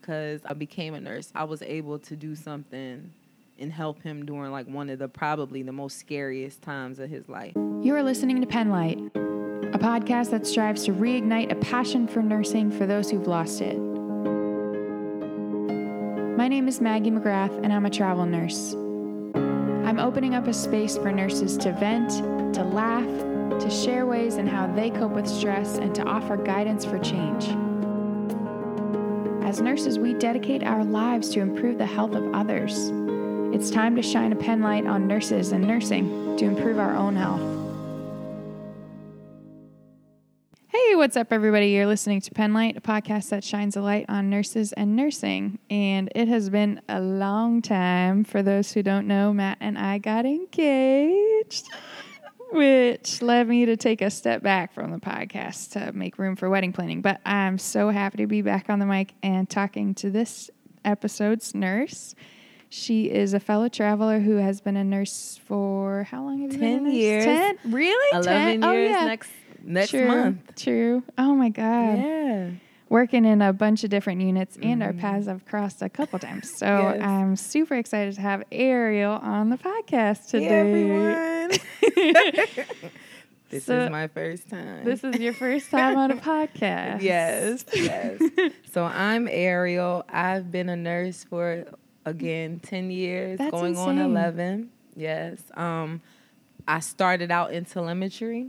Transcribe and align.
because 0.00 0.42
I 0.44 0.52
became 0.52 0.92
a 0.94 1.00
nurse. 1.00 1.32
I 1.34 1.44
was 1.44 1.62
able 1.62 1.98
to 2.00 2.16
do 2.16 2.34
something 2.34 3.10
and 3.58 3.72
help 3.72 4.02
him 4.02 4.26
during 4.26 4.52
like 4.52 4.66
one 4.66 4.90
of 4.90 4.98
the 4.98 5.08
probably 5.08 5.62
the 5.62 5.72
most 5.72 5.98
scariest 5.98 6.60
times 6.60 6.98
of 6.98 7.08
his 7.08 7.28
life. 7.30 7.54
You 7.80 7.94
are 7.94 8.02
listening 8.02 8.42
to 8.42 8.46
Penlight, 8.46 8.98
a 9.74 9.78
podcast 9.78 10.30
that 10.32 10.46
strives 10.46 10.84
to 10.84 10.92
reignite 10.92 11.50
a 11.50 11.54
passion 11.54 12.06
for 12.06 12.22
nursing 12.22 12.70
for 12.70 12.84
those 12.86 13.10
who've 13.10 13.26
lost 13.26 13.62
it. 13.62 13.78
My 16.36 16.48
name 16.48 16.68
is 16.68 16.82
Maggie 16.82 17.10
McGrath, 17.10 17.56
and 17.64 17.72
I'm 17.72 17.86
a 17.86 17.90
travel 17.90 18.26
nurse. 18.26 18.74
I'm 18.74 19.98
opening 19.98 20.34
up 20.34 20.46
a 20.46 20.52
space 20.52 20.98
for 20.98 21.10
nurses 21.10 21.56
to 21.58 21.72
vent, 21.72 22.10
to 22.54 22.62
laugh, 22.62 23.60
to 23.62 23.70
share 23.70 24.04
ways 24.04 24.36
in 24.36 24.46
how 24.46 24.66
they 24.66 24.90
cope 24.90 25.12
with 25.12 25.26
stress, 25.26 25.78
and 25.78 25.94
to 25.94 26.04
offer 26.04 26.36
guidance 26.36 26.84
for 26.84 26.98
change. 26.98 27.48
As 29.56 29.62
nurses, 29.62 29.98
we 29.98 30.12
dedicate 30.12 30.62
our 30.62 30.84
lives 30.84 31.30
to 31.30 31.40
improve 31.40 31.78
the 31.78 31.86
health 31.86 32.14
of 32.14 32.34
others. 32.34 32.90
It's 33.54 33.70
time 33.70 33.96
to 33.96 34.02
shine 34.02 34.30
a 34.30 34.36
penlight 34.36 34.86
on 34.86 35.08
nurses 35.08 35.50
and 35.52 35.66
nursing 35.66 36.36
to 36.36 36.44
improve 36.44 36.78
our 36.78 36.94
own 36.94 37.16
health. 37.16 37.40
Hey, 40.66 40.94
what's 40.94 41.16
up, 41.16 41.32
everybody? 41.32 41.68
You're 41.68 41.86
listening 41.86 42.20
to 42.20 42.30
Penlight, 42.32 42.76
a 42.76 42.82
podcast 42.82 43.30
that 43.30 43.42
shines 43.42 43.76
a 43.76 43.80
light 43.80 44.04
on 44.10 44.28
nurses 44.28 44.74
and 44.74 44.94
nursing. 44.94 45.58
And 45.70 46.12
it 46.14 46.28
has 46.28 46.50
been 46.50 46.82
a 46.86 47.00
long 47.00 47.62
time. 47.62 48.24
For 48.24 48.42
those 48.42 48.72
who 48.72 48.82
don't 48.82 49.06
know, 49.06 49.32
Matt 49.32 49.56
and 49.62 49.78
I 49.78 49.96
got 49.96 50.26
engaged, 50.26 51.70
which 52.52 53.22
led 53.22 53.48
me 53.48 53.66
to 53.66 53.76
take 53.76 54.02
a 54.02 54.10
step 54.10 54.42
back 54.42 54.72
from 54.72 54.90
the 54.90 54.98
podcast 54.98 55.72
to 55.72 55.92
make 55.92 56.18
room 56.18 56.36
for 56.36 56.48
wedding 56.48 56.72
planning. 56.72 57.02
But 57.02 57.20
I'm 57.24 57.58
so 57.58 57.90
happy 57.90 58.18
to 58.18 58.26
be 58.26 58.42
back 58.42 58.70
on 58.70 58.78
the 58.78 58.86
mic 58.86 59.14
and 59.22 59.48
talking 59.48 59.94
to 59.96 60.10
this 60.10 60.50
episode's 60.84 61.54
nurse. 61.54 62.14
She 62.68 63.10
is 63.10 63.32
a 63.34 63.40
fellow 63.40 63.68
traveler 63.68 64.20
who 64.20 64.36
has 64.36 64.60
been 64.60 64.76
a 64.76 64.84
nurse 64.84 65.40
for 65.46 66.06
how 66.10 66.22
long 66.22 66.42
have 66.42 66.52
you 66.52 66.58
been? 66.58 66.78
10 66.78 66.84
nurse? 66.84 66.94
years. 66.94 67.24
Ten? 67.24 67.58
Really? 67.64 68.18
11 68.18 68.60
10? 68.60 68.62
years 68.62 68.64
oh, 68.64 68.72
yeah. 68.72 69.04
next 69.06 69.30
next 69.62 69.92
month. 69.94 70.56
True. 70.56 71.02
Oh 71.18 71.34
my 71.34 71.48
God. 71.48 71.98
Yeah. 71.98 72.50
Working 72.88 73.24
in 73.24 73.42
a 73.42 73.52
bunch 73.52 73.82
of 73.82 73.90
different 73.90 74.20
units, 74.20 74.56
and 74.62 74.80
our 74.80 74.92
paths 74.92 75.26
have 75.26 75.44
crossed 75.44 75.82
a 75.82 75.88
couple 75.88 76.20
times. 76.20 76.48
So 76.56 76.66
Yes. 76.66 77.02
I'm 77.02 77.34
super 77.34 77.74
excited 77.74 78.14
to 78.14 78.20
have 78.20 78.44
Ariel 78.52 79.14
on 79.14 79.50
the 79.50 79.56
podcast 79.56 80.30
Hey, 80.30 80.40
today. 80.40 80.60
everyone. 80.60 81.50
this 83.50 83.64
So, 83.64 83.80
is 83.80 83.90
my 83.90 84.06
first 84.06 84.48
time. 84.48 84.84
This 84.84 85.02
is 85.02 85.18
your 85.18 85.32
first 85.32 85.68
time 85.70 85.96
on 85.96 86.12
a 86.12 86.16
podcast. 86.32 87.02
Yes, 87.02 87.64
yes. 87.74 88.20
so 88.72 88.84
I'm 88.84 89.26
Ariel. 89.28 90.04
I've 90.08 90.52
been 90.52 90.68
a 90.68 90.76
nurse 90.76 91.24
for 91.24 91.64
again 92.04 92.60
10 92.60 92.90
years, 92.92 93.38
That's 93.38 93.50
going 93.50 93.76
on 93.76 93.98
11. 93.98 94.70
Yes. 94.94 95.42
Um 95.54 96.02
I 96.68 96.78
started 96.80 97.30
out 97.32 97.52
in 97.52 97.64
telemetry 97.64 98.48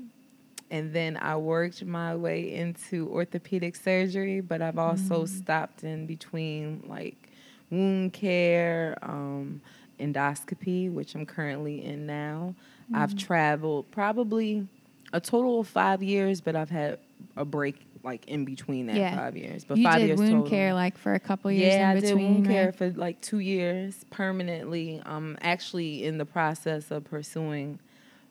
and 0.70 0.94
then 0.94 1.18
I 1.18 1.36
worked 1.38 1.84
my 1.86 2.16
way 2.16 2.54
into 2.54 3.08
orthopedic 3.10 3.76
surgery, 3.76 4.42
but 4.42 4.62
I've 4.62 4.78
also 4.78 5.24
Mm. 5.24 5.30
stopped 5.30 5.84
in 5.84 6.06
between 6.08 6.84
like 6.88 7.30
wound 7.70 8.14
care, 8.14 8.98
um, 9.02 9.62
endoscopy, 10.00 10.92
which 10.92 11.16
I'm 11.16 11.26
currently 11.26 11.84
in 11.84 12.06
now. 12.06 12.56
I've 12.94 13.14
Mm. 13.16 13.18
traveled 13.20 13.92
probably 13.92 14.68
a 15.14 15.20
total 15.22 15.60
of 15.62 15.68
five 15.68 16.02
years, 16.04 16.42
but 16.42 16.56
I've 16.56 16.70
had 16.70 17.00
a 17.36 17.46
break 17.46 17.76
like 18.04 18.28
in 18.28 18.46
between 18.46 18.86
that 18.88 18.96
Yeah. 18.96 19.16
five 19.18 19.36
years. 19.36 19.66
But 19.66 19.78
you 19.78 19.84
five 19.84 20.00
did 20.00 20.08
years 20.08 20.20
wound 20.20 20.32
total. 20.32 20.50
care 20.50 20.74
like 20.74 20.98
for 20.98 21.14
a 21.14 21.20
couple 21.20 21.52
years 21.52 21.74
Yeah, 21.76 21.92
in 21.92 21.98
I 21.98 22.00
did 22.00 22.04
between. 22.16 22.34
wound 22.34 22.46
care 22.46 22.72
for 22.72 22.90
like 22.92 23.20
two 23.22 23.40
years 23.40 24.06
permanently. 24.12 25.02
I'm 25.06 25.38
actually 25.42 26.04
in 26.06 26.18
the 26.18 26.26
process 26.26 26.92
of 26.92 27.04
pursuing 27.06 27.80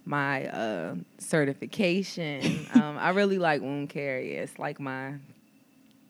my 0.07 0.47
uh, 0.47 0.95
certification. 1.19 2.67
um, 2.75 2.97
I 2.99 3.11
really 3.11 3.39
like 3.39 3.61
wound 3.61 3.91
care. 3.91 4.21
Yeah, 4.21 4.43
it's 4.43 4.59
like 4.59 4.81
my 4.81 5.15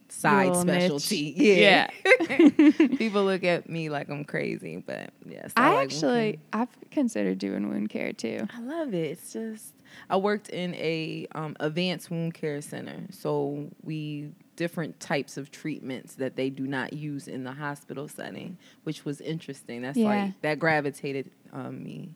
side 0.08 0.48
little 0.48 0.64
niche. 0.64 0.82
specialty. 0.82 1.34
Yeah. 1.36 1.88
Yeah. 2.28 2.50
People 2.96 3.24
look 3.24 3.44
at 3.44 3.68
me 3.68 3.88
like 3.88 4.08
I'm 4.08 4.24
crazy, 4.24 4.76
but 4.76 5.10
yes, 5.26 5.52
I, 5.56 5.68
I, 5.70 5.74
like 5.74 5.84
actually. 5.84 6.38
I've 6.52 6.90
considered 6.90 7.38
doing 7.38 7.68
wound 7.68 7.90
care 7.90 8.12
too. 8.12 8.46
I 8.54 8.60
love 8.60 8.94
it. 8.94 9.10
It's 9.12 9.32
just 9.32 9.74
I 10.10 10.16
worked 10.16 10.48
in 10.50 10.74
a 10.74 11.26
um, 11.34 11.56
advanced 11.60 12.10
wound 12.10 12.34
care 12.34 12.60
center, 12.60 13.06
so 13.10 13.70
we 13.82 14.30
different 14.56 14.98
types 15.00 15.36
of 15.36 15.50
treatments 15.50 16.14
that 16.14 16.34
they 16.34 16.48
do 16.48 16.66
not 16.66 16.92
use 16.94 17.28
in 17.28 17.44
the 17.44 17.52
hospital 17.52 18.08
setting, 18.08 18.56
which 18.84 19.04
was 19.04 19.20
interesting. 19.20 19.82
That's 19.82 19.98
Yeah. 19.98 20.06
like 20.06 20.42
that 20.42 20.58
gravitated 20.58 21.30
um, 21.52 21.82
me. 21.82 22.14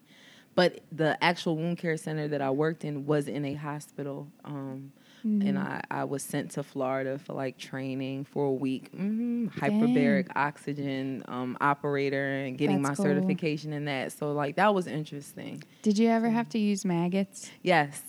But 0.54 0.80
the 0.92 1.22
actual 1.22 1.56
wound 1.56 1.78
care 1.78 1.96
center 1.96 2.28
that 2.28 2.42
I 2.42 2.50
worked 2.50 2.84
in 2.84 3.06
was 3.06 3.28
in 3.28 3.44
a 3.44 3.54
hospital. 3.54 4.28
Um, 4.44 4.92
Mm-hmm. 5.24 5.48
And 5.48 5.58
I, 5.58 5.82
I 5.90 6.04
was 6.04 6.22
sent 6.22 6.52
to 6.52 6.62
Florida 6.62 7.18
for 7.18 7.34
like 7.34 7.58
training 7.58 8.24
for 8.24 8.46
a 8.46 8.52
week. 8.52 8.90
hmm 8.90 9.48
Hyperbaric 9.48 10.28
oxygen 10.34 11.22
um, 11.28 11.58
operator 11.60 12.36
and 12.36 12.56
getting 12.56 12.82
That's 12.82 12.98
my 12.98 13.04
cool. 13.04 13.14
certification 13.14 13.72
in 13.72 13.84
that. 13.84 14.12
So 14.12 14.32
like 14.32 14.56
that 14.56 14.74
was 14.74 14.86
interesting. 14.86 15.62
Did 15.82 15.98
you 15.98 16.08
ever 16.08 16.30
have 16.30 16.48
to 16.50 16.58
use 16.58 16.84
maggots? 16.84 17.50
Yes. 17.62 18.02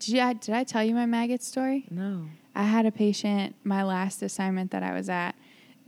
Did, 0.00 0.18
I, 0.18 0.32
did 0.32 0.54
I 0.54 0.64
tell 0.64 0.82
you 0.82 0.94
my 0.94 1.06
maggot 1.06 1.42
story? 1.42 1.86
No. 1.90 2.24
I 2.54 2.64
had 2.64 2.86
a 2.86 2.90
patient, 2.92 3.54
my 3.62 3.84
last 3.84 4.22
assignment 4.22 4.72
that 4.72 4.82
I 4.82 4.92
was 4.94 5.08
at, 5.08 5.36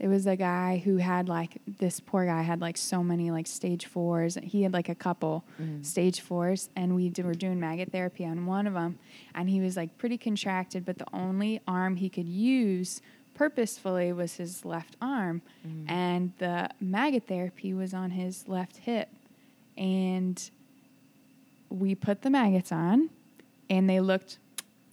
it 0.01 0.07
was 0.07 0.25
a 0.25 0.35
guy 0.35 0.81
who 0.83 0.97
had 0.97 1.29
like, 1.29 1.61
this 1.77 1.99
poor 1.99 2.25
guy 2.25 2.41
had 2.41 2.59
like 2.59 2.75
so 2.75 3.03
many 3.03 3.29
like 3.29 3.45
stage 3.45 3.85
fours. 3.85 4.35
He 4.41 4.63
had 4.63 4.73
like 4.73 4.89
a 4.89 4.95
couple 4.95 5.45
mm-hmm. 5.61 5.83
stage 5.83 6.21
fours, 6.21 6.71
and 6.75 6.95
we 6.95 7.09
did, 7.09 7.23
were 7.23 7.35
doing 7.35 7.59
maggot 7.59 7.91
therapy 7.91 8.25
on 8.25 8.47
one 8.47 8.65
of 8.65 8.73
them. 8.73 8.97
And 9.35 9.47
he 9.47 9.61
was 9.61 9.77
like 9.77 9.99
pretty 9.99 10.17
contracted, 10.17 10.85
but 10.85 10.97
the 10.97 11.05
only 11.13 11.61
arm 11.67 11.97
he 11.97 12.09
could 12.09 12.27
use 12.27 12.99
purposefully 13.35 14.11
was 14.11 14.37
his 14.37 14.65
left 14.65 14.95
arm. 14.99 15.43
Mm-hmm. 15.67 15.91
And 15.91 16.33
the 16.39 16.71
maggot 16.79 17.27
therapy 17.27 17.71
was 17.75 17.93
on 17.93 18.09
his 18.09 18.47
left 18.47 18.77
hip. 18.77 19.07
And 19.77 20.49
we 21.69 21.93
put 21.93 22.23
the 22.23 22.31
maggots 22.31 22.71
on, 22.71 23.11
and 23.69 23.87
they 23.87 23.99
looked 23.99 24.39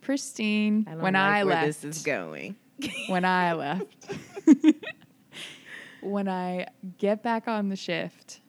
pristine 0.03 0.87
I 0.87 0.97
when 0.97 1.15
like 1.15 1.23
I 1.23 1.43
left. 1.45 1.67
this 1.67 1.97
is 1.97 2.03
going. 2.03 2.57
when 3.09 3.25
I 3.25 3.55
left. 3.55 4.07
when 6.01 6.29
I 6.29 6.67
get 6.99 7.23
back 7.23 7.49
on 7.49 7.69
the 7.69 7.77
shift, 7.77 8.41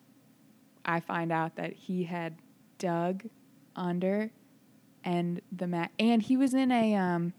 I 0.86 1.00
find 1.00 1.32
out 1.32 1.56
that 1.58 1.74
he 1.74 2.04
had 2.04 2.38
dug 2.78 3.24
under 3.76 4.32
and 5.04 5.42
the 5.52 5.68
mat 5.68 5.92
and 6.00 6.22
he 6.22 6.36
was 6.38 6.54
in 6.54 6.72
a 6.72 6.96
um 6.96 7.34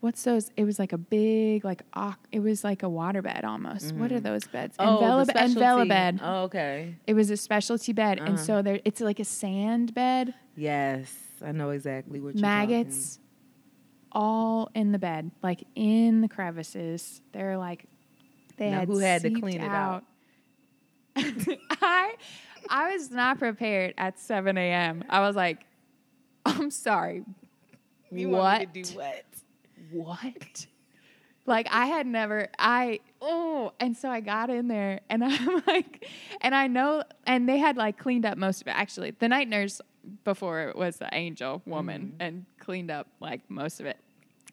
what's 0.00 0.22
those 0.24 0.50
it 0.56 0.64
was 0.64 0.78
like 0.78 0.92
a 0.92 0.98
big 0.98 1.64
like 1.64 1.82
it 2.30 2.38
was 2.40 2.62
like 2.62 2.82
a 2.84 2.86
waterbed 2.86 3.42
almost 3.44 3.92
what 3.96 4.12
are 4.12 4.20
those 4.20 4.44
beds 4.46 4.76
Mm-hmm. 4.76 4.88
Oh, 4.88 5.00
Envelop- 5.00 5.26
the 5.26 5.32
specialty. 5.32 5.90
enveloped 5.90 6.20
Oh, 6.22 6.42
okay. 6.44 6.94
it 7.06 7.14
was 7.14 7.30
a 7.30 7.36
specialty 7.36 7.92
bed 7.92 8.18
and 8.18 8.30
Uh-huh. 8.30 8.36
so 8.36 8.62
there 8.62 8.80
it's 8.84 9.00
like 9.00 9.18
a 9.20 9.24
sand 9.24 9.94
bed 9.94 10.34
Yes, 10.56 11.12
I 11.44 11.50
know 11.52 11.70
exactly 11.70 12.20
what 12.20 12.34
you're 12.34 12.42
maggots 12.42 13.18
all 14.12 14.70
in 14.74 14.92
the 14.92 14.98
bed, 14.98 15.30
like 15.42 15.64
in 15.74 16.20
the 16.22 16.28
crevices. 16.28 17.20
They're 17.32 17.58
like 17.58 17.84
they 18.58 18.70
Now, 18.70 18.80
had 18.80 18.88
who 18.88 18.98
had 18.98 19.22
to 19.22 19.30
clean 19.30 19.60
it 19.60 19.70
out? 19.70 20.04
I 21.16 22.14
I 22.68 22.92
was 22.92 23.10
not 23.10 23.38
prepared 23.38 23.94
at 23.98 24.18
seven 24.18 24.58
a.m. 24.58 25.04
I 25.08 25.20
was 25.20 25.36
like, 25.36 25.64
I'm 26.44 26.70
sorry. 26.70 27.24
You 28.10 28.30
what? 28.30 28.38
want 28.38 28.74
me 28.74 28.82
to 28.82 28.90
do 28.90 28.96
what? 28.98 29.24
What? 29.90 30.66
Like 31.46 31.66
I 31.70 31.86
had 31.86 32.06
never 32.06 32.48
I 32.58 33.00
oh 33.22 33.72
and 33.80 33.96
so 33.96 34.10
I 34.10 34.20
got 34.20 34.50
in 34.50 34.68
there 34.68 35.00
and 35.08 35.24
I'm 35.24 35.62
like 35.66 36.06
and 36.40 36.54
I 36.54 36.66
know 36.66 37.02
and 37.26 37.48
they 37.48 37.58
had 37.58 37.76
like 37.76 37.98
cleaned 37.98 38.26
up 38.26 38.36
most 38.36 38.60
of 38.60 38.68
it 38.68 38.72
actually. 38.72 39.12
The 39.12 39.28
night 39.28 39.48
nurse 39.48 39.80
before 40.24 40.60
it 40.68 40.76
was 40.76 40.96
the 40.96 41.08
angel 41.12 41.62
woman 41.66 42.12
mm-hmm. 42.12 42.22
and 42.22 42.46
cleaned 42.58 42.90
up 42.90 43.08
like 43.20 43.40
most 43.48 43.80
of 43.80 43.86
it. 43.86 43.98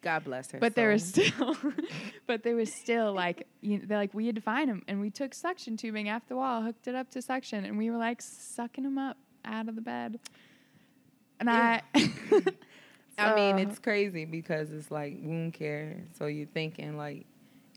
God 0.02 0.24
bless 0.24 0.50
her. 0.52 0.58
But 0.58 0.74
there 0.74 0.90
was 0.90 1.04
still 1.04 1.56
but 2.26 2.42
there 2.42 2.56
was 2.56 2.72
still 2.74 3.12
like 3.12 3.46
you 3.66 3.80
they're 3.84 3.98
like 3.98 4.14
we 4.14 4.26
had 4.26 4.34
to 4.36 4.40
find 4.40 4.70
him 4.70 4.82
and 4.88 5.00
we 5.00 5.10
took 5.10 5.34
suction 5.34 5.76
tubing 5.76 6.08
off 6.08 6.26
the 6.28 6.36
wall, 6.36 6.62
hooked 6.62 6.86
it 6.88 6.94
up 6.94 7.10
to 7.10 7.22
suction 7.22 7.64
and 7.64 7.76
we 7.76 7.90
were 7.90 7.98
like 7.98 8.22
sucking 8.22 8.84
him 8.84 8.98
up 8.98 9.16
out 9.44 9.68
of 9.68 9.74
the 9.74 9.80
bed. 9.82 10.18
And 11.40 11.50
I 11.50 11.82
I 13.18 13.34
mean, 13.34 13.58
it's 13.58 13.78
crazy 13.78 14.24
because 14.26 14.70
it's 14.70 14.90
like 14.90 15.16
wound 15.22 15.54
care. 15.54 16.02
So 16.18 16.26
you're 16.26 16.46
thinking 16.46 16.96
like 16.96 17.26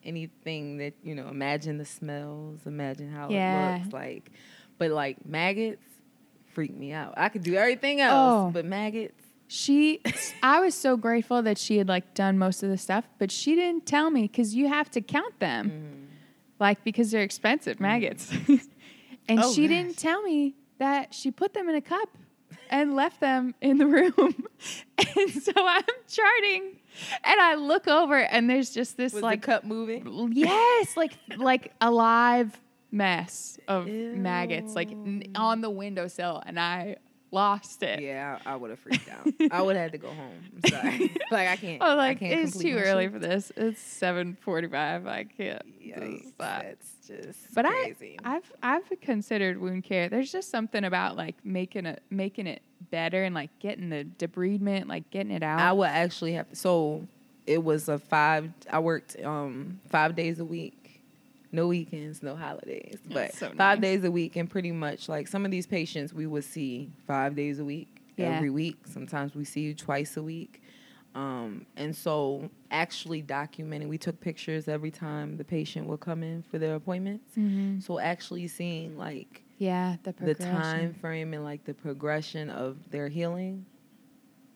anything 0.03 0.77
that 0.77 0.93
you 1.03 1.15
know. 1.15 1.27
Imagine 1.29 1.77
the 1.77 1.85
smells. 1.85 2.59
Imagine 2.65 3.09
how 3.11 3.29
Yeah. 3.29 3.75
it 3.75 3.79
looks 3.81 3.93
like. 3.93 4.31
But 4.77 4.91
like 4.91 5.25
maggots 5.25 5.83
freak 6.53 6.75
me 6.75 6.91
out. 6.91 7.13
I 7.17 7.29
could 7.29 7.43
do 7.43 7.55
everything 7.55 8.01
else, 8.01 8.47
Oh. 8.47 8.51
but 8.51 8.65
maggots. 8.65 9.23
She, 9.51 9.99
I 10.43 10.59
was 10.59 10.75
so 10.75 10.95
grateful 10.95 11.41
that 11.41 11.57
she 11.57 11.79
had 11.79 11.87
like 11.87 12.13
done 12.13 12.37
most 12.37 12.61
of 12.61 12.69
the 12.69 12.77
stuff, 12.77 13.05
but 13.17 13.31
she 13.31 13.55
didn't 13.55 13.87
tell 13.87 14.11
me 14.11 14.21
because 14.21 14.53
you 14.53 14.67
have 14.67 14.91
to 14.91 15.01
count 15.01 15.39
them. 15.39 15.69
Mm-hmm. 15.69 16.05
like 16.59 16.83
because 16.83 17.09
they're 17.09 17.23
expensive 17.23 17.75
mm-hmm. 17.75 17.83
maggots. 17.83 18.31
and 19.27 19.39
Oh, 19.39 19.51
she 19.51 19.61
gosh. 19.67 19.69
didn't 19.69 19.97
tell 19.97 20.21
me 20.21 20.53
that 20.77 21.15
she 21.15 21.31
put 21.31 21.53
them 21.55 21.67
in 21.67 21.73
a 21.73 21.81
cup 21.81 22.09
and 22.69 22.95
left 22.95 23.19
them 23.21 23.55
in 23.59 23.79
the 23.79 23.87
room. 23.87 24.13
and 25.17 25.31
so 25.31 25.51
I'm 25.57 25.83
charting 26.07 26.77
and 27.23 27.41
I 27.41 27.55
look 27.55 27.87
over 27.87 28.17
and 28.17 28.47
there's 28.47 28.69
just 28.69 28.97
this 28.97 29.13
Was 29.13 29.23
like 29.23 29.41
cup 29.41 29.63
moving? 29.63 30.31
yes, 30.33 30.95
like 30.95 31.13
like 31.37 31.73
a 31.81 31.89
live 31.89 32.59
mess 32.91 33.57
of 33.67 33.87
maggots 33.87 34.73
like 34.75 34.89
on 35.35 35.61
the 35.61 35.69
windowsill 35.69 36.41
and 36.45 36.59
I 36.59 36.95
lost 37.31 37.83
it. 37.83 38.01
Yeah, 38.01 38.39
I, 38.45 38.53
I 38.53 38.55
would 38.55 38.69
have 38.69 38.79
freaked 38.79 39.09
out. 39.09 39.27
I 39.51 39.61
would 39.61 39.75
have 39.75 39.83
had 39.83 39.91
to 39.93 39.97
go 39.97 40.09
home. 40.09 40.39
I'm 40.63 40.69
sorry. 40.69 40.99
like 41.31 41.47
I 41.47 41.55
can't. 41.55 41.81
Oh, 41.81 41.91
I 41.91 41.93
like 41.95 42.19
can't 42.19 42.39
it's 42.41 42.57
too 42.57 42.75
early 42.77 43.05
shift. 43.05 43.13
for 43.13 43.19
this. 43.19 43.51
It's 43.55 43.81
seven 43.81 44.37
forty-five. 44.41 45.07
I 45.07 45.23
can't 45.25 45.61
Yikes, 45.81 46.23
that. 46.37 46.63
that's 46.63 47.07
just 47.07 47.53
But 47.55 47.65
crazy. 47.65 48.17
I, 48.23 48.35
I've 48.37 48.51
I've 48.61 49.01
considered 49.01 49.59
wound 49.59 49.83
care. 49.83 50.09
There's 50.09 50.31
just 50.31 50.49
something 50.49 50.83
about 50.83 51.15
like 51.17 51.35
making 51.43 51.85
it 51.85 52.01
making 52.09 52.47
it 52.47 52.61
better 52.91 53.23
and 53.23 53.35
like 53.35 53.49
getting 53.59 53.89
the 53.89 54.05
debridement, 54.17 54.87
like 54.87 55.09
getting 55.09 55.31
it 55.31 55.43
out. 55.43 55.59
I 55.59 55.71
would 55.73 55.89
actually 55.89 56.33
have 56.33 56.47
so 56.53 57.07
it 57.47 57.63
was 57.63 57.89
a 57.89 57.97
five 57.97 58.51
I 58.69 58.79
worked 58.79 59.15
um 59.23 59.79
five 59.89 60.15
days 60.15 60.39
a 60.39 60.45
week. 60.45 60.75
No 61.51 61.67
weekends, 61.67 62.21
no 62.21 62.35
holidays. 62.35 62.99
But 63.11 63.33
so 63.33 63.47
five 63.49 63.79
nice. 63.79 63.81
days 63.81 64.03
a 64.03 64.11
week 64.11 64.35
and 64.35 64.49
pretty 64.49 64.71
much 64.71 65.09
like 65.09 65.27
some 65.27 65.45
of 65.45 65.51
these 65.51 65.65
patients 65.65 66.13
we 66.13 66.27
would 66.27 66.43
see 66.43 66.91
five 67.07 67.35
days 67.35 67.59
a 67.59 67.65
week, 67.65 68.01
Yeah. 68.17 68.35
every 68.35 68.49
week. 68.51 68.77
Sometimes 68.85 69.33
we 69.35 69.43
see 69.45 69.61
you 69.61 69.73
twice 69.73 70.15
a 70.17 70.21
week. 70.23 70.61
Um, 71.15 71.65
and 71.75 71.95
so 71.95 72.51
actually 72.69 73.23
documenting, 73.23 73.89
we 73.89 73.97
took 73.97 74.19
pictures 74.19 74.67
every 74.67 74.91
time 74.91 75.37
the 75.37 75.43
patient 75.43 75.87
would 75.87 76.01
come 76.01 76.21
in 76.21 76.43
for 76.43 76.59
their 76.59 76.75
appointments. 76.75 77.35
Mhm. 77.35 77.81
So 77.81 77.99
actually 77.99 78.47
seeing 78.47 78.95
like 78.95 79.41
Yeah, 79.57 79.97
the 80.03 80.13
the 80.13 80.35
time 80.35 80.93
frame 80.93 81.33
and 81.33 81.43
like 81.43 81.63
the 81.65 81.73
progression 81.73 82.51
of 82.51 82.77
their 82.91 83.07
healing. 83.09 83.65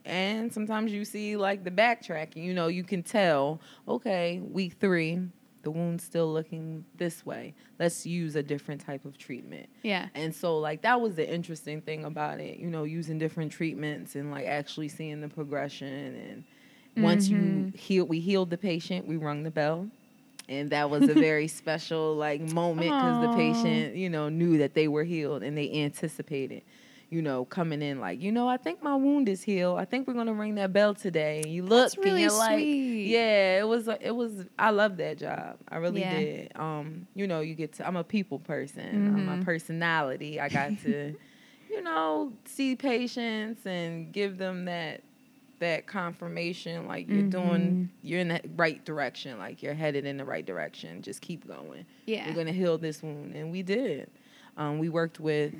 And 0.05 0.53
sometimes 0.53 0.91
you 0.91 1.05
see 1.05 1.37
like 1.37 1.63
the 1.63 1.71
backtracking, 1.71 2.43
you 2.43 2.53
know, 2.53 2.67
you 2.67 2.83
can 2.83 3.01
tell, 3.03 3.59
okay, 3.87 4.39
week 4.39 4.73
three, 4.73 5.19
the 5.63 5.71
wound's 5.71 6.03
still 6.03 6.31
looking 6.31 6.85
this 6.97 7.25
way. 7.25 7.53
Let's 7.79 8.05
use 8.05 8.35
a 8.35 8.43
different 8.43 8.81
type 8.81 9.03
of 9.05 9.17
treatment. 9.17 9.67
Yeah. 9.81 10.07
And 10.13 10.33
so 10.35 10.59
like 10.59 10.81
that 10.83 11.01
was 11.01 11.15
the 11.15 11.27
interesting 11.29 11.81
thing 11.81 12.05
about 12.05 12.39
it, 12.39 12.57
you 12.59 12.67
know, 12.67 12.83
using 12.83 13.17
different 13.17 13.51
treatments 13.51 14.15
and 14.15 14.29
like 14.31 14.45
actually 14.45 14.89
seeing 14.89 15.21
the 15.21 15.29
progression 15.29 15.87
and 15.87 16.43
once 16.97 17.27
you 17.29 17.37
Mhm. 17.37 17.75
heal 17.75 18.05
we 18.05 18.19
healed 18.19 18.49
the 18.51 18.57
patient, 18.57 19.07
we 19.07 19.17
rung 19.17 19.43
the 19.43 19.51
bell. 19.51 19.89
And 20.49 20.69
that 20.71 20.89
was 20.89 21.07
a 21.07 21.13
very 21.15 21.47
special 21.61 22.15
like 22.15 22.41
moment 22.41 22.97
because 22.99 23.19
the 23.19 23.29
patient, 23.29 23.95
you 23.95 24.09
know, 24.09 24.29
knew 24.29 24.57
that 24.59 24.73
they 24.73 24.87
were 24.89 25.03
healed 25.05 25.41
and 25.41 25.57
they 25.57 25.71
anticipated, 25.71 26.61
you 27.13 27.21
know, 27.21 27.45
coming 27.45 27.83
in 27.83 27.99
like, 27.99 28.19
you 28.19 28.31
know, 28.31 28.47
I 28.47 28.57
think 28.57 28.81
my 28.81 28.95
wound 28.95 29.29
is 29.29 29.43
healed. 29.43 29.77
I 29.77 29.85
think 29.85 30.07
we're 30.07 30.15
gonna 30.15 30.33
ring 30.33 30.55
that 30.55 30.73
bell 30.73 30.95
today. 30.95 31.41
And 31.43 31.53
you 31.53 31.61
look 31.61 31.69
That's 31.83 31.97
really 31.99 32.09
and 32.11 32.19
you're 32.21 32.31
like, 32.39 32.57
sweet. 32.57 33.05
yeah, 33.07 33.59
it 33.59 33.67
was. 33.67 33.87
It 33.87 34.15
was. 34.15 34.45
I 34.57 34.71
love 34.71 34.97
that 34.97 35.19
job. 35.19 35.57
I 35.69 35.77
really 35.77 36.01
Yeah. 36.01 36.19
did. 36.19 36.51
Um, 36.55 37.05
you 37.13 37.27
know, 37.27 37.41
you 37.41 37.53
get 37.53 37.73
to. 37.73 37.87
I'm 37.87 37.95
a 37.95 38.03
people 38.03 38.39
person. 38.39 39.11
I'm 39.13 39.19
Mhm. 39.21 39.25
my 39.25 39.37
personality. 39.43 40.39
I 40.41 40.49
got 40.49 40.79
to, 40.81 41.13
you 41.69 41.81
know, 41.83 42.33
see 42.45 42.75
patients 42.75 43.63
and 43.67 44.11
give 44.11 44.39
them 44.39 44.65
that 44.65 45.01
that 45.59 45.85
confirmation 45.85 46.87
like 46.87 47.07
you're 47.07 47.21
doing 47.23 47.89
you're 48.01 48.19
in 48.19 48.27
the 48.27 48.41
right 48.57 48.83
direction 48.83 49.37
like 49.39 49.63
you're 49.63 49.73
headed 49.75 50.03
in 50.05 50.17
the 50.17 50.25
right 50.25 50.45
direction 50.45 51.01
just 51.01 51.21
keep 51.21 51.47
going 51.47 51.85
Yeah. 52.05 52.27
we're 52.27 52.33
going 52.33 52.47
to 52.47 52.51
heal 52.53 52.77
this 52.77 53.01
wound 53.01 53.33
and 53.33 53.49
we 53.49 53.61
did 53.63 54.09
um, 54.57 54.77
we 54.79 54.89
worked 54.89 55.21
with 55.21 55.53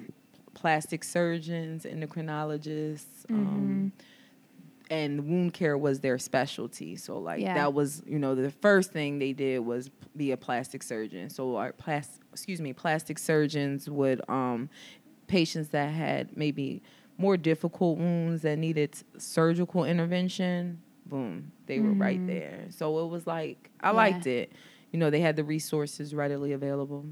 plastic 0.53 1.03
surgeons 1.03 1.85
endocrinologists 1.85 3.25
um, 3.29 3.91
and 4.89 5.25
wound 5.27 5.53
care 5.53 5.77
was 5.77 6.01
their 6.01 6.17
specialty 6.19 6.95
so 6.95 7.17
like 7.17 7.41
Yeah. 7.41 7.53
that 7.55 7.73
was 7.73 8.03
you 8.05 8.19
know 8.19 8.35
the 8.35 8.51
first 8.51 8.91
thing 8.91 9.19
they 9.19 9.33
did 9.33 9.59
was 9.59 9.89
be 10.15 10.31
a 10.31 10.37
plastic 10.37 10.83
surgeon 10.83 11.29
so 11.29 11.55
our 11.55 11.71
plas- 11.73 12.19
excuse 12.31 12.61
me 12.61 12.73
plastic 12.73 13.17
surgeons 13.17 13.89
would 13.89 14.21
um 14.29 14.69
patients 15.27 15.69
that 15.69 15.87
had 15.91 16.35
maybe 16.37 16.81
more 17.17 17.37
difficult 17.37 17.97
wounds 17.97 18.41
that 18.41 18.57
needed 18.57 18.93
surgical 19.17 19.85
intervention 19.85 20.81
boom 21.05 21.51
they 21.65 21.79
were 21.79 21.93
right 21.93 22.19
Mhm. 22.21 22.27
there 22.27 22.65
so 22.69 23.03
it 23.05 23.09
was 23.09 23.25
like 23.25 23.69
i 23.81 23.89
Yeah. 23.89 23.95
liked 23.95 24.27
it 24.27 24.51
you 24.93 24.99
know 24.99 25.09
they 25.09 25.19
had 25.19 25.35
the 25.35 25.43
resources 25.43 26.13
readily 26.13 26.53
available 26.53 27.03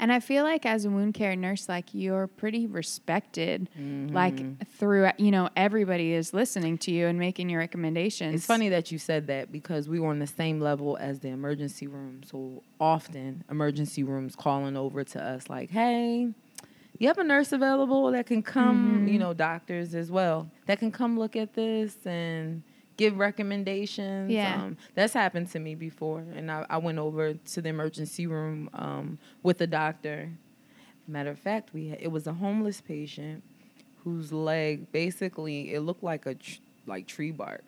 And 0.00 0.12
I 0.12 0.20
feel 0.20 0.44
like 0.44 0.66
as 0.66 0.84
a 0.84 0.90
wound 0.90 1.14
care 1.14 1.34
nurse, 1.36 1.68
like 1.68 1.86
you're 1.92 2.26
pretty 2.26 2.66
respected. 2.66 3.68
Mhm. 3.78 4.12
Like 4.12 4.68
through, 4.78 5.08
you 5.18 5.30
know, 5.32 5.48
everybody 5.56 6.12
is 6.12 6.32
listening 6.34 6.78
to 6.78 6.90
you 6.92 7.06
and 7.06 7.18
making 7.18 7.48
your 7.50 7.58
recommendations. 7.60 8.34
It's 8.34 8.46
funny 8.46 8.68
that 8.68 8.92
you 8.92 8.98
said 8.98 9.26
that 9.28 9.50
because 9.50 9.88
we 9.88 9.98
were 9.98 10.08
on 10.10 10.18
the 10.20 10.26
same 10.26 10.60
level 10.60 10.96
as 11.00 11.18
the 11.20 11.28
emergency 11.28 11.86
room. 11.88 12.20
So 12.24 12.62
often, 12.78 13.42
emergency 13.50 14.02
rooms 14.04 14.36
calling 14.36 14.76
over 14.76 15.02
to 15.04 15.20
us 15.22 15.48
like, 15.48 15.70
"Hey, 15.70 16.28
you 16.98 17.06
have 17.08 17.18
a 17.18 17.24
nurse 17.24 17.50
available 17.52 18.10
that 18.12 18.26
can 18.26 18.42
come, 18.42 19.04
Mhm. 19.06 19.12
you 19.12 19.18
know, 19.18 19.32
doctors 19.34 19.94
as 19.94 20.10
well 20.10 20.48
that 20.66 20.78
can 20.78 20.90
come 20.92 21.18
look 21.18 21.34
at 21.36 21.54
this 21.54 22.06
and 22.06 22.62
give 22.98 23.16
recommendations." 23.18 24.30
Yeah. 24.30 24.62
Um, 24.62 24.76
that's 24.94 25.14
happened 25.14 25.50
to 25.52 25.58
me 25.58 25.74
before, 25.74 26.22
and 26.34 26.50
I, 26.50 26.66
I 26.68 26.76
went 26.76 26.98
over 26.98 27.32
to 27.34 27.62
the 27.62 27.70
emergency 27.70 28.26
room 28.26 28.68
um, 28.74 29.18
with 29.42 29.60
a 29.62 29.66
doctor. 29.66 30.28
Matter 31.06 31.30
of 31.30 31.38
fact, 31.38 31.72
we 31.72 31.88
had, 31.88 31.98
it 32.02 32.08
was 32.12 32.26
a 32.26 32.34
homeless 32.34 32.82
patient 32.82 33.42
whose 34.04 34.30
leg 34.30 34.92
basically 34.92 35.72
it 35.72 35.80
looked 35.80 36.02
like 36.02 36.26
a 36.26 36.34
tr- 36.34 36.60
like 36.86 37.06
tree 37.06 37.30
bark 37.30 37.64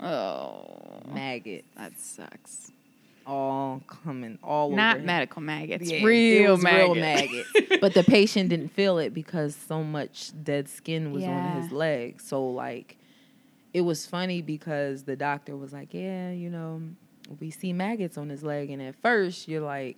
Oh, 0.00 1.00
maggot 1.12 1.64
that 1.76 1.98
sucks. 1.98 2.70
all 3.26 3.82
coming 3.88 4.38
all 4.44 4.70
Not 4.70 5.02
medical 5.02 5.42
maggots, 5.42 5.90
Yeah, 5.90 6.04
real 6.04 6.56
maggots. 6.56 6.84
real 6.84 6.94
maggots. 6.94 7.48
but 7.80 7.94
the 7.94 8.04
patient 8.04 8.48
didn't 8.50 8.68
feel 8.70 8.98
it 8.98 9.12
because 9.12 9.56
so 9.56 9.82
much 9.82 10.30
dead 10.44 10.68
skin 10.68 11.10
was 11.12 11.24
on 11.24 11.60
his 11.62 11.72
leg. 11.72 12.20
So 12.20 12.46
like 12.46 12.96
it 13.74 13.82
was 13.82 14.06
funny 14.06 14.42
because 14.42 15.04
the 15.04 15.16
doctor 15.16 15.56
was 15.56 15.72
like, 15.72 15.92
"Yeah, 15.92 16.30
you 16.32 16.50
know, 16.50 16.82
we 17.40 17.50
see 17.50 17.72
maggots 17.72 18.16
on 18.18 18.28
his 18.28 18.42
leg." 18.42 18.70
And 18.70 18.80
at 18.82 18.94
first 18.96 19.48
you're 19.48 19.60
like, 19.60 19.96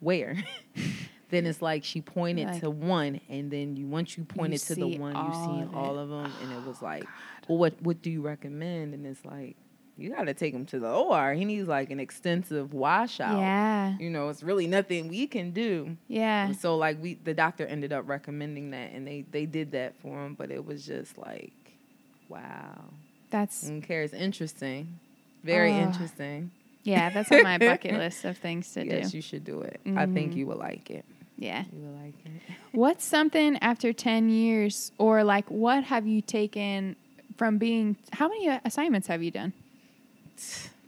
"Where?" 0.00 0.36
then 1.30 1.46
it's 1.46 1.62
like 1.62 1.82
she 1.82 2.00
pointed 2.00 2.46
Like- 2.46 2.60
to 2.60 2.70
one 2.70 3.20
and 3.28 3.50
then 3.50 3.76
you 3.76 3.86
once 3.86 4.16
you 4.18 4.24
pointed 4.24 4.60
to 4.60 4.74
the 4.74 4.98
one 4.98 5.12
you 5.14 5.20
all 5.20 5.56
see 5.56 5.62
of 5.62 5.74
all 5.74 5.98
of 5.98 6.10
them 6.10 6.30
and 6.42 6.52
it 6.52 6.66
was 6.66 6.78
oh, 6.82 6.84
like, 6.84 7.04
"Well, 7.48 7.58
what 7.58 7.80
what 7.82 8.02
do 8.02 8.10
you 8.10 8.20
recommend?" 8.20 8.94
And 8.94 9.06
it's 9.06 9.24
like 9.24 9.56
you 9.98 10.10
got 10.10 10.24
to 10.24 10.34
take 10.34 10.54
him 10.54 10.64
to 10.66 10.78
the 10.78 10.90
OR. 10.90 11.34
He 11.34 11.44
needs 11.44 11.68
like 11.68 11.90
an 11.90 12.00
extensive 12.00 12.72
washout 12.72 13.38
Yeah, 13.38 13.96
you 13.98 14.10
know, 14.10 14.28
it's 14.30 14.42
really 14.42 14.66
nothing 14.66 15.08
we 15.08 15.26
can 15.26 15.50
do. 15.50 15.96
yeah. 16.08 16.52
So 16.52 16.76
like 16.76 17.00
we, 17.02 17.14
the 17.14 17.34
doctor 17.34 17.66
ended 17.66 17.92
up 17.92 18.08
recommending 18.08 18.70
that, 18.70 18.92
and 18.92 19.06
they 19.06 19.24
they 19.30 19.46
did 19.46 19.72
that 19.72 19.96
for 20.00 20.24
him. 20.24 20.34
But 20.34 20.50
it 20.50 20.64
was 20.64 20.86
just 20.86 21.18
like, 21.18 21.52
wow, 22.32 22.84
That's 23.30 23.64
wound 23.64 23.84
care 23.84 24.02
is 24.02 24.12
interesting, 24.12 24.98
very 25.44 25.72
Oh. 25.72 25.82
interesting. 25.86 26.50
yeah. 26.84 27.10
That's 27.10 27.30
on 27.32 27.42
my 27.42 27.58
bucket 27.58 27.92
list 28.04 28.24
of 28.24 28.36
things 28.38 28.72
to 28.74 28.80
yes, 28.84 28.88
do. 28.90 28.96
Yes, 28.96 29.14
you 29.14 29.22
should 29.22 29.44
do 29.44 29.60
it. 29.62 29.80
I 29.96 30.06
think 30.06 30.32
Mhm. 30.32 30.36
you 30.36 30.46
will 30.46 30.58
like 30.58 30.90
it. 30.90 31.04
Yeah. 31.38 31.64
You 31.72 31.80
will 31.86 31.96
like 32.04 32.14
it. 32.24 32.42
What's 32.72 33.04
something 33.04 33.56
after 33.58 33.92
10 33.92 34.28
years, 34.30 34.92
or 34.98 35.24
like 35.24 35.50
what 35.50 35.84
have 35.84 36.06
you 36.06 36.20
taken 36.22 36.96
from 37.36 37.58
being, 37.58 37.96
how 38.12 38.28
many 38.28 38.48
uh, 38.48 38.60
assignments 38.64 39.06
have 39.08 39.22
you 39.22 39.30
done? 39.30 39.52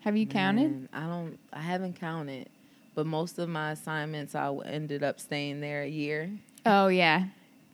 Have 0.01 0.17
you 0.17 0.27
counted? 0.27 0.71
Man, 0.71 0.89
I 0.93 1.07
don't. 1.07 1.39
I 1.53 1.61
haven't 1.61 1.99
counted, 1.99 2.49
but 2.95 3.07
most 3.07 3.39
of 3.39 3.49
my 3.49 3.71
assignments, 3.73 4.35
I 4.35 4.53
ended 4.67 5.03
up 5.03 5.19
staying 5.19 5.61
there 5.61 5.83
a 5.83 5.89
year. 5.89 6.31
Oh, 6.67 6.89
yeah. 6.89 7.27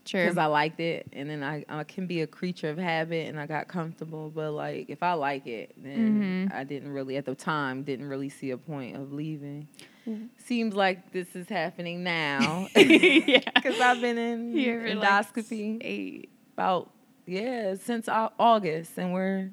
True. 0.05 0.23
because 0.23 0.39
I 0.39 0.47
liked 0.47 0.81
it, 0.81 1.07
and 1.13 1.29
then 1.29 1.43
I, 1.43 1.65
I 1.69 1.85
can 1.85 2.07
be 2.07 2.21
a 2.23 2.27
creature 2.27 2.69
of 2.71 2.79
habit, 2.79 3.29
and 3.29 3.39
I 3.39 3.47
got 3.47 3.69
comfortable. 3.69 4.31
But 4.31 4.53
like, 4.53 4.89
if 4.91 5.03
I 5.03 5.13
like 5.15 5.47
it, 5.47 5.73
then 5.77 6.49
Mhm. 6.51 6.55
I 6.55 6.65
didn't 6.65 6.91
really 6.93 7.17
at 7.17 7.25
the 7.27 7.35
time 7.35 7.83
didn't 7.83 8.09
really 8.09 8.29
see 8.29 8.51
a 8.51 8.59
point 8.59 8.97
of 8.97 9.13
leaving. 9.13 9.69
Mhm. 10.09 10.29
Seems 10.39 10.75
like 10.75 11.13
this 11.13 11.35
is 11.37 11.49
happening 11.49 12.03
now 12.03 12.67
yeah. 12.77 13.41
because 13.55 13.79
I've 13.81 14.01
been 14.01 14.17
in 14.19 14.55
like 14.55 14.97
endoscopy 14.97 15.79
eight. 15.83 16.31
about 16.55 16.91
yeah 17.27 17.75
since 17.75 18.09
August, 18.09 18.99
and 18.99 19.13
we're 19.13 19.51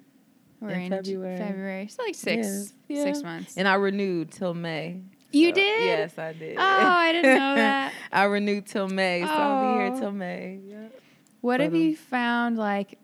We're 0.60 0.70
In 0.72 0.82
in, 0.82 0.90
February. 0.92 1.38
February. 1.38 1.48
February. 1.48 1.88
So 1.90 2.04
like 2.04 2.16
six, 2.16 2.74
Yeah. 2.88 3.04
six 3.04 3.20
Yeah. 3.20 3.24
months. 3.30 3.58
and 3.58 3.68
I 3.68 3.76
renewed 3.76 4.32
till 4.32 4.56
May. 4.56 5.02
You 5.32 5.50
So, 5.50 5.56
did? 5.56 5.84
Yes, 5.84 6.18
I 6.18 6.34
did. 6.34 6.58
Oh, 6.58 6.62
I 6.64 7.12
didn't 7.12 7.36
know 7.36 7.56
that. 7.56 7.94
I 8.12 8.24
renewed 8.24 8.66
till 8.66 8.88
May, 8.88 9.22
so 9.22 9.28
I'll 9.28 9.62
be 9.62 9.68
Oh. 9.68 9.72
here 9.74 9.92
till 10.00 10.12
May. 10.12 10.60
What 11.42 11.60
have 11.60 11.74
um, 11.74 11.82
you 11.82 11.96
found 11.96 12.58
like 12.58 12.98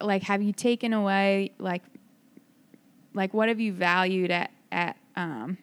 like 0.00 0.22
have 0.22 0.42
you 0.42 0.52
taken 0.52 0.92
away 0.92 1.50
like 1.58 1.82
like 3.14 3.34
what 3.34 3.48
have 3.48 3.58
you 3.60 3.72
valued 3.72 4.30
at 4.30 4.50
at 4.70 4.96
um 5.16 5.58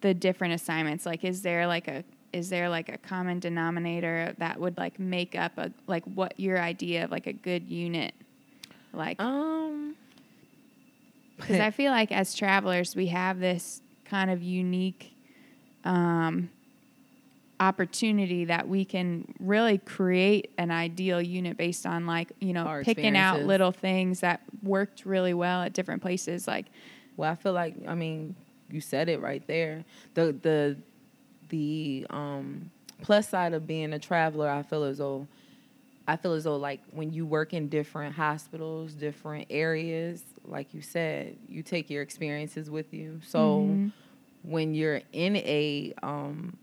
the 0.00 0.14
different 0.14 0.54
assignments? 0.54 1.04
Like, 1.04 1.24
is 1.24 1.42
there 1.42 1.66
like 1.66 1.88
a 1.88 2.04
is 2.32 2.48
there 2.48 2.68
like 2.70 2.88
a 2.88 2.96
common 2.98 3.40
denominator 3.40 4.34
that 4.38 4.58
would 4.60 4.78
like 4.78 4.98
make 5.00 5.34
up 5.34 5.58
a 5.58 5.72
like 5.88 6.04
what 6.04 6.38
your 6.38 6.58
idea 6.60 7.04
of 7.04 7.10
like 7.10 7.26
a 7.26 7.32
good 7.32 7.68
unit 7.68 8.14
like 8.92 9.20
Um, 9.20 9.96
because 11.36 11.58
I 11.60 11.70
feel 11.72 11.90
like 11.90 12.12
as 12.12 12.34
travelers, 12.34 12.94
we 12.94 13.06
have 13.08 13.40
this 13.40 13.82
kind 14.10 14.30
of 14.30 14.42
unique 14.42 15.14
um, 15.84 16.50
opportunity 17.58 18.46
that 18.46 18.68
we 18.68 18.84
can 18.84 19.32
really 19.38 19.78
create 19.78 20.50
an 20.58 20.70
ideal 20.70 21.20
unit 21.20 21.56
based 21.56 21.86
on, 21.86 22.06
like, 22.06 22.32
you 22.40 22.52
know, 22.52 22.64
picking 22.86 23.16
out 23.16 23.36
little 23.46 23.72
things 23.72 24.20
that 24.20 24.40
worked 24.62 25.04
really 25.04 25.34
well 25.34 25.62
at 25.62 25.72
different 25.72 26.02
places. 26.02 26.46
Like, 26.48 26.66
Well, 27.16 27.30
I 27.30 27.34
feel 27.34 27.52
like 27.52 27.74
I 27.86 27.94
mean, 27.94 28.34
you 28.70 28.80
said 28.80 29.08
it 29.08 29.20
right 29.20 29.46
there. 29.46 29.84
The 30.14 30.32
the 30.32 30.76
the 31.50 32.06
um 32.10 32.70
plus 33.02 33.28
side 33.28 33.52
of 33.52 33.66
being 33.66 33.92
a 33.92 33.98
traveler, 33.98 34.48
I 34.48 34.62
feel 34.62 34.84
as 34.84 34.98
though 34.98 35.26
I 36.08 36.16
feel 36.16 36.32
as 36.32 36.44
though 36.44 36.56
like 36.56 36.80
when 36.90 37.12
you 37.12 37.24
work 37.26 37.52
in 37.54 37.68
different 37.68 38.14
hospitals, 38.14 38.94
different 38.94 39.46
areas, 39.50 40.22
like 40.44 40.74
you 40.74 40.82
said, 40.82 41.36
you 41.48 41.62
take 41.62 41.88
your 41.90 42.02
experiences 42.02 42.68
with 42.70 42.92
you. 42.92 43.20
So 43.24 43.38
Mhm. 43.80 43.92
when 44.42 44.74
you're 44.74 45.02
in 45.12 45.36
a 45.36 45.92
um 46.02 46.56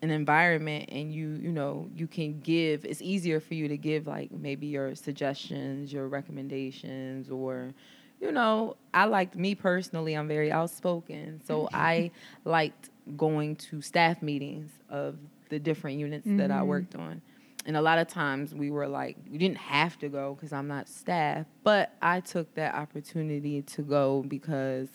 an 0.00 0.10
environment 0.10 0.88
and 0.92 1.12
you 1.12 1.30
you 1.42 1.50
know 1.50 1.90
you 1.96 2.06
can 2.06 2.38
give 2.40 2.84
it's 2.84 3.02
easier 3.02 3.40
for 3.40 3.54
you 3.54 3.66
to 3.66 3.76
give 3.76 4.06
like 4.06 4.30
maybe 4.30 4.68
your 4.68 4.94
suggestions 4.94 5.92
your 5.92 6.06
recommendations 6.06 7.28
or 7.28 7.74
you 8.20 8.30
know 8.30 8.76
i 8.94 9.04
liked 9.06 9.34
me 9.34 9.56
personally 9.56 10.14
i'm 10.14 10.28
very 10.28 10.52
outspoken 10.52 11.40
so 11.44 11.68
i 11.74 12.08
liked 12.44 12.90
going 13.16 13.56
to 13.56 13.82
staff 13.82 14.22
meetings 14.22 14.70
of 14.88 15.16
the 15.48 15.58
different 15.58 15.98
units 15.98 16.28
that 16.36 16.52
i 16.52 16.60
Mhm. 16.60 16.66
worked 16.66 16.94
on 16.94 17.20
and 17.66 17.76
a 17.76 17.82
lot 17.82 17.98
of 17.98 18.08
times 18.08 18.54
we 18.54 18.70
were 18.70 18.86
like 18.88 19.16
we 19.30 19.38
didn't 19.38 19.58
have 19.58 19.98
to 19.98 20.08
go 20.08 20.34
because 20.34 20.52
i'm 20.52 20.68
not 20.68 20.88
staff 20.88 21.46
but 21.64 21.92
i 22.02 22.20
took 22.20 22.52
that 22.54 22.74
opportunity 22.74 23.62
to 23.62 23.82
go 23.82 24.24
because 24.28 24.88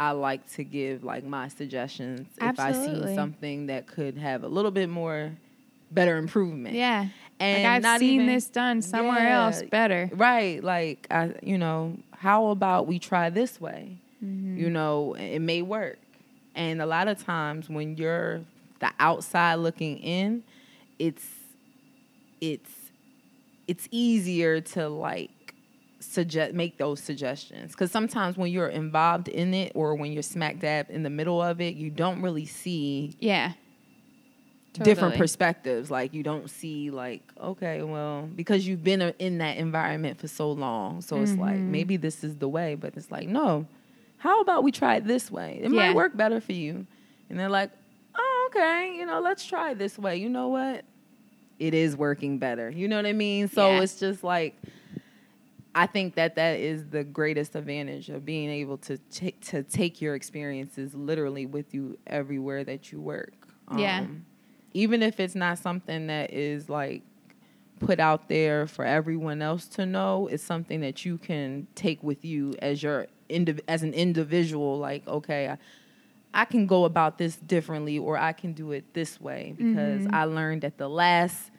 i 0.00 0.10
like 0.10 0.48
to 0.50 0.64
give 0.64 1.04
like 1.04 1.24
my 1.24 1.48
suggestions 1.48 2.26
if 2.40 2.58
i 2.58 2.72
see 2.72 3.14
something 3.14 3.66
that 3.66 3.86
could 3.86 4.16
have 4.16 4.42
a 4.44 4.48
little 4.48 4.70
bit 4.70 4.88
more 4.88 5.32
better 5.90 6.16
improvement 6.16 6.74
yeah. 6.74 7.06
and 7.38 7.62
like, 7.62 7.72
I've 7.72 7.82
not 7.82 8.00
seen 8.00 8.22
even- 8.22 8.26
this 8.26 8.46
done 8.48 8.82
somewhere 8.82 9.18
Yeah. 9.24 9.44
else 9.46 9.62
better. 9.70 10.08
Right. 10.12 10.62
Like, 10.62 11.06
I, 11.10 11.34
you 11.42 11.58
know, 11.58 11.98
how 12.12 12.48
about 12.48 12.86
we 12.88 12.98
try 12.98 13.30
this 13.30 13.60
way? 13.60 13.98
Mhm. 14.24 14.56
You 14.58 14.70
know, 14.70 15.14
it 15.14 15.38
may 15.40 15.62
work. 15.62 15.98
And 16.56 16.80
a 16.82 16.86
lot 16.86 17.06
of 17.06 17.22
times 17.22 17.68
when 17.68 17.96
you're 17.96 18.40
the 18.80 18.90
outside 18.98 19.56
looking 19.56 19.98
in, 19.98 20.42
it's 20.98 21.24
it's 22.52 22.70
it's 23.66 23.88
easier 23.90 24.60
to 24.60 24.88
like 24.88 25.54
suggest 26.00 26.52
make 26.54 26.76
those 26.78 27.00
suggestions 27.00 27.72
because 27.72 27.90
sometimes 27.90 28.36
when 28.36 28.50
you're 28.52 28.68
involved 28.68 29.28
in 29.28 29.54
it 29.54 29.72
or 29.74 29.94
when 29.94 30.12
you're 30.12 30.22
smack 30.22 30.58
dab 30.60 30.86
in 30.90 31.02
the 31.02 31.10
middle 31.10 31.40
of 31.40 31.60
it 31.60 31.74
you 31.76 31.88
don't 31.88 32.20
really 32.20 32.44
see 32.44 33.16
Yeah. 33.20 33.52
different 34.82 35.16
perspectives. 35.16 35.90
Like 35.90 36.12
you 36.14 36.22
don't 36.22 36.50
see 36.50 36.90
like, 36.90 37.22
okay, 37.40 37.82
well, 37.82 38.28
because 38.34 38.66
you've 38.66 38.82
been 38.84 39.00
in 39.18 39.38
that 39.38 39.56
environment 39.56 40.18
for 40.18 40.28
so 40.28 40.50
long. 40.52 41.00
So 41.00 41.22
it's 41.22 41.38
like 41.38 41.60
Mhm. 41.60 41.68
maybe 41.68 41.96
this 41.96 42.24
is 42.24 42.36
the 42.36 42.48
way, 42.48 42.74
but 42.74 42.96
it's 42.96 43.10
like, 43.10 43.28
no. 43.28 43.66
How 44.18 44.40
about 44.40 44.64
we 44.64 44.72
try 44.72 44.96
it 44.96 45.04
this 45.06 45.30
way? 45.30 45.60
It 45.62 45.70
Yeah. 45.70 45.86
might 45.88 45.94
work 45.94 46.16
better 46.16 46.40
for 46.40 46.52
you. 46.52 46.86
And 47.30 47.38
they're 47.38 47.48
like, 47.48 47.70
oh, 48.16 48.50
okay, 48.50 48.96
you 48.98 49.06
know, 49.06 49.20
let's 49.20 49.44
try 49.46 49.70
it 49.72 49.78
this 49.78 49.98
way. 49.98 50.16
You 50.16 50.28
know 50.28 50.48
what? 50.48 50.84
It 51.58 51.74
is 51.74 51.96
working 51.96 52.38
better. 52.38 52.68
You 52.70 52.88
know 52.88 52.96
what 52.96 53.06
I 53.06 53.12
mean? 53.12 53.48
So 53.48 53.68
Yeah. 53.70 53.80
it's 53.82 53.98
just 53.98 54.24
like 54.24 54.56
I 55.76 55.86
think 55.86 56.14
that 56.14 56.36
that 56.36 56.60
is 56.60 56.86
the 56.90 57.02
greatest 57.02 57.56
advantage 57.56 58.08
of 58.08 58.24
being 58.24 58.48
able 58.48 58.78
to 58.78 58.96
ta- 59.10 59.36
to 59.50 59.62
take 59.64 60.00
your 60.00 60.14
experiences 60.14 60.94
literally 60.94 61.46
with 61.46 61.74
you 61.74 61.98
everywhere 62.06 62.62
that 62.64 62.92
you 62.92 63.00
work. 63.00 63.48
Yeah. 63.76 64.00
Um, 64.00 64.24
even 64.72 65.02
if 65.02 65.18
it's 65.18 65.34
not 65.34 65.58
something 65.58 66.06
that 66.06 66.32
is 66.32 66.68
like 66.68 67.02
put 67.80 67.98
out 67.98 68.28
there 68.28 68.66
for 68.68 68.84
everyone 68.84 69.42
else 69.42 69.66
to 69.68 69.84
know, 69.84 70.28
it's 70.28 70.44
something 70.44 70.80
that 70.80 71.04
you 71.04 71.18
can 71.18 71.66
take 71.74 72.02
with 72.04 72.24
you 72.24 72.54
as 72.62 72.82
your 72.82 73.08
indiv- 73.28 73.60
as 73.66 73.82
an 73.82 73.94
individual. 73.94 74.78
Like, 74.78 75.06
okay, 75.08 75.48
I, 75.48 75.58
I 76.34 76.44
can 76.44 76.66
go 76.66 76.84
about 76.84 77.16
this 77.16 77.36
differently, 77.36 77.98
or 77.98 78.18
I 78.18 78.32
can 78.32 78.52
do 78.52 78.72
it 78.72 78.92
this 78.92 79.20
way 79.20 79.54
because 79.56 80.02
Mhm. 80.02 80.12
I 80.12 80.24
learned 80.24 80.64
at 80.64 80.76
the 80.78 80.88
last. 80.88 81.50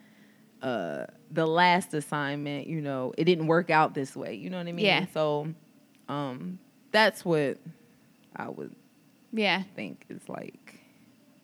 Uh, 0.62 1.04
the 1.30 1.46
last 1.46 1.92
assignment, 1.92 2.66
you 2.66 2.80
know, 2.80 3.12
it 3.18 3.24
didn't 3.24 3.46
work 3.46 3.68
out 3.68 3.94
this 3.94 4.16
way. 4.16 4.34
You 4.34 4.48
know 4.48 4.56
what 4.56 4.66
I 4.66 4.72
mean? 4.72 4.86
Yeah. 4.86 5.06
So, 5.12 5.48
um, 6.08 6.58
that's 6.92 7.24
what 7.26 7.58
I 8.34 8.48
would 8.48 8.74
Yeah. 9.32 9.62
think 9.74 10.06
is 10.08 10.26
like 10.28 10.80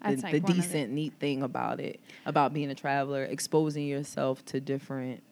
the, 0.03 0.09
like 0.17 0.21
the 0.23 0.27
one 0.27 0.35
of 0.37 0.43
the- 0.47 0.53
decent, 0.55 0.93
neat 0.93 1.12
thing 1.21 1.43
about 1.43 1.79
it, 1.79 2.01
about 2.25 2.55
being 2.55 2.71
a 2.71 2.75
traveler, 2.75 3.23
exposing 3.25 3.87
yourself 3.87 4.43
to 4.47 4.61
different 4.61 5.23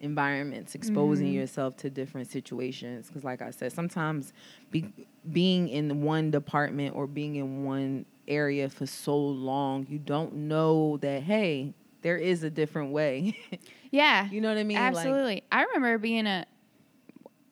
environments, 0.00 0.74
exposing 0.74 1.28
Mhm. 1.28 1.34
yourself 1.34 1.76
to 1.78 1.90
different 1.90 2.30
situations. 2.30 3.08
Because, 3.08 3.24
like 3.24 3.42
I 3.42 3.50
said, 3.50 3.72
sometimes 3.72 4.32
be, 4.70 4.86
being 5.30 5.68
in 5.68 6.02
one 6.02 6.30
department 6.30 6.94
or 6.96 7.06
being 7.06 7.36
in 7.36 7.64
one 7.64 8.06
area 8.26 8.68
for 8.68 8.86
so 8.86 9.16
long, 9.16 9.86
you 9.88 9.98
don't 9.98 10.34
know 10.34 10.96
that, 10.98 11.22
hey, 11.22 11.74
there 12.02 12.16
is 12.16 12.42
a 12.42 12.50
different 12.50 12.92
way. 12.92 13.36
Yeah. 13.92 14.28
you 14.30 14.40
know 14.40 14.48
what 14.48 14.56
I 14.58 14.62
mean? 14.62 14.78
Like, 14.78 14.86
Absolutely. 14.96 15.42
I 15.50 15.64
remember 15.64 15.98
being 15.98 16.26
a 16.28 16.46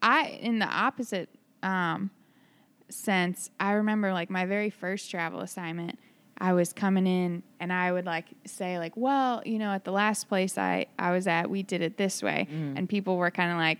I 0.01 0.39
in 0.41 0.61
the 0.61 0.67
opposite 0.67 1.29
um 1.63 2.11
sense, 2.89 3.51
I 3.59 3.73
remember 3.73 4.13
like 4.13 4.31
my 4.31 4.47
very 4.47 4.71
first 4.71 5.11
travel 5.11 5.41
assignment, 5.41 5.99
I 6.41 6.53
was 6.53 6.73
coming 6.73 7.07
in 7.07 7.43
and 7.61 7.73
I 7.73 7.93
would 7.93 8.07
like 8.07 8.27
say 8.47 8.79
like, 8.79 8.97
well, 8.97 9.43
you 9.45 9.59
know, 9.59 9.73
at 9.73 9.85
the 9.85 9.93
last 9.93 10.29
place 10.29 10.57
I 10.57 10.87
I 10.99 11.11
was 11.13 11.27
at, 11.27 11.51
we 11.51 11.63
did 11.63 11.83
it 11.83 11.97
this 11.97 12.23
way. 12.23 12.47
Mhm. 12.51 12.79
And 12.79 12.89
people 12.89 13.17
were 13.17 13.31
kind 13.31 13.51
of 13.53 13.59
like, 13.59 13.79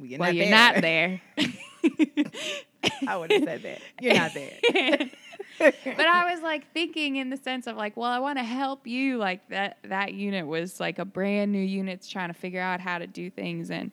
you're 0.00 0.18
well, 0.18 0.28
not 0.32 0.36
you're 0.36 0.46
there. 0.46 0.50
not 0.74 0.82
there. 0.82 1.20
I 3.06 3.16
would 3.16 3.30
have 3.32 3.44
said 3.44 3.62
that. 3.62 3.80
You're 4.00 4.14
not 4.14 4.34
there. 4.34 5.10
but 5.58 6.06
I 6.06 6.32
was 6.32 6.42
like 6.42 6.70
thinking 6.72 7.16
in 7.16 7.30
the 7.30 7.36
sense 7.36 7.66
of 7.66 7.76
like, 7.76 7.96
well, 7.96 8.10
I 8.10 8.18
want 8.18 8.38
to 8.38 8.44
help 8.44 8.86
you. 8.86 9.18
Like 9.18 9.48
that 9.48 9.78
that 9.84 10.14
unit 10.14 10.46
was 10.46 10.80
like 10.80 10.98
a 10.98 11.04
brand 11.04 11.52
new 11.52 11.62
unit 11.62 12.06
trying 12.08 12.28
to 12.28 12.34
figure 12.34 12.60
out 12.60 12.80
how 12.80 12.98
to 12.98 13.06
do 13.06 13.30
things 13.30 13.70
and 13.70 13.92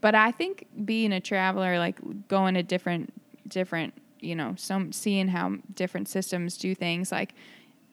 but 0.00 0.16
I 0.16 0.32
think 0.32 0.66
being 0.84 1.12
a 1.12 1.20
traveler, 1.20 1.78
like 1.78 1.96
going 2.26 2.54
to 2.54 2.62
different 2.64 3.12
different, 3.48 3.94
you 4.22 4.34
know, 4.34 4.54
some 4.56 4.92
seeing 4.92 5.28
how 5.28 5.56
different 5.74 6.08
systems 6.08 6.56
do 6.56 6.74
things, 6.74 7.10
like 7.12 7.34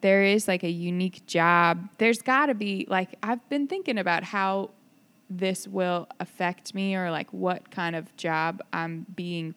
there 0.02 0.24
is 0.24 0.48
like 0.48 0.64
a 0.64 0.70
unique 0.70 1.26
job. 1.26 1.90
There's 1.98 2.22
got 2.22 2.48
to 2.48 2.54
be 2.54 2.86
like 2.90 3.16
I've 3.22 3.48
been 3.50 3.68
thinking 3.68 3.98
about 3.98 4.24
how 4.24 4.72
this 5.30 5.68
will 5.68 6.08
affect 6.20 6.74
me 6.74 6.96
or 6.96 7.12
like 7.12 7.32
what 7.32 7.70
kind 7.72 7.96
of 7.96 8.16
job 8.16 8.62
I'm 8.74 9.06
being 9.16 9.54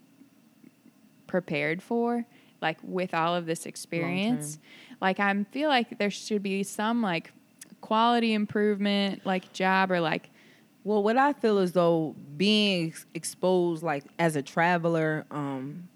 prepared 1.26 1.82
for 1.82 2.26
like 2.60 2.78
with 2.82 3.14
all 3.14 3.34
of 3.34 3.46
this 3.46 3.64
experience 3.64 4.58
like 5.00 5.18
i 5.18 5.44
feel 5.50 5.68
like 5.70 5.98
there 5.98 6.10
should 6.10 6.42
be 6.42 6.62
some 6.62 7.00
like 7.00 7.32
quality 7.80 8.34
improvement 8.34 9.24
like 9.24 9.50
job 9.52 9.90
or 9.90 9.98
like 9.98 10.28
Well, 10.84 11.02
what 11.02 11.16
I 11.16 11.32
feel 11.32 11.58
is 11.58 11.72
though 11.72 12.14
being 12.36 12.88
ex- 12.88 13.06
exposed, 13.14 13.82
like 13.82 14.04
as 14.18 14.34
a 14.36 14.42
traveler, 14.42 15.24
um, 15.30 15.88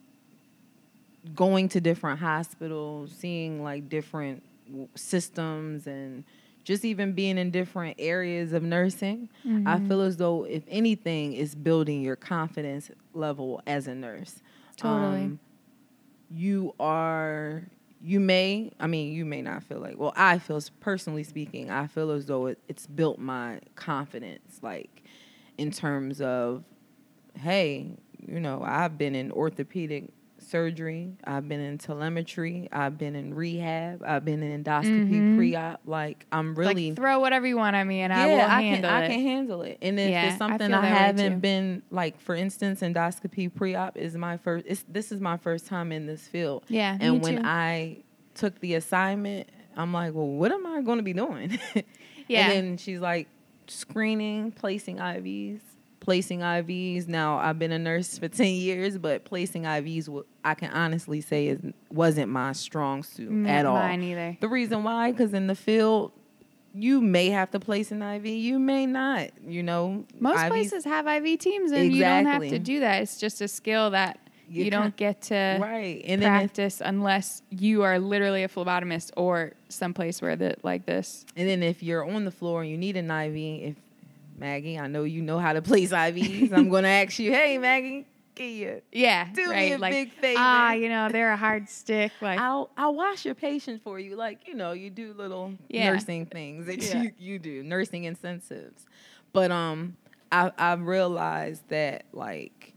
going 1.35 1.69
to 1.71 1.81
different 1.81 2.21
hospitals, 2.21 3.13
seeing 3.17 3.63
like 3.63 3.89
different 3.89 4.43
systems, 4.95 5.87
and 5.87 6.25
just 6.65 6.85
even 6.85 7.13
being 7.13 7.39
in 7.39 7.51
different 7.51 7.97
areas 7.99 8.53
of 8.53 8.63
nursing, 8.63 9.29
I 9.67 9.79
feel 9.81 10.01
as 10.01 10.17
though 10.17 10.45
if 10.45 10.63
anything, 10.69 11.33
is 11.35 11.55
building 11.55 12.03
your 12.03 12.17
confidence 12.17 12.91
level 13.15 13.63
as 13.67 13.87
a 13.87 13.95
nurse. 13.95 14.43
Totally. 14.77 15.23
Um, 15.23 15.41
you 16.31 16.75
are 16.81 17.63
you 18.03 18.21
may 18.21 18.71
i 18.81 18.87
mean 18.87 19.13
you 19.13 19.25
may 19.25 19.41
not 19.41 19.63
feel 19.63 19.79
like 19.79 19.97
well 19.99 20.13
i 20.17 20.39
feel 20.39 20.61
personally 20.81 21.23
speaking 21.23 21.71
i 21.71 21.87
feel 21.87 22.11
as 22.11 22.27
though 22.27 22.47
it, 22.47 22.59
it's 22.69 22.87
built 22.87 23.19
my 23.19 23.59
confidence 23.75 24.59
like 24.63 25.03
in 25.57 25.71
terms 25.71 26.21
of 26.21 26.63
hey 27.39 27.87
you 28.27 28.41
know 28.41 28.63
i've 28.65 28.99
been 28.99 29.15
in 29.15 29.31
orthopedic 29.33 30.11
surgery 30.47 31.13
i've 31.25 31.49
been 31.49 31.61
in 31.61 31.77
telemetry 31.79 32.69
i've 32.73 32.97
been 32.97 33.15
in 33.17 33.35
rehab 33.35 34.03
i've 34.07 34.25
been 34.25 34.43
in 34.43 34.63
endoscopy 34.65 35.11
Mhm. 35.23 35.37
pre-op 35.37 35.81
like 35.87 36.25
i'm 36.31 36.55
really 36.55 36.89
like 36.91 36.97
throw 36.97 37.19
whatever 37.21 37.47
you 37.47 37.57
want 37.57 37.75
at 37.77 37.85
me 37.87 38.01
and 38.01 38.13
i 38.13 38.27
yeah, 38.27 38.33
will 38.35 38.41
I 38.51 38.63
handle 38.63 38.91
can, 38.91 39.03
it 39.03 39.05
I 39.05 39.09
can 39.09 39.21
handle 39.21 39.63
it. 39.63 39.79
And 39.83 39.99
if 39.99 40.11
Yeah, 40.11 40.27
it's 40.27 40.35
I 40.37 40.39
something 40.39 40.69
feel 40.69 40.77
I, 40.79 40.87
haven't 40.87 41.41
been 41.41 41.83
like, 41.91 42.21
for 42.21 42.35
instance, 42.35 42.81
endoscopy 42.81 43.53
pre-op 43.53 43.97
is 43.97 44.17
my 44.17 44.37
first. 44.37 44.65
It's, 44.69 44.85
this 44.89 45.11
is 45.13 45.21
my 45.21 45.37
first 45.37 45.67
time 45.67 45.91
in 45.93 46.07
this 46.07 46.27
field. 46.29 46.65
yeah 46.69 46.97
and 47.01 47.21
when 47.23 47.37
too. 47.39 47.43
I 47.45 47.99
took 48.35 48.61
the 48.61 48.75
assignment, 48.75 49.49
I'm 49.77 49.93
like, 49.93 50.15
well, 50.15 50.27
what 50.29 50.53
am 50.53 50.65
I 50.67 50.81
going 50.83 50.99
to 50.99 51.03
be 51.05 51.13
doing? 51.13 51.59
Yeah. 52.29 52.41
And 52.51 52.51
then 52.69 52.77
she's 52.77 52.99
like, 53.01 53.29
screening, 53.69 54.51
placing 54.53 54.97
IVs, 54.97 55.61
placing 56.07 56.39
IVs. 56.39 57.09
Now 57.09 57.37
I've 57.37 57.59
been 57.59 57.73
a 57.73 57.79
nurse 57.79 58.17
for 58.17 58.29
ten 58.43 58.55
years, 58.55 58.97
but 58.97 59.25
placing 59.25 59.65
IVs, 59.65 60.09
I 60.45 60.55
can 60.55 60.71
honestly 60.71 61.21
say, 61.21 61.49
is 61.49 61.61
wasn't 61.91 62.31
my 62.31 62.53
strong 62.53 63.03
suit 63.03 63.29
N- 63.29 63.47
at 63.47 63.67
all. 63.67 63.75
Mine 63.75 64.03
either. 64.05 64.39
The 64.41 64.49
reason 64.49 64.85
why, 64.85 65.11
because 65.11 65.35
in 65.35 65.49
the 65.49 65.57
field, 65.57 66.13
you 66.73 67.01
may 67.01 67.31
have 67.31 67.51
to 67.51 67.59
place 67.61 67.91
an 67.91 68.03
IV, 68.03 68.25
you 68.27 68.59
may 68.61 68.87
not. 68.87 69.31
You 69.47 69.65
know, 69.65 70.05
Most 70.21 70.39
IVs 70.39 70.49
places 70.49 70.85
have 70.85 71.07
IV 71.09 71.41
teams, 71.41 71.73
and 71.73 71.93
you 71.93 72.03
don't 72.03 72.27
have 72.27 72.43
to 72.43 72.59
do 72.61 72.81
that. 72.81 73.03
It's 73.03 73.19
just 73.19 73.41
a 73.41 73.49
skill 73.49 73.91
that 73.91 74.21
You 74.49 74.67
you, 74.67 74.71
don't 74.71 74.95
get 74.95 75.23
to 75.23 75.59
right, 75.61 76.03
and 76.05 76.23
then 76.23 76.33
if, 76.35 76.39
practice 76.39 76.81
unless 76.85 77.43
you 77.51 77.83
are 77.83 77.99
literally 77.99 78.45
a 78.45 78.49
phlebotomist 78.49 79.11
or 79.17 79.55
someplace 79.71 80.23
where 80.23 80.37
that 80.37 80.65
like 80.65 80.87
this. 80.87 81.27
and 81.35 81.49
then 81.49 81.65
if 81.65 81.83
you're 81.83 82.05
on 82.09 82.25
the 82.25 82.31
floor 82.31 82.63
and 82.63 82.71
you 82.71 82.79
need 82.79 82.97
an 82.97 83.11
IV, 83.11 83.35
if 83.71 83.77
Maggie, 84.39 84.79
I 84.79 84.87
know 84.87 85.05
you 85.05 85.23
know 85.23 85.39
how 85.39 85.53
to 85.53 85.63
place 85.63 85.93
IVs. 85.93 86.53
I'm 86.53 86.69
going 86.69 86.85
to 86.85 86.89
ask 86.91 87.19
you, 87.19 87.31
hey 87.33 87.59
Maggie, 87.59 88.07
can 88.35 88.51
you? 88.53 88.83
Yeah, 88.93 89.29
Do 89.33 89.49
me 89.49 89.73
a 89.73 89.79
like 89.79 89.93
big 89.93 90.13
favor. 90.15 90.41
ah, 90.41 90.73
you 90.73 90.89
know, 90.89 91.09
they're 91.09 91.33
a 91.33 91.37
hard 91.37 91.69
stick. 91.69 92.13
Like 92.21 92.39
I'll 92.41 92.71
I'll 92.77 92.95
wash 92.95 93.25
your 93.25 93.35
patient 93.35 93.83
for 93.83 93.99
you. 93.99 94.17
Like, 94.17 94.47
you 94.47 94.55
know, 94.55 94.73
you 94.73 94.91
do 94.91 95.13
little 95.15 95.55
Yeah. 95.69 95.93
nursing 95.93 96.27
things 96.27 96.67
that 96.67 96.79
Yeah. 96.79 97.03
you, 97.03 97.13
you 97.19 97.39
do, 97.39 97.63
nursing 97.63 98.05
incentives. 98.05 98.85
But 99.33 99.51
um 99.51 99.97
I 100.31 100.53
I 100.59 100.75
realized 100.75 101.69
that 101.69 102.05
like 102.13 102.75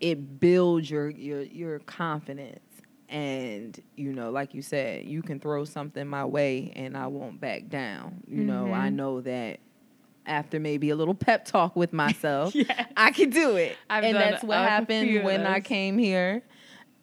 it 0.00 0.40
builds 0.40 0.90
your 0.90 1.10
your 1.10 1.42
your 1.42 1.78
confidence 1.80 2.60
and 3.08 3.78
you 3.96 4.12
know 4.12 4.30
like 4.30 4.54
you 4.54 4.62
said 4.62 5.04
you 5.04 5.22
can 5.22 5.38
throw 5.38 5.64
something 5.64 6.06
my 6.06 6.24
way 6.24 6.72
and 6.74 6.96
i 6.96 7.06
won't 7.06 7.38
back 7.38 7.68
down 7.68 8.20
you 8.26 8.42
know 8.42 8.72
i 8.72 8.88
know 8.88 9.20
that 9.20 9.60
after 10.26 10.58
maybe 10.60 10.90
a 10.90 10.96
little 10.96 11.14
pep 11.14 11.44
talk 11.44 11.74
with 11.76 11.92
myself 11.92 12.54
Yes. 12.54 12.90
i 12.96 13.10
can 13.10 13.30
do 13.30 13.56
it 13.56 13.76
I've 13.90 14.04
and 14.04 14.16
that's 14.16 14.42
what 14.42 14.58
happened 14.58 15.24
when 15.24 15.46
i 15.46 15.60
came 15.60 15.98
here 15.98 16.42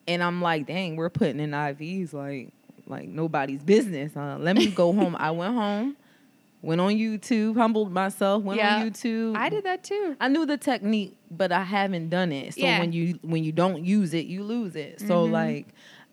and 0.08 0.24
i'm 0.24 0.42
like 0.42 0.68
dang 0.68 0.96
we're 0.96 1.10
putting 1.10 1.40
in 1.40 1.52
ivs 1.52 2.14
like 2.14 2.52
like 2.88 3.08
nobody's 3.08 3.64
business 3.64 4.16
uh, 4.18 4.38
let 4.40 4.56
me 4.58 4.68
go 4.68 4.92
home 4.94 5.16
i 5.20 5.32
went 5.32 5.54
home 5.54 5.96
went 6.64 6.82
on 6.82 6.92
youtube 6.94 7.56
humbled 7.56 7.92
myself 7.92 8.44
went 8.44 8.58
Yeah. 8.58 8.78
on 8.78 8.82
youtube 8.92 9.36
I 9.36 9.50
did 9.50 9.64
that 9.64 9.84
too. 9.84 10.16
I 10.20 10.28
knew 10.28 10.46
the 10.46 10.58
technique, 10.58 11.16
but 11.32 11.52
I 11.54 11.64
haven't 11.64 12.10
done 12.10 12.32
it. 12.34 12.54
So 12.54 12.66
Yeah. 12.66 12.80
when 12.80 12.92
you 12.92 13.18
when 13.24 13.44
you 13.46 13.52
don't 13.54 13.84
use 13.86 14.14
it, 14.14 14.26
you 14.26 14.44
lose 14.44 14.76
it. 14.76 15.00
So 15.00 15.26
Mhm. 15.26 15.32
like 15.32 15.68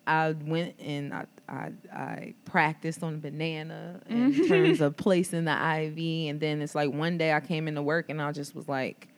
I 0.07 0.31
went 0.31 0.79
and 0.81 1.13
I 1.13 1.25
I, 1.49 1.73
I 1.93 2.35
practiced 2.45 3.03
on 3.03 3.15
a 3.15 3.19
banana 3.19 4.01
in 4.09 4.33
Mhm. 4.33 4.49
terms 4.49 4.81
of 4.81 4.97
placing 4.97 5.45
the 5.45 5.53
IV, 5.53 5.99
and 6.31 6.41
then 6.41 6.61
it's 6.63 6.75
like 6.75 6.93
one 6.93 7.19
day 7.19 7.33
I 7.33 7.41
came 7.41 7.69
into 7.69 7.83
work 7.83 8.11
and 8.11 8.21
I 8.21 8.33
just 8.33 8.55
was 8.55 8.69
like, 8.69 9.09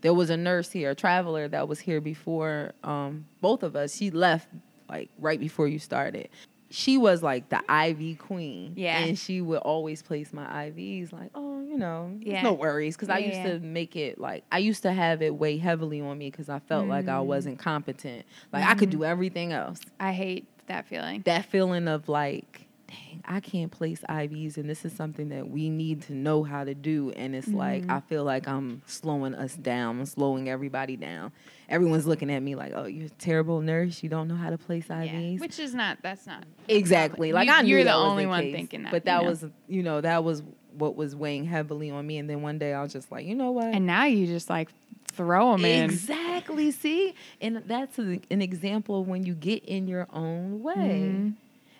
there 0.00 0.12
was 0.12 0.28
a 0.30 0.36
nurse 0.36 0.70
here, 0.70 0.90
a 0.90 0.94
traveler 0.94 1.48
that 1.48 1.68
was 1.68 1.78
here 1.80 2.00
before 2.00 2.72
um, 2.84 3.26
both 3.40 3.62
of 3.62 3.76
us. 3.76 3.94
She 3.94 4.10
left 4.10 4.48
like 4.88 5.08
right 5.18 5.38
before 5.40 5.68
you 5.68 5.78
started. 5.78 6.28
She 6.70 6.98
was 6.98 7.22
like 7.22 7.48
the 7.48 7.60
IV 7.70 8.18
queen. 8.18 8.74
Yeah. 8.76 8.98
And 8.98 9.18
she 9.18 9.40
would 9.40 9.60
always 9.60 10.02
place 10.02 10.32
my 10.34 10.44
IVs 10.44 11.12
like, 11.12 11.30
oh, 11.34 11.62
you 11.62 11.78
know, 11.78 12.14
Yeah. 12.20 12.34
yeah. 12.34 12.42
no 12.42 12.52
worries. 12.52 12.94
Because 12.96 13.08
I 13.08 13.18
used 13.18 13.38
yeah. 13.38 13.54
to 13.54 13.60
make 13.60 13.96
it 13.96 14.18
like, 14.18 14.44
I 14.52 14.58
used 14.58 14.82
to 14.82 14.92
have 14.92 15.22
it 15.22 15.34
weigh 15.34 15.56
heavily 15.56 16.02
on 16.02 16.18
me 16.18 16.30
because 16.30 16.50
I 16.50 16.58
felt 16.58 16.86
like 16.86 17.08
I 17.08 17.12
Mm. 17.20 17.24
wasn't 17.26 17.58
competent. 17.58 18.26
Like 18.52 18.66
I 18.66 18.74
could 18.74 18.88
Mhm. 18.90 18.92
do 18.92 19.04
everything 19.04 19.52
else. 19.52 19.80
I 19.98 20.12
hate 20.12 20.46
that 20.68 20.86
feeling. 20.86 21.22
That 21.26 21.44
feeling 21.46 21.88
of 21.88 22.08
like, 22.08 22.66
dang, 22.88 23.22
I 23.26 23.40
can't 23.40 23.70
place 23.70 24.00
IVs 24.08 24.56
and 24.56 24.68
this 24.70 24.84
is 24.84 24.92
something 24.94 25.28
that 25.30 25.50
we 25.50 25.68
need 25.68 26.02
to 26.02 26.14
know 26.14 26.42
how 26.42 26.64
to 26.64 26.74
do. 26.74 27.10
And 27.10 27.34
it's 27.34 27.48
like, 27.48 27.84
Mhm. 27.84 27.90
I 27.90 28.00
feel 28.00 28.24
like 28.24 28.48
I'm 28.48 28.80
slowing 28.86 29.34
us 29.34 29.54
down, 29.56 29.98
I'm 30.00 30.06
slowing 30.06 30.48
everybody 30.48 30.96
down. 30.96 31.32
Everyone's 31.68 32.06
looking 32.06 32.30
at 32.30 32.40
me 32.42 32.54
like, 32.54 32.72
oh, 32.74 32.86
you're 32.86 33.06
a 33.06 33.10
terrible 33.10 33.60
nurse. 33.60 34.02
You 34.02 34.08
don't 34.08 34.26
know 34.28 34.36
how 34.36 34.48
to 34.50 34.56
place 34.56 34.86
Yeah. 34.88 35.02
IVs. 35.04 35.40
Which 35.40 35.58
is 35.58 35.74
not. 35.74 35.98
That's 36.02 36.26
not 36.26 36.44
Exactly. 36.68 37.32
Like 37.32 37.48
You- 37.48 37.54
I 37.54 37.62
knew 37.62 37.74
you're 37.74 37.84
the 37.84 37.92
only 37.94 38.24
one 38.26 38.42
case, 38.44 38.54
thinking 38.54 38.82
that, 38.84 38.90
but 38.92 39.02
you 39.02 39.06
that 39.06 39.22
know? 39.22 39.28
was 39.28 39.44
you 39.68 39.82
know 39.82 40.00
that 40.00 40.24
was 40.24 40.42
what 40.78 40.94
was 40.96 41.16
weighing 41.16 41.44
heavily 41.44 41.90
on 41.90 42.06
me. 42.06 42.18
And 42.18 42.30
then 42.30 42.40
one 42.40 42.56
day 42.58 42.72
I 42.72 42.80
was 42.82 42.92
just 42.92 43.10
like, 43.10 43.26
you 43.26 43.34
know 43.34 43.50
what? 43.50 43.66
And 43.74 43.84
now 43.84 44.04
you 44.04 44.26
just 44.26 44.48
like 44.48 44.68
throw 45.08 45.52
them 45.52 45.64
in. 45.64 45.90
exactly. 45.90 46.70
See, 46.70 47.14
and 47.40 47.62
that's 47.66 47.98
an 47.98 48.22
example 48.30 49.00
of 49.00 49.08
when 49.08 49.24
you 49.24 49.34
get 49.34 49.64
in 49.64 49.88
your 49.88 50.06
own 50.12 50.62
way. 50.62 51.10
Mhm. 51.14 51.34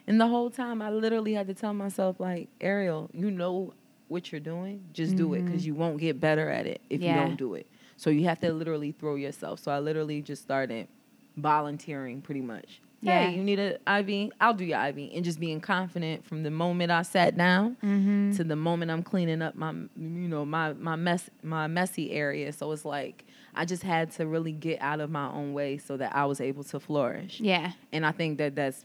And 0.07 0.21
the 0.21 0.27
whole 0.27 0.51
time 0.51 0.81
I 0.83 0.91
literally 0.91 1.35
had 1.35 1.47
to 1.49 1.55
tell 1.55 1.75
myself 1.75 2.19
like, 2.19 2.49
Ariel, 2.61 3.11
you 3.13 3.31
know 3.31 3.75
what 4.09 4.33
you're 4.33 4.41
doing. 4.41 4.83
Just 4.95 5.17
do 5.17 5.35
it 5.35 5.45
because 5.45 5.63
Mhm. 5.63 5.67
you 5.67 5.75
won't 5.75 5.99
get 5.99 6.19
better 6.19 6.49
at 6.49 6.67
it 6.67 6.81
if 6.89 7.03
Yeah. 7.03 7.13
you 7.23 7.27
don't 7.29 7.37
do 7.37 7.55
it. 7.55 7.67
So 7.97 8.09
you 8.11 8.25
have 8.25 8.41
to 8.41 8.53
literally 8.53 8.93
throw 8.93 9.17
yourself. 9.17 9.61
So 9.61 9.71
I 9.71 9.81
literally 9.81 10.23
just 10.23 10.43
started 10.43 10.89
volunteering 11.37 12.21
pretty 12.23 12.41
much. 12.41 12.81
Yeah. 13.01 13.27
Hey, 13.31 13.37
you 13.37 13.45
need 13.45 13.59
an 13.61 13.77
IV? 13.87 14.33
I'll 14.41 14.55
do 14.55 14.65
your 14.65 14.81
IV. 14.87 15.11
And 15.15 15.25
just 15.25 15.39
being 15.39 15.61
confident 15.61 16.25
from 16.25 16.43
the 16.43 16.51
moment 16.51 16.91
I 16.91 17.03
sat 17.03 17.37
down 17.37 17.77
Mhm. 17.83 18.37
to 18.37 18.45
the 18.45 18.57
moment 18.57 18.91
I'm 18.91 19.03
cleaning 19.05 19.41
up 19.41 19.55
my 19.55 19.71
you 19.71 19.89
know 20.29 20.45
my 20.45 20.73
my 20.73 20.97
mess 20.97 21.31
my 21.43 21.67
messy 21.69 22.11
area. 22.11 22.53
So 22.53 22.73
it's 22.73 22.85
like 22.85 23.25
I 23.55 23.65
just 23.65 23.83
had 23.83 24.11
to 24.13 24.27
really 24.27 24.53
get 24.53 24.81
out 24.83 25.01
of 25.01 25.11
my 25.11 25.29
own 25.31 25.53
way 25.53 25.79
so 25.79 25.97
that 25.97 26.15
I 26.15 26.25
was 26.27 26.41
able 26.41 26.65
to 26.65 26.81
flourish. 26.81 27.41
Yeah. 27.41 27.73
And 27.93 28.05
I 28.05 28.11
think 28.13 28.39
that 28.39 28.55
that's 28.57 28.85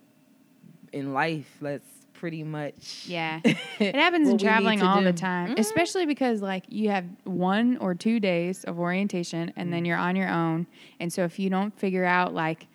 in 0.92 1.14
life. 1.14 1.58
That's 1.62 1.88
pretty 2.14 2.44
much 2.44 3.06
Yeah. 3.08 3.42
It 3.80 3.96
happens 3.96 4.28
in 4.30 4.34
what 4.36 4.42
we 4.42 4.48
need 4.48 4.48
traveling 4.48 4.82
all 4.84 5.02
the 5.02 5.12
do. 5.12 5.18
time, 5.18 5.50
Mhm. 5.56 5.60
especially 5.60 6.06
because 6.06 6.42
like 6.42 6.66
you 6.70 6.90
have 6.90 7.06
one 7.24 7.78
or 7.78 7.96
two 7.96 8.20
days 8.20 8.64
of 8.64 8.80
orientation 8.80 9.52
and 9.56 9.56
Mm-hmm. 9.56 9.72
then 9.72 9.86
you're 9.86 9.98
on 9.98 10.16
your 10.16 10.30
own. 10.30 10.68
And 11.00 11.12
so 11.12 11.24
if 11.24 11.40
you 11.40 11.50
don't 11.50 11.78
figure 11.78 12.06
out 12.06 12.34
like 12.34 12.68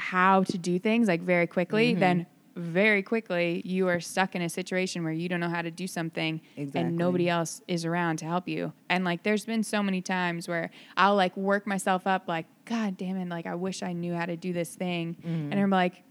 how 0.00 0.42
to 0.44 0.58
do 0.58 0.78
things 0.78 1.06
like 1.08 1.20
very 1.20 1.46
quickly, 1.46 1.94
Mhm. 1.94 1.98
then 2.00 2.26
very 2.56 3.02
quickly 3.02 3.62
you 3.64 3.86
are 3.88 4.00
stuck 4.00 4.34
in 4.34 4.42
a 4.42 4.48
situation 4.48 5.04
where 5.04 5.12
you 5.12 5.28
don't 5.28 5.38
know 5.40 5.48
how 5.48 5.62
to 5.62 5.70
do 5.70 5.86
something 5.86 6.40
Exactly. 6.56 6.80
and 6.80 6.96
nobody 6.96 7.28
else 7.28 7.62
is 7.68 7.84
around 7.84 8.16
to 8.18 8.24
help 8.24 8.48
you. 8.48 8.72
And 8.88 9.04
like 9.04 9.22
there's 9.22 9.44
been 9.46 9.62
so 9.62 9.82
many 9.82 10.00
times 10.02 10.48
where 10.48 10.70
I'll 10.96 11.14
like 11.14 11.36
work 11.36 11.66
myself 11.66 12.06
up 12.06 12.24
like 12.26 12.46
god 12.64 12.96
damn 12.96 13.16
it 13.16 13.28
like 13.28 13.46
I 13.46 13.54
wish 13.54 13.82
I 13.82 13.92
knew 13.92 14.14
how 14.14 14.26
to 14.26 14.36
do 14.36 14.52
this 14.52 14.74
thing. 14.74 15.16
Mhm. 15.24 15.52
And 15.52 15.54
I'm 15.60 15.70
like 15.70 16.02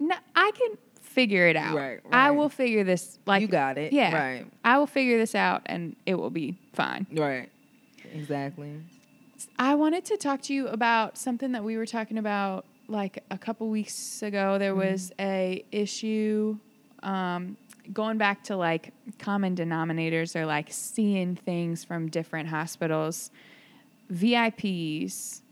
no, 0.00 0.14
I 0.36 0.50
can 0.56 0.76
figure 1.00 1.46
it 1.48 1.56
out. 1.56 1.76
Right, 1.76 2.00
I 2.12 2.30
will 2.32 2.48
figure 2.48 2.84
this 2.84 3.18
like 3.26 3.40
you 3.42 3.48
got 3.48 3.78
it. 3.78 3.92
yeah. 3.92 4.14
Right. 4.14 4.46
I 4.64 4.78
will 4.78 4.86
figure 4.86 5.16
this 5.18 5.34
out 5.34 5.62
and 5.66 5.96
it 6.06 6.14
will 6.16 6.30
be 6.30 6.56
fine. 6.72 7.06
Right. 7.12 7.48
Exactly. 8.14 8.72
I 9.58 9.74
wanted 9.76 10.04
to 10.06 10.16
talk 10.16 10.42
to 10.42 10.54
you 10.54 10.66
about 10.68 11.16
something 11.16 11.52
that 11.52 11.62
we 11.64 11.76
were 11.76 11.86
talking 11.86 12.18
about 12.18 12.64
like 12.88 13.22
a 13.30 13.38
couple 13.38 13.68
weeks 13.68 14.22
ago. 14.22 14.58
There 14.58 14.74
Mm-hmm. 14.74 14.92
was 14.92 15.12
a 15.20 15.64
issue 15.70 16.58
um, 17.02 17.56
going 17.92 18.18
back 18.18 18.44
to 18.44 18.56
like 18.56 18.92
common 19.18 19.54
denominators 19.54 20.34
or 20.34 20.46
like 20.46 20.68
seeing 20.72 21.36
things 21.36 21.84
from 21.84 22.08
different 22.08 22.48
hospitals, 22.48 23.30
VIPs, 24.12 25.42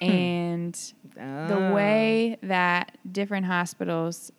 and 0.00 0.74
the 1.48 1.58
Ah. 1.58 1.72
way 1.74 2.36
that 2.42 2.98
different 3.10 3.46
hospitals 3.46 4.30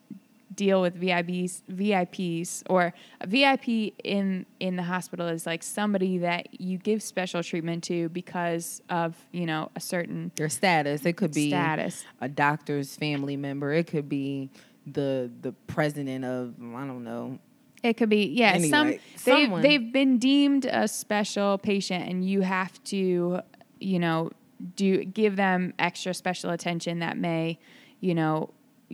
deal 0.54 0.82
with 0.82 1.00
VIPs 1.00 1.62
VIPs 1.72 2.64
or 2.70 2.94
a 3.22 3.28
VIP 3.28 3.94
in 4.04 4.46
in 4.60 4.76
the 4.76 4.84
hospital 4.84 5.28
is 5.28 5.46
like 5.46 5.64
somebody 5.64 6.20
that 6.20 6.60
you 6.60 6.78
give 6.78 7.02
special 7.02 7.42
treatment 7.44 7.84
to 7.86 8.10
because 8.10 8.82
of, 8.90 9.16
you 9.32 9.46
know, 9.46 9.70
a 9.76 9.80
certain 9.80 10.32
their 10.36 10.50
status. 10.50 11.06
It 11.06 11.14
could 11.14 11.34
be 11.34 11.50
status. 11.50 12.04
a 12.20 12.28
doctor's 12.28 12.96
family 12.96 13.38
member. 13.38 13.72
It 13.72 13.88
could 13.88 14.10
be 14.10 14.50
the 14.86 15.32
the 15.42 15.54
president 15.68 16.26
of 16.26 16.56
I 16.60 16.86
don't 16.86 17.04
know. 17.04 17.40
It 17.84 17.98
could 17.98 18.10
be 18.10 18.26
yeah, 18.26 18.58
some 18.60 18.88
they've 18.88 19.02
someone- 19.16 19.62
they've 19.62 19.92
been 19.92 20.18
deemed 20.20 20.66
a 20.66 20.88
special 20.88 21.58
patient 21.58 22.08
and 22.08 22.24
you 22.24 22.42
have 22.42 22.84
to, 22.86 23.42
you 23.80 24.00
know, 24.00 24.32
do 24.76 25.04
give 25.06 25.36
them 25.36 25.74
extra 25.80 26.14
special 26.14 26.52
attention 26.52 27.00
that 27.00 27.18
may, 27.18 27.58
you 28.00 28.14
know, 28.14 28.52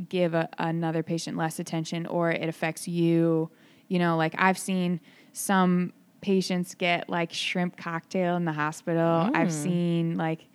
give 0.10 0.34
a, 0.34 0.50
another 0.58 1.04
patient 1.04 1.38
less 1.38 1.60
attention 1.60 2.06
or 2.06 2.32
it 2.32 2.48
affects 2.50 2.88
you. 2.88 3.50
You 3.88 4.00
know, 4.00 4.18
like 4.18 4.34
I've 4.38 4.58
seen 4.58 5.00
some 5.34 5.94
patients 6.22 6.76
get 6.76 7.10
like 7.10 7.32
shrimp 7.32 7.78
cocktail 7.78 8.36
in 8.36 8.46
the 8.46 8.52
hospital. 8.54 9.30
I've 9.34 9.48
Mm. 9.50 9.52
seen 9.52 10.18
like 10.18 10.46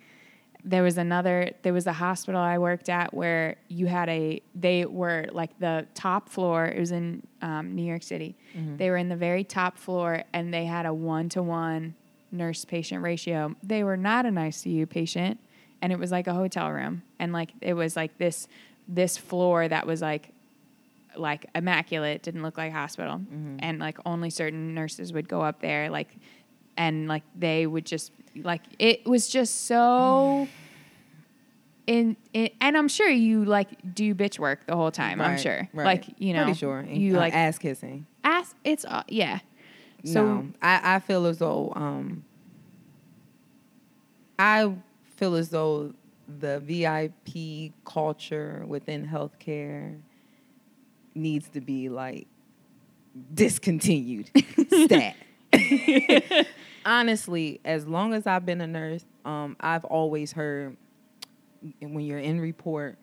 there 0.65 0.83
was 0.83 0.97
another 0.97 1.51
there 1.63 1.73
was 1.73 1.87
a 1.87 1.93
hospital 1.93 2.39
I 2.39 2.57
worked 2.57 2.87
at 2.87 3.13
where 3.13 3.57
you 3.67 3.85
had 3.87 4.07
a 4.07 4.41
they 4.55 4.85
were 4.85 5.25
like 5.33 5.57
the 5.59 5.85
top 5.93 6.29
floor 6.29 6.65
it 6.65 6.79
was 6.79 6.91
in 6.91 7.21
um, 7.41 7.75
New 7.75 7.83
York 7.83 8.01
City 8.03 8.37
they 8.77 8.89
were 8.89 8.95
in 8.95 9.09
the 9.09 9.15
very 9.17 9.43
top 9.43 9.77
floor 9.77 10.23
and 10.31 10.53
they 10.53 10.63
had 10.65 10.85
a 10.85 10.93
one 10.93 11.27
to 11.29 11.43
one 11.43 11.95
nurse 12.31 12.63
patient 12.63 13.03
ratio 13.03 13.53
they 13.61 13.83
were 13.83 13.97
not 13.97 14.25
an 14.25 14.35
ICU 14.35 14.87
patient 14.89 15.37
and 15.81 15.91
it 15.91 15.99
was 15.99 16.11
like 16.11 16.27
a 16.27 16.33
hotel 16.33 16.71
room 16.71 17.03
and 17.19 17.33
like 17.33 17.51
it 17.59 17.73
was 17.73 17.97
like 17.97 18.17
this 18.17 18.47
this 18.87 19.17
floor 19.17 19.67
that 19.67 19.85
was 19.87 20.01
like 20.01 20.29
like 21.15 21.45
immaculate, 21.53 22.23
didn't 22.23 22.41
look 22.41 22.57
like 22.57 22.71
hospital, 22.73 23.17
Mm-hmm. 23.17 23.57
and 23.59 23.79
like 23.79 23.97
only 24.05 24.29
certain 24.29 24.73
nurses 24.73 25.13
would 25.13 25.27
go 25.29 25.41
up 25.41 25.61
there, 25.61 25.89
like, 25.91 26.09
and 26.75 27.07
like 27.07 27.21
they 27.35 27.67
would 27.67 27.85
just 27.85 28.11
like 28.35 28.61
it 28.79 29.05
was 29.05 29.27
just 29.29 29.65
so. 29.65 30.47
In, 31.85 32.15
in 32.31 32.49
and 32.61 32.77
I'm 32.77 32.87
sure 32.87 33.09
you 33.09 33.43
like 33.43 33.67
do 33.93 34.15
bitch 34.15 34.39
work 34.39 34.65
the 34.67 34.75
whole 34.77 34.89
time. 34.89 35.19
I'm 35.19 35.37
sure, 35.37 35.67
right. 35.73 35.83
like 35.83 36.05
you 36.17 36.31
know, 36.31 36.45
Pretty 36.45 36.57
sure. 36.57 36.79
And, 36.79 36.95
you 36.97 37.15
uh, 37.17 37.19
like 37.19 37.33
ass 37.33 37.57
kissing. 37.57 38.05
ask. 38.23 38.55
It's 38.63 38.85
uh, 38.85 39.03
yeah. 39.09 39.39
So 40.05 40.23
no, 40.23 40.47
I, 40.61 40.95
I 40.95 40.99
feel 40.99 41.25
as 41.25 41.39
though 41.39 41.73
um, 41.75 42.23
I 44.39 44.73
feel 45.17 45.35
as 45.35 45.49
though 45.49 45.93
the 46.39 46.59
VIP 46.59 47.73
culture 47.85 48.63
within 48.67 49.07
healthcare 49.07 49.99
needs 51.15 51.49
to 51.49 51.61
be 51.61 51.89
like 51.89 52.27
discontinued. 53.33 54.29
Stat. 54.85 55.15
Honestly, 56.85 57.61
as 57.63 57.87
long 57.87 58.13
as 58.13 58.27
I've 58.27 58.45
been 58.45 58.61
a 58.61 58.67
nurse, 58.67 59.05
um, 59.23 59.55
I've 59.59 59.85
always 59.85 60.33
heard 60.33 60.75
when 61.79 62.01
you're 62.01 62.19
in 62.19 62.41
report, 62.41 62.97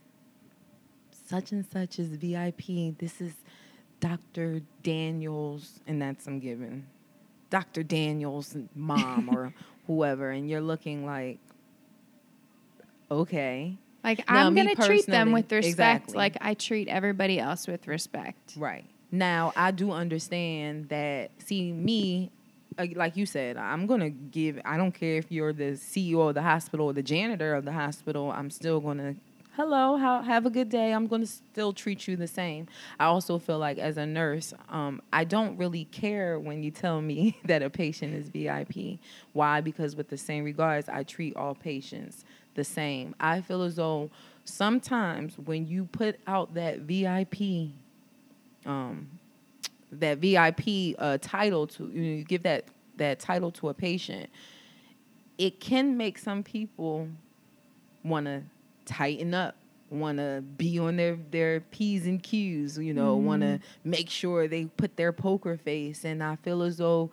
such 1.27 1.53
and 1.53 1.65
such 1.65 1.99
is 1.99 2.09
VIP. 2.09 2.99
This 2.99 3.21
is 3.21 3.33
Dr. 4.01 4.61
Daniels, 4.83 5.81
and 5.87 6.03
that's 6.03 6.27
I'm 6.27 6.41
giving 6.41 6.87
Dr. 7.51 7.83
Daniels' 7.83 8.57
mom 8.75 9.29
or 9.33 9.55
whoever, 9.87 10.31
and 10.31 10.49
you're 10.49 10.61
looking 10.61 11.07
like, 11.07 11.39
okay, 13.11 13.77
Like 14.05 14.29
Now, 14.29 14.47
I'm 14.47 14.55
gonna 14.55 14.75
treat 14.75 15.07
them 15.07 15.33
with 15.33 15.51
respect, 15.51 15.67
exactly. 15.71 16.17
like 16.17 16.37
I 16.41 16.55
treat 16.55 16.89
everybody 16.89 17.39
else 17.39 17.67
with 17.67 17.87
respect. 17.87 18.55
right 18.57 18.85
now 19.13 19.53
I 19.57 19.71
do 19.73 19.91
understand 19.91 20.89
that. 20.89 21.31
See 21.39 21.73
me. 21.73 22.31
uh, 22.79 22.87
Like 22.95 23.17
you 23.17 23.27
said, 23.27 23.57
I'm 23.57 23.87
gonna 23.87 24.11
give. 24.11 24.61
I 24.65 24.77
don't 24.77 24.93
care 24.93 25.17
if 25.17 25.31
you're 25.31 25.53
the 25.53 25.73
CEO 25.73 26.29
of 26.29 26.35
the 26.35 26.43
hospital 26.43 26.87
or 26.87 26.93
the 26.93 27.03
janitor 27.03 27.55
of 27.55 27.65
the 27.65 27.73
hospital. 27.73 28.31
I'm 28.31 28.51
still 28.51 28.81
gonna 28.81 29.17
hello, 29.61 29.97
how, 29.97 30.23
have 30.23 30.47
a 30.47 30.51
good 30.51 30.71
day. 30.71 30.93
I'm 30.93 31.07
going 31.07 31.21
to 31.21 31.27
still 31.27 31.75
treat 31.75 32.09
you 32.09 32.17
the 32.17 32.27
same. 32.27 32.67
I 32.99 33.05
also 33.07 33.39
feel 33.39 33.59
like 33.59 33.77
as 33.79 33.99
a 33.99 34.07
nurse, 34.07 34.55
um, 34.71 35.03
I 35.13 35.25
don't 35.25 35.59
really 35.59 35.85
care 35.85 36.39
when 36.39 36.63
you 36.63 36.71
tell 36.71 37.03
me 37.03 37.37
that 37.45 37.63
a 37.63 37.69
patient 37.69 38.15
is 38.15 38.29
VIP. 38.29 38.99
Why? 39.35 39.61
Because 39.61 39.97
with 39.97 40.09
the 40.09 40.17
same 40.17 40.45
regards, 40.45 40.89
I 40.89 41.03
treat 41.03 41.37
all 41.37 41.55
patients 41.55 42.25
the 42.61 42.65
same. 42.65 43.15
I 43.19 43.41
feel 43.41 43.63
as 43.63 43.77
though 43.77 44.11
sometimes 44.45 45.39
when 45.39 45.67
you 45.67 45.87
put 45.87 46.21
out 46.27 46.53
that 46.55 46.81
VIP, 46.81 47.71
um, 48.67 49.09
that 49.93 50.19
VIP 50.19 50.95
uh, 50.99 51.17
title 51.23 51.67
to 51.69 51.85
you, 51.85 52.01
know, 52.03 52.17
you 52.19 52.25
give 52.25 52.43
that 52.43 52.65
that 52.99 53.19
title 53.19 53.51
to 53.53 53.71
a 53.71 53.75
patient, 53.75 54.29
it 55.39 55.59
can 55.59 55.97
make 55.97 56.19
some 56.19 56.43
people 56.43 57.09
want 58.05 58.27
to 58.27 58.43
tighten 58.85 59.33
up 59.33 59.57
want 59.89 60.19
to 60.19 60.43
be 60.57 60.79
on 60.79 60.95
their 60.97 61.19
their 61.33 61.61
p's 61.73 62.07
and 62.07 62.23
q's 62.23 62.79
you 62.79 62.95
know 62.95 63.17
want 63.17 63.43
to 63.43 63.59
make 63.83 64.09
sure 64.09 64.47
they 64.47 64.65
put 64.65 64.97
their 64.97 65.11
poker 65.11 65.57
face 65.57 66.05
and 66.05 66.23
i 66.23 66.37
feel 66.37 66.63
as 66.63 66.77
though 66.77 67.11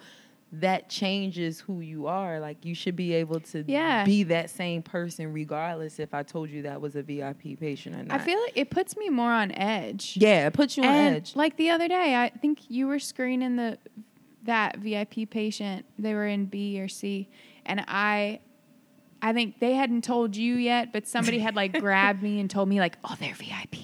that 0.51 0.89
changes 0.89 1.60
who 1.60 1.81
you 1.81 2.07
are 2.07 2.39
like 2.39 2.63
you 2.63 2.73
should 2.73 2.95
be 2.95 3.13
able 3.13 3.39
to 3.41 3.65
Yeah. 3.67 4.05
be 4.05 4.23
that 4.23 4.49
same 4.49 4.81
person 4.81 5.33
regardless 5.33 5.99
if 5.99 6.13
i 6.13 6.23
told 6.23 6.49
you 6.49 6.62
that 6.62 6.79
was 6.79 6.95
a 6.95 7.03
vip 7.03 7.39
patient 7.60 7.95
or 7.97 8.03
not 8.03 8.21
I 8.21 8.23
feel 8.23 8.39
like 8.41 8.53
it 8.55 8.69
puts 8.69 8.95
me 8.95 9.10
more 9.10 9.31
on 9.31 9.51
edge. 9.51 10.13
yeah 10.15 10.47
it 10.47 10.53
puts 10.53 10.77
you 10.77 10.83
on 10.83 10.93
edge 10.95 11.36
like 11.36 11.57
the 11.57 11.69
other 11.71 11.88
day, 11.89 12.15
I 12.15 12.29
think 12.29 12.69
you 12.69 12.88
were 12.88 12.99
screening 12.99 13.57
the 13.57 13.77
that 14.43 14.77
VIP 14.77 15.29
patient. 15.29 15.86
They 15.99 16.13
were 16.13 16.25
in 16.27 16.45
B 16.45 16.79
or 16.79 16.88
C, 16.88 17.29
and 17.65 17.83
I, 17.86 18.39
I 19.21 19.33
think 19.33 19.60
they 19.60 19.73
hadn't 19.73 20.05
told 20.05 20.38
you 20.38 20.55
yet, 20.55 20.93
but 20.93 21.05
somebody 21.05 21.39
had 21.39 21.53
like 21.55 21.77
grabbed 21.81 22.23
me 22.23 22.39
and 22.39 22.49
told 22.49 22.69
me 22.69 22.79
like, 22.79 22.97
"Oh, 23.03 23.13
they're 23.19 23.33
VIP," 23.33 23.75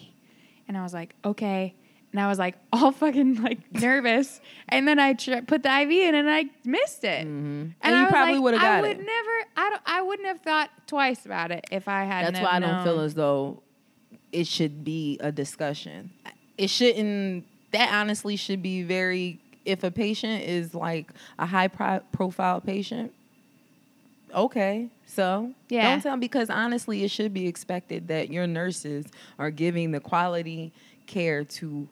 and 0.70 0.78
I 0.78 0.84
was 0.84 0.94
like, 0.94 1.16
"Okay." 1.26 1.76
And 2.14 2.22
I 2.22 2.28
was 2.28 2.38
like 2.40 2.56
all 2.72 2.92
fucking 2.92 3.42
like 3.42 3.60
nervous, 3.82 4.40
and 4.70 4.88
then 4.88 5.00
I 5.00 5.14
tr- 5.14 5.42
put 5.48 5.64
the 5.64 5.82
IV 5.82 5.90
in 5.90 6.14
and 6.16 6.30
I 6.30 6.46
missed 6.64 7.04
it. 7.04 7.26
Mhm. 7.26 7.28
And, 7.28 7.74
And 7.82 7.96
I 7.96 8.04
you 8.04 8.08
probably 8.10 8.34
like, 8.36 8.44
would've 8.44 8.60
I 8.60 8.64
got 8.64 8.82
would 8.84 8.92
it. 8.92 8.98
never. 9.00 9.32
I 9.58 9.70
don't. 9.72 9.82
I 9.88 10.02
wouldn't 10.04 10.28
have 10.28 10.40
thought 10.42 10.70
twice 10.88 11.26
about 11.26 11.50
it 11.52 11.66
if 11.72 11.88
I 11.88 12.04
had. 12.04 12.28
That's 12.28 12.40
why 12.40 12.52
I 12.58 12.60
don't 12.60 12.84
feel 12.84 13.00
as 13.00 13.16
though 13.16 13.64
it 14.32 14.46
should 14.48 14.84
be 14.84 15.18
a 15.22 15.32
discussion. 15.32 16.12
It 16.58 16.70
shouldn't. 16.70 17.46
That 17.72 17.92
honestly 17.92 18.36
should 18.36 18.62
be 18.62 18.84
very. 18.84 19.40
If 19.66 19.84
a 19.84 19.90
patient 19.90 20.44
is 20.44 20.76
like 20.76 21.10
a 21.40 21.46
high 21.48 21.68
pro- 21.70 22.02
profile 22.12 22.62
patient, 22.62 23.12
okay, 24.36 24.90
so 25.06 25.52
Yeah. 25.70 25.90
don't 25.92 26.02
tell 26.02 26.18
because 26.18 26.50
honestly, 26.50 27.04
it 27.04 27.10
should 27.12 27.34
be 27.34 27.48
expected 27.48 28.08
that 28.10 28.30
your 28.32 28.46
nurses 28.46 29.06
are 29.40 29.52
giving 29.52 29.92
the 29.92 30.00
quality 30.00 30.74
care 31.08 31.44
to 31.44 31.88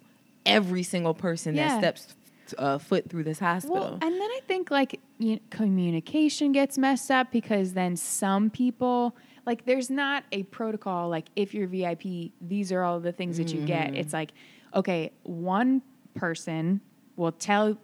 every 0.46 0.84
single 0.84 1.14
person 1.14 1.56
Yeah. 1.56 1.80
that 1.80 1.98
steps 1.98 2.16
uh, 2.58 2.78
foot 2.78 3.10
through 3.10 3.24
this 3.24 3.40
hospital. 3.40 3.78
Well, 3.78 3.94
and 3.94 4.14
then 4.14 4.22
I 4.22 4.40
think 4.48 4.72
like 4.72 5.00
you 5.20 5.40
communication 5.50 6.52
gets 6.52 6.78
messed 6.78 7.10
up 7.12 7.32
because 7.32 7.74
then 7.74 7.96
some 7.96 8.50
people 8.50 9.16
like 9.46 9.66
there's 9.66 9.90
not 9.90 10.24
a 10.32 10.44
protocol 10.44 11.10
like 11.10 11.28
if 11.36 11.54
you're 11.54 11.68
VIP, 11.68 12.32
these 12.42 12.72
are 12.72 12.84
all 12.84 13.00
the 13.00 13.12
things 13.12 13.38
that 13.38 13.54
you 13.54 13.66
get. 13.66 13.96
It's 13.96 14.14
like 14.14 14.32
okay, 14.74 15.12
one 15.24 15.82
person 16.14 16.82
will 17.16 17.32
tell 17.32 17.78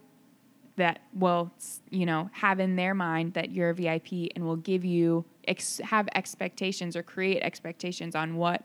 that 0.75 0.99
will 1.13 1.51
you 1.89 2.05
know 2.05 2.29
have 2.33 2.59
in 2.59 2.75
their 2.75 2.93
mind 2.93 3.33
that 3.33 3.51
you're 3.51 3.69
a 3.69 3.73
VIP 3.73 4.31
and 4.35 4.45
will 4.45 4.57
give 4.57 4.85
you 4.85 5.25
ex- 5.47 5.81
have 5.83 6.07
expectations 6.13 6.95
or 6.95 7.03
create 7.03 7.41
expectations 7.41 8.15
on 8.15 8.35
what 8.35 8.63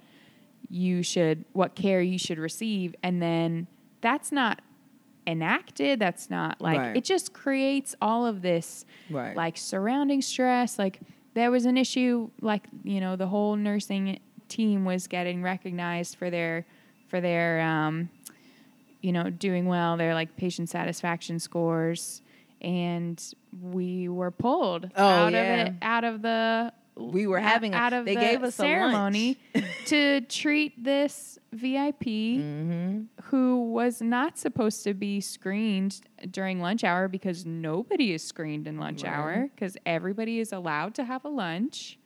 you 0.69 1.03
should 1.03 1.45
what 1.53 1.75
care 1.75 2.01
you 2.03 2.19
should 2.19 2.39
receive 2.39 2.95
and 3.03 3.21
then 3.21 3.67
that's 4.03 4.31
not 4.31 4.61
enacted 5.27 5.99
that's 6.01 6.29
not 6.29 6.61
like 6.61 6.79
Right. 6.79 6.97
it 6.97 7.05
just 7.05 7.33
creates 7.33 7.95
all 8.03 8.27
of 8.27 8.43
this 8.43 8.85
Right. 9.09 9.37
like 9.37 9.57
surrounding 9.57 10.21
stress 10.21 10.79
like 10.79 10.99
there 11.35 11.51
was 11.51 11.65
an 11.65 11.77
issue 11.79 12.29
like 12.41 12.67
you 12.83 13.01
know 13.01 13.15
the 13.17 13.29
whole 13.29 13.55
nursing 13.57 14.19
team 14.49 14.85
was 14.85 15.07
getting 15.07 15.41
recognized 15.43 16.17
for 16.17 16.29
their 16.29 16.67
for 17.07 17.21
their 17.21 17.61
um 17.61 18.11
you 19.01 19.13
know 19.13 19.31
doing 19.31 19.67
well 19.67 19.97
their 19.97 20.13
like 20.13 20.37
patient 20.37 20.69
satisfaction 20.69 21.39
scores 21.39 22.21
and 22.61 23.33
we 23.63 24.09
were 24.09 24.31
pulled 24.33 24.91
Oh, 24.97 25.03
out 25.09 25.33
yeah. 25.33 25.39
of 25.63 25.67
it 25.69 25.75
out 25.83 26.05
of 26.05 26.23
the 26.23 26.73
We 26.97 27.27
were 27.27 27.39
having 27.41 27.73
a- 27.75 27.77
out 27.79 27.93
of 27.93 28.05
they 28.05 28.15
the 28.15 28.21
gave 28.21 28.43
us 28.43 28.51
a 28.51 28.53
ceremony 28.53 29.39
to 29.87 30.21
treat 30.23 30.83
this 30.83 31.39
VIP 31.53 32.03
mm-hmm. 32.05 33.03
who 33.25 33.71
was 33.73 34.03
not 34.03 34.39
supposed 34.39 34.85
to 34.85 34.95
be 34.95 35.21
screened 35.21 36.01
during 36.31 36.61
lunch 36.61 36.85
hour 36.85 37.09
because 37.09 37.47
nobody 37.47 38.13
is 38.13 38.23
screened 38.23 38.67
in 38.67 38.79
lunch 38.79 39.03
Right. 39.05 39.13
hour 39.13 39.49
because 39.55 39.77
everybody 39.87 40.39
is 40.39 40.53
allowed 40.53 40.95
to 40.97 41.05
have 41.05 41.25
a 41.25 41.29
lunch. 41.29 41.99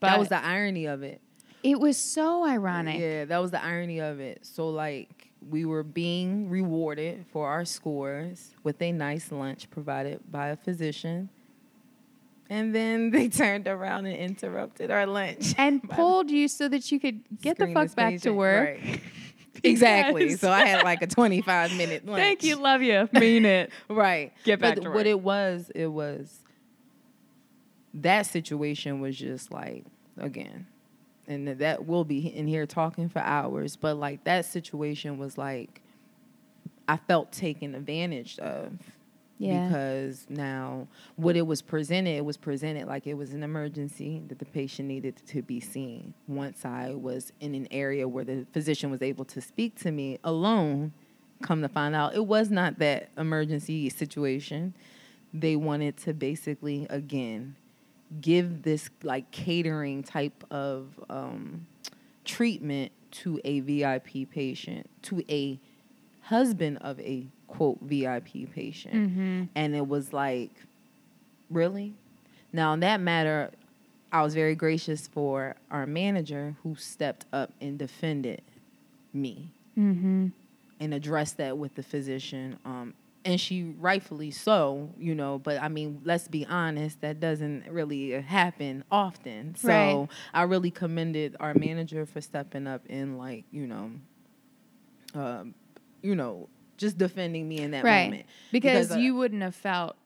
But 0.00 0.08
That 0.10 0.18
was 0.18 0.28
the 0.28 0.44
irony 0.44 0.86
of 0.86 1.02
it. 1.02 1.20
it 1.62 1.80
was 1.80 1.96
so 1.96 2.44
ironic. 2.46 3.00
Yeah, 3.00 3.24
that 3.24 3.38
was 3.38 3.50
the 3.50 3.62
irony 3.64 3.98
of 4.00 4.20
it. 4.20 4.44
So 4.46 4.68
like 4.68 5.30
we 5.48 5.64
were 5.64 5.82
being 5.82 6.48
rewarded 6.50 7.24
for 7.32 7.48
our 7.48 7.64
scores 7.64 8.54
with 8.62 8.80
a 8.82 8.92
nice 8.92 9.32
lunch 9.32 9.70
provided 9.70 10.20
by 10.30 10.48
a 10.48 10.56
physician. 10.56 11.30
And 12.50 12.74
then 12.74 13.10
they 13.10 13.28
turned 13.28 13.68
around 13.68 14.06
and 14.06 14.16
interrupted 14.16 14.90
our 14.90 15.06
lunch. 15.06 15.54
And 15.58 15.82
pulled 15.90 16.30
you 16.30 16.48
so 16.48 16.68
that 16.68 16.90
you 16.90 16.98
could 17.00 17.22
get 17.40 17.58
the 17.58 17.68
fuck 17.68 17.94
back 17.94 18.20
to 18.22 18.32
work. 18.32 18.78
Right. 18.82 19.00
exactly. 19.62 20.36
So 20.36 20.50
I 20.50 20.64
had 20.64 20.84
like 20.84 21.02
a 21.02 21.06
25 21.06 21.76
minute 21.76 22.06
lunch. 22.06 22.20
Thank 22.20 22.44
you, 22.44 22.56
love 22.56 22.82
you, 22.82 23.08
mean 23.12 23.44
it. 23.44 23.70
Right. 23.88 24.32
Get 24.44 24.60
back 24.60 24.76
but 24.76 24.82
to 24.82 24.88
work. 24.88 24.96
what 24.96 25.06
it 25.06 25.20
was, 25.20 25.70
it 25.74 25.88
was 25.88 26.40
that 27.94 28.26
situation 28.26 29.00
was 29.00 29.16
just 29.16 29.50
like 29.50 29.84
again, 30.16 30.66
and 31.26 31.48
that 31.48 31.84
we'll 31.86 32.04
be 32.04 32.26
in 32.26 32.46
here 32.46 32.66
talking 32.66 33.08
for 33.08 33.20
hours. 33.20 33.76
But 33.76 33.96
like 33.96 34.24
that 34.24 34.44
situation 34.44 35.18
was 35.18 35.36
like 35.36 35.82
I 36.86 36.96
felt 36.96 37.32
taken 37.32 37.74
advantage 37.74 38.38
of. 38.38 38.72
Yeah. 39.38 39.68
Because 39.68 40.26
now 40.28 40.88
what 41.16 41.36
it 41.36 41.46
was 41.46 41.62
presented, 41.62 42.16
it 42.16 42.24
was 42.24 42.36
presented 42.36 42.86
like 42.88 43.06
it 43.06 43.14
was 43.14 43.32
an 43.32 43.42
emergency 43.42 44.20
that 44.28 44.38
the 44.38 44.44
patient 44.44 44.88
needed 44.88 45.16
to 45.28 45.42
be 45.42 45.60
seen. 45.60 46.12
Once 46.26 46.64
I 46.64 46.90
was 46.90 47.32
in 47.40 47.54
an 47.54 47.68
area 47.70 48.08
where 48.08 48.24
the 48.24 48.46
physician 48.52 48.90
was 48.90 49.00
able 49.00 49.24
to 49.26 49.40
speak 49.40 49.76
to 49.82 49.92
me 49.92 50.18
alone, 50.24 50.92
come 51.42 51.62
to 51.62 51.68
find 51.68 51.94
out 51.94 52.14
it 52.14 52.26
was 52.26 52.50
not 52.50 52.78
that 52.80 53.10
emergency 53.16 53.88
situation. 53.90 54.74
They 55.32 55.54
wanted 55.56 55.96
to 55.98 56.14
basically 56.14 56.86
again 56.90 57.54
give 58.20 58.62
this 58.62 58.90
like 59.02 59.30
catering 59.30 60.02
type 60.02 60.44
of 60.50 60.98
um, 61.08 61.66
treatment 62.24 62.92
to 63.10 63.40
a 63.44 63.60
VIP 63.60 64.30
patient, 64.30 64.88
to 65.02 65.22
a 65.28 65.58
husband 66.22 66.78
of 66.80 66.98
a 67.00 67.26
quote 67.48 67.78
VIP 67.82 68.52
patient. 68.54 68.94
Mm-hmm. 68.94 69.42
And 69.54 69.74
it 69.74 69.86
was 69.88 70.12
like, 70.12 70.50
really? 71.50 71.94
Now, 72.52 72.72
in 72.74 72.80
that 72.80 73.00
matter, 73.00 73.50
I 74.12 74.22
was 74.22 74.34
very 74.34 74.54
gracious 74.54 75.06
for 75.06 75.56
our 75.70 75.86
manager 75.86 76.56
who 76.62 76.76
stepped 76.76 77.26
up 77.32 77.52
and 77.60 77.78
defended 77.78 78.42
me 79.12 79.48
Mm-hmm. 79.78 80.28
and 80.80 80.94
addressed 80.94 81.36
that 81.36 81.56
with 81.56 81.74
the 81.76 81.82
physician. 81.84 82.58
Um, 82.64 82.94
and 83.24 83.40
she 83.40 83.74
rightfully 83.78 84.30
so, 84.32 84.90
you 84.98 85.14
know, 85.14 85.38
but 85.38 85.62
I 85.62 85.68
mean, 85.68 86.00
let's 86.04 86.26
be 86.26 86.44
honest, 86.46 87.00
that 87.02 87.20
doesn't 87.20 87.64
really 87.70 88.10
happen 88.20 88.82
often. 88.90 89.54
So 89.54 89.68
Right. 89.68 90.08
I 90.34 90.42
really 90.42 90.70
commended 90.72 91.36
our 91.38 91.54
manager 91.54 92.06
for 92.06 92.20
stepping 92.20 92.66
up 92.66 92.82
and 92.90 93.18
like, 93.18 93.44
you 93.52 93.66
know, 93.68 93.90
um, 95.14 95.54
you 96.02 96.14
know, 96.16 96.48
just 96.78 96.96
defending 96.96 97.46
me 97.46 97.58
in 97.58 97.72
that 97.72 97.84
Right. 97.84 98.04
moment. 98.06 98.26
Because, 98.50 98.86
Because, 98.86 98.92
uh, 98.96 99.00
you 99.00 99.14
wouldn't 99.16 99.42
have 99.42 99.54
felt 99.54 99.96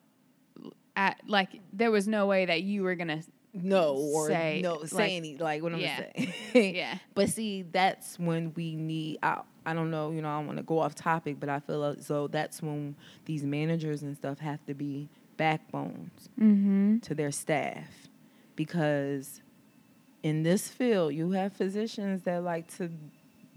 at 0.95 1.19
like 1.27 1.49
there 1.71 1.89
was 1.91 2.07
no 2.07 2.27
way 2.27 2.45
that 2.45 2.61
you 2.63 2.83
were 2.83 2.95
gonna. 2.95 3.21
No, 3.55 3.93
or 3.95 4.27
Say, 4.27 4.61
no, 4.63 4.75
like- 4.77 4.87
say 4.89 5.15
any 5.15 5.37
like 5.37 5.61
what 5.63 5.73
I'm 5.73 5.79
Yeah. 5.79 5.99
gonna 6.15 6.27
say. 6.53 6.73
Yeah. 6.75 6.97
But 7.15 7.29
see, 7.29 7.61
that's 7.61 8.17
when 8.19 8.51
we 8.55 8.75
need. 8.75 9.19
I, 9.23 9.41
I 9.65 9.73
don't 9.73 9.91
know. 9.91 10.11
You 10.11 10.21
know, 10.21 10.27
I 10.29 10.39
want 10.43 10.57
to 10.57 10.63
go 10.63 10.79
off 10.79 10.93
topic, 10.95 11.39
but 11.39 11.49
I 11.49 11.59
feel 11.59 11.83
as 11.85 12.07
though 12.07 12.27
that's 12.27 12.61
when 12.61 12.95
these 13.25 13.43
managers 13.43 14.01
and 14.03 14.17
stuff 14.17 14.39
have 14.39 14.65
to 14.65 14.73
be 14.73 15.07
backbones 15.37 16.29
Mm-hmm. 16.39 16.99
to 16.99 17.13
their 17.15 17.31
staff, 17.31 18.07
because 18.55 19.41
in 20.23 20.43
this 20.43 20.67
field, 20.69 21.13
you 21.13 21.31
have 21.31 21.53
physicians 21.53 22.23
that 22.23 22.43
like 22.43 22.67
to 22.77 22.89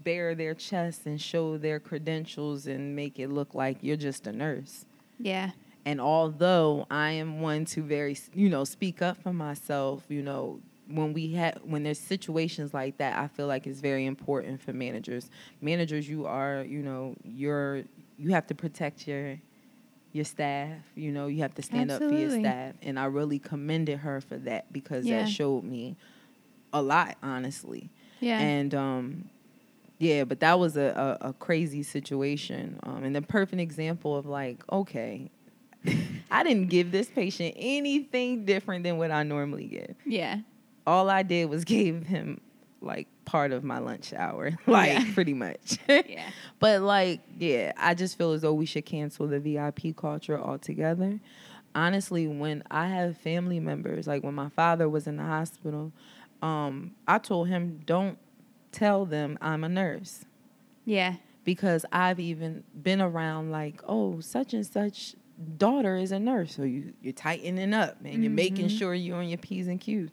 bare 0.03 0.35
their 0.35 0.53
chest 0.53 1.05
and 1.05 1.19
show 1.19 1.57
their 1.57 1.79
credentials 1.79 2.67
and 2.67 2.95
make 2.95 3.19
it 3.19 3.29
look 3.29 3.53
like 3.53 3.77
you're 3.81 3.97
just 3.97 4.27
a 4.27 4.31
nurse. 4.31 4.85
Yeah. 5.19 5.51
And 5.85 6.01
although 6.01 6.85
I 6.91 7.11
am 7.11 7.39
one 7.41 7.65
to 7.65 7.81
very, 7.81 8.17
you 8.33 8.49
know, 8.49 8.63
speak 8.65 9.01
up 9.01 9.17
for 9.23 9.31
myself, 9.33 10.03
you 10.09 10.21
know, 10.21 10.59
when 10.89 11.11
we 11.13 11.33
have 11.33 11.59
when 11.63 11.83
there's 11.83 11.99
situations 11.99 12.73
like 12.73 12.97
that, 12.97 13.17
I 13.17 13.27
feel 13.27 13.47
like 13.47 13.67
it's 13.67 13.79
very 13.81 14.05
important 14.05 14.61
for 14.61 14.73
managers. 14.73 15.29
Managers, 15.61 16.07
you 16.07 16.25
are, 16.25 16.63
you 16.67 16.79
know, 16.79 17.15
you're 17.23 17.83
you 18.17 18.31
have 18.31 18.47
to 18.47 18.55
protect 18.55 19.07
your 19.07 19.37
your 20.13 20.25
staff. 20.25 20.77
You 20.95 21.11
know, 21.11 21.27
you 21.27 21.39
have 21.41 21.53
to 21.55 21.61
stand 21.61 21.91
up 21.91 22.01
for 22.01 22.13
your 22.13 22.31
staff, 22.31 22.75
and 22.81 22.97
I 22.99 23.05
really 23.05 23.39
commended 23.39 23.99
her 23.99 24.21
for 24.21 24.37
that 24.39 24.71
because 24.71 25.05
Yeah. 25.05 25.23
that 25.23 25.29
showed 25.29 25.63
me 25.63 25.95
a 26.73 26.81
lot, 26.81 27.17
honestly. 27.23 27.89
Yeah. 28.19 28.39
And 28.39 28.73
um, 28.73 29.29
yeah, 29.99 30.23
but 30.23 30.39
that 30.41 30.59
was 30.59 30.77
a, 30.77 31.17
a, 31.21 31.29
a 31.29 31.33
crazy 31.33 31.83
situation. 31.83 32.79
Um, 32.83 33.03
and 33.03 33.15
the 33.15 33.21
perfect 33.21 33.61
example 33.61 34.15
of 34.15 34.25
like, 34.25 34.63
okay, 34.71 35.29
I 36.31 36.43
didn't 36.43 36.67
give 36.67 36.91
this 36.91 37.07
patient 37.09 37.55
anything 37.57 38.45
different 38.45 38.83
than 38.83 38.97
what 38.97 39.11
I 39.11 39.23
normally 39.23 39.65
give. 39.65 39.95
yeah. 40.05 40.39
All 40.85 41.09
I 41.09 41.23
did 41.23 41.49
was 41.49 41.65
gave 41.75 42.03
him 42.05 42.39
like 42.79 43.07
part 43.25 43.51
of 43.51 43.63
my 43.63 43.79
lunch 43.79 44.13
hour, 44.13 44.51
like 44.67 44.91
Yeah. 44.91 45.13
pretty 45.13 45.33
much. 45.33 45.77
Yeah. 45.87 46.29
But 46.59 46.81
like, 46.81 47.21
yeah, 47.37 47.73
I 47.75 47.93
just 47.93 48.17
feel 48.17 48.31
as 48.33 48.41
though 48.43 48.53
we 48.53 48.65
should 48.65 48.85
cancel 48.85 49.27
the 49.27 49.39
VIP 49.39 49.95
culture 49.97 50.39
altogether. 50.39 51.19
Honestly, 51.75 52.27
when 52.27 52.63
I 52.71 52.87
have 52.87 53.17
family 53.17 53.59
members, 53.59 54.07
like 54.07 54.23
when 54.23 54.33
my 54.35 54.49
father 54.49 54.87
was 54.87 55.07
in 55.07 55.17
the 55.17 55.23
hospital, 55.23 55.91
um, 56.41 56.91
I 57.07 57.17
told 57.17 57.47
him, 57.49 57.81
don't 57.85 58.17
tell 58.77 59.05
them 59.05 59.37
I'm 59.41 59.63
a 59.63 59.69
nurse 59.69 60.25
Yeah. 60.85 61.15
because 61.43 61.85
I've 61.91 62.19
even 62.19 62.63
been 62.81 63.01
around 63.01 63.51
like, 63.51 63.81
oh, 63.87 64.19
such 64.19 64.53
and 64.53 64.65
such 64.65 65.15
daughter 65.57 65.95
is 65.95 66.11
a 66.11 66.19
nurse. 66.19 66.55
So 66.55 66.63
you, 66.63 66.93
you're 67.01 67.13
tightening 67.13 67.73
up 67.73 67.97
and 68.03 68.23
you're 68.23 68.31
making 68.31 68.67
Mhm. 68.67 68.77
sure 68.77 68.93
you're 68.93 69.17
on 69.17 69.27
your 69.29 69.37
P's 69.37 69.67
and 69.67 69.79
Q's. 69.79 70.09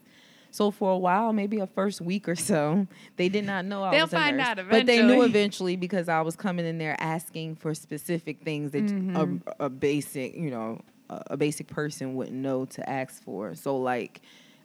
So 0.50 0.70
for 0.70 0.92
a 0.92 0.98
while, 0.98 1.33
maybe 1.33 1.59
a 1.59 1.66
first 1.66 2.00
week 2.00 2.29
or 2.29 2.37
so, 2.37 2.87
they 3.16 3.29
did 3.29 3.44
not 3.44 3.64
know 3.64 3.83
I 3.83 3.90
They'll 3.90 4.05
was 4.05 4.12
a 4.12 4.16
find 4.16 4.37
nurse. 4.37 4.46
out 4.48 4.57
But 4.68 4.87
they 4.87 4.98
knew 5.03 5.22
eventually. 5.22 5.27
eventually 5.27 5.77
because 5.77 6.09
I 6.09 6.20
was 6.20 6.37
coming 6.37 6.64
in 6.66 6.79
there 6.79 6.96
asking 7.00 7.57
for 7.57 7.74
specific 7.74 8.42
things 8.44 8.70
that 8.72 8.85
Mhm. 8.87 9.40
a, 9.59 9.64
a 9.64 9.68
basic, 9.70 10.37
you 10.37 10.50
know, 10.50 10.81
a, 11.11 11.22
a 11.33 11.37
basic 11.37 11.66
person 11.66 12.14
wouldn't 12.14 12.37
know 12.37 12.64
to 12.66 12.88
ask 12.88 13.22
for. 13.24 13.55
So 13.55 13.77
like 13.77 14.20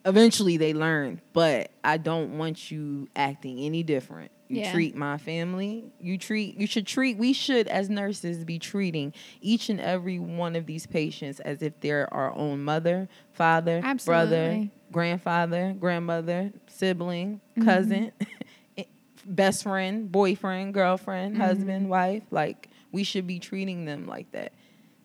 eventually 0.05 0.57
they 0.57 0.73
learn, 0.73 1.21
but 1.33 1.71
I 1.83 1.97
don't 1.97 2.37
want 2.37 2.71
you 2.71 3.07
acting 3.15 3.59
any 3.59 3.83
different. 3.83 4.31
You 4.47 4.61
Yeah. 4.61 4.71
treat 4.71 4.95
my 4.95 5.17
family, 5.19 5.91
you 5.99 6.17
treat 6.17 6.57
you 6.59 6.65
should 6.65 6.87
treat 6.87 7.17
we 7.17 7.33
should 7.33 7.67
as 7.67 7.87
nurses 7.89 8.43
be 8.43 8.57
treating 8.57 9.13
each 9.41 9.69
and 9.69 9.79
every 9.79 10.17
one 10.17 10.55
of 10.55 10.65
these 10.65 10.87
patients 10.87 11.39
as 11.41 11.61
if 11.61 11.79
they're 11.81 12.11
our 12.11 12.35
own 12.35 12.63
mother, 12.63 13.07
father, 13.31 13.81
brother, 14.05 14.67
grandfather, 14.91 15.75
grandmother, 15.79 16.51
sibling, 16.67 17.41
Mhm. 17.55 17.63
cousin, 17.65 18.11
best 19.25 19.63
friend, 19.63 20.11
boyfriend, 20.11 20.73
girlfriend, 20.73 21.35
Mhm. 21.35 21.39
husband, 21.39 21.89
wife. 21.89 22.23
Like 22.31 22.69
we 22.91 23.03
should 23.03 23.27
be 23.27 23.37
treating 23.37 23.85
them 23.85 24.07
like 24.07 24.31
that. 24.31 24.53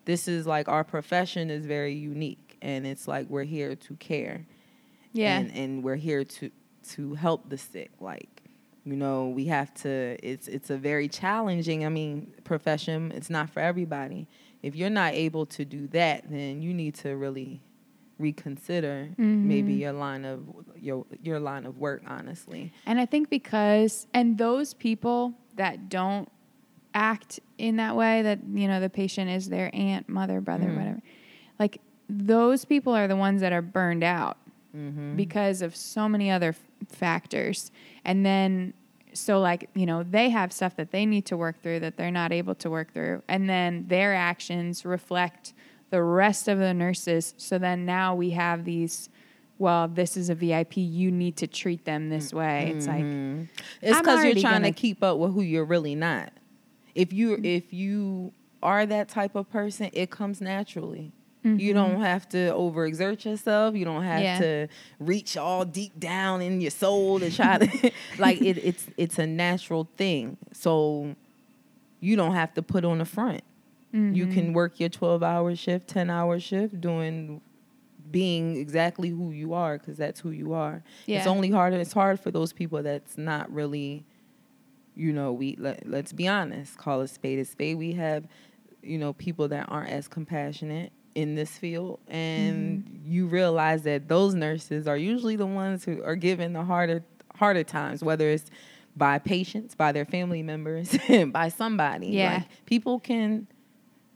This 0.05 0.27
is 0.27 0.47
like 0.47 0.67
our 0.67 0.83
profession 0.83 1.51
is 1.51 1.65
very 1.67 1.93
unique 1.93 2.57
and 2.63 2.87
it's 2.87 3.07
like 3.07 3.29
we're 3.29 3.43
here 3.43 3.75
to 3.75 3.95
care 3.97 4.45
Yeah. 5.15 5.39
and 5.39 5.51
and 5.55 5.83
we're 5.83 5.95
here 6.09 6.23
to 6.23 6.51
to 6.93 7.13
help 7.15 7.49
the 7.49 7.57
sick 7.57 7.91
like 7.99 8.43
you 8.83 8.95
know 8.95 9.29
we 9.29 9.45
have 9.45 9.73
to 9.75 10.17
it's 10.21 10.47
it's 10.47 10.69
a 10.69 10.77
very 10.77 11.07
challenging 11.07 11.85
i 11.85 11.89
mean 11.89 12.31
profession 12.43 13.11
it's 13.11 13.29
not 13.29 13.49
for 13.49 13.59
everybody 13.61 14.27
if 14.61 14.75
you're 14.75 14.89
not 15.03 15.13
able 15.13 15.45
to 15.47 15.65
do 15.65 15.87
that 15.87 16.29
then 16.29 16.61
you 16.61 16.73
need 16.73 16.93
to 16.95 17.09
really 17.15 17.61
reconsider 18.19 19.09
maybe 19.17 19.73
Mhm. 19.75 19.79
your 19.79 19.93
line 19.93 20.25
of 20.25 20.39
your 20.79 21.05
your 21.21 21.39
line 21.39 21.65
of 21.65 21.77
work 21.77 22.01
honestly 22.07 22.71
And 22.85 22.99
I 22.99 23.05
think 23.05 23.29
because, 23.29 24.07
and 24.13 24.37
those 24.37 24.73
people 24.73 25.33
that 25.55 25.89
don't 25.89 26.29
act 26.93 27.39
in 27.57 27.75
that 27.75 27.95
way, 27.97 28.21
that, 28.21 28.39
you 28.53 28.67
know, 28.69 28.79
the 28.79 28.89
patient 28.89 29.29
is 29.29 29.49
their 29.49 29.69
aunt, 29.73 30.07
mother, 30.07 30.39
brother, 30.39 30.67
Mhm. 30.67 30.75
whatever, 30.77 31.01
like 31.59 31.81
those 32.09 32.63
people 32.65 32.93
are 32.93 33.07
the 33.07 33.15
ones 33.17 33.41
that 33.41 33.51
are 33.51 33.61
burned 33.61 34.03
out 34.03 34.37
mm-hmm. 34.75 35.15
because 35.15 35.61
of 35.61 35.75
so 35.75 36.09
many 36.09 36.29
other 36.29 36.49
f- 36.49 36.59
factors. 36.89 37.71
And 38.03 38.25
then, 38.25 38.73
so 39.13 39.39
like, 39.39 39.69
you 39.73 39.85
know, 39.85 40.03
they 40.03 40.29
have 40.29 40.51
stuff 40.51 40.75
that 40.75 40.91
they 40.91 41.05
need 41.05 41.25
to 41.27 41.37
work 41.37 41.61
through 41.61 41.79
that 41.81 41.97
they're 41.97 42.11
not 42.11 42.31
able 42.31 42.55
to 42.55 42.69
work 42.69 42.93
through. 42.93 43.23
And 43.27 43.49
then 43.49 43.85
their 43.87 44.13
actions 44.13 44.85
reflect 44.85 45.53
the 45.89 46.03
rest 46.03 46.47
of 46.47 46.59
the 46.59 46.73
nurses. 46.73 47.33
So 47.37 47.57
then 47.57 47.85
now 47.85 48.15
we 48.15 48.31
have 48.31 48.65
these, 48.65 49.09
well, 49.57 49.87
this 49.87 50.17
is 50.17 50.29
a 50.29 50.35
VIP. 50.35 50.77
You 50.77 51.11
need 51.11 51.37
to 51.37 51.47
treat 51.47 51.85
them 51.85 52.09
this 52.09 52.33
way. 52.33 52.73
It's 52.75 52.87
like, 52.87 53.05
it's 53.81 53.99
because 53.99 54.23
you're 54.25 54.33
trying 54.33 54.61
gonna- 54.61 54.67
to 54.67 54.73
keep 54.73 55.01
up 55.03 55.17
with 55.17 55.33
who 55.33 55.41
you're 55.41 55.65
really 55.65 55.95
not 55.95 56.33
if 56.95 57.11
you 57.11 57.39
if 57.43 57.73
you 57.73 58.33
are 58.63 58.85
that 58.85 59.09
type 59.09 59.35
of 59.35 59.49
person 59.51 59.89
it 59.93 60.09
comes 60.09 60.41
naturally 60.41 61.11
You 61.45 61.71
mhm. 61.71 61.75
don't 61.75 62.01
have 62.01 62.27
to 62.29 62.37
overexert 62.53 63.23
yourself. 63.23 63.75
You 63.75 63.85
don't 63.85 64.03
have 64.03 64.21
Yeah. 64.23 64.39
to 64.39 64.67
reach 64.99 65.37
all 65.37 65.63
deep 65.63 65.99
down 65.99 66.41
in 66.41 66.59
your 66.59 66.71
soul 66.71 67.19
to 67.19 67.29
try 67.29 67.59
to 67.59 67.91
like 68.17 68.41
it, 68.41 68.57
it's 68.63 68.87
it's 68.97 69.19
a 69.19 69.27
natural 69.27 69.87
thing. 69.95 70.37
So 70.53 71.15
you 71.99 72.15
don't 72.15 72.33
have 72.33 72.53
to 72.55 72.61
put 72.63 72.83
on 72.83 72.97
the 72.97 73.05
front. 73.05 73.41
You 73.93 74.25
Mhm. 74.27 74.33
can 74.33 74.53
work 74.53 74.79
your 74.79 74.89
12 74.89 75.21
hour 75.23 75.55
shift, 75.55 75.87
10 75.87 76.09
hour 76.09 76.39
shift 76.39 76.81
doing 76.81 77.41
being 78.11 78.55
exactly 78.57 79.09
who 79.09 79.31
you 79.31 79.53
are 79.53 79.77
because 79.77 79.97
that's 79.97 80.19
who 80.19 80.31
you 80.31 80.53
are. 80.53 80.83
It's 81.07 81.27
only 81.27 81.49
harder 81.51 81.77
it's 81.77 81.93
hard 81.93 82.19
for 82.19 82.31
those 82.31 82.53
people 82.53 82.81
that's 82.83 83.17
not 83.17 83.51
really 83.51 84.03
you 84.97 85.11
know, 85.11 85.33
we 85.33 85.57
let, 85.59 85.85
let's 85.87 86.13
be 86.13 86.25
honest, 86.27 86.77
call 86.77 87.01
a 87.01 87.07
spade 87.07 87.37
a 87.37 87.45
spade. 87.45 87.77
We 87.77 87.93
have 87.93 88.27
you 88.81 88.97
know, 88.97 89.13
people 89.13 89.47
that 89.49 89.65
aren't 89.69 89.89
as 89.89 90.07
compassionate 90.07 90.91
in 91.15 91.35
this 91.35 91.57
field 91.57 91.99
and 92.07 92.83
Mm-hmm. 92.83 93.11
you 93.11 93.27
realize 93.27 93.83
that 93.83 94.07
those 94.09 94.35
nurses 94.35 94.87
are 94.87 94.97
usually 94.97 95.35
the 95.37 95.45
ones 95.45 95.85
who 95.85 96.03
are 96.03 96.15
given 96.15 96.53
the 96.53 96.63
harder 96.63 97.03
harder 97.35 97.63
times 97.63 98.03
whether 98.03 98.29
it's 98.29 98.45
by 98.97 99.17
patients 99.19 99.75
by 99.75 99.91
their 99.91 100.05
family 100.05 100.43
members 100.43 100.97
by 101.27 101.49
somebody 101.49 102.07
Yeah. 102.07 102.33
like 102.35 102.65
people 102.65 102.99
can 102.99 103.47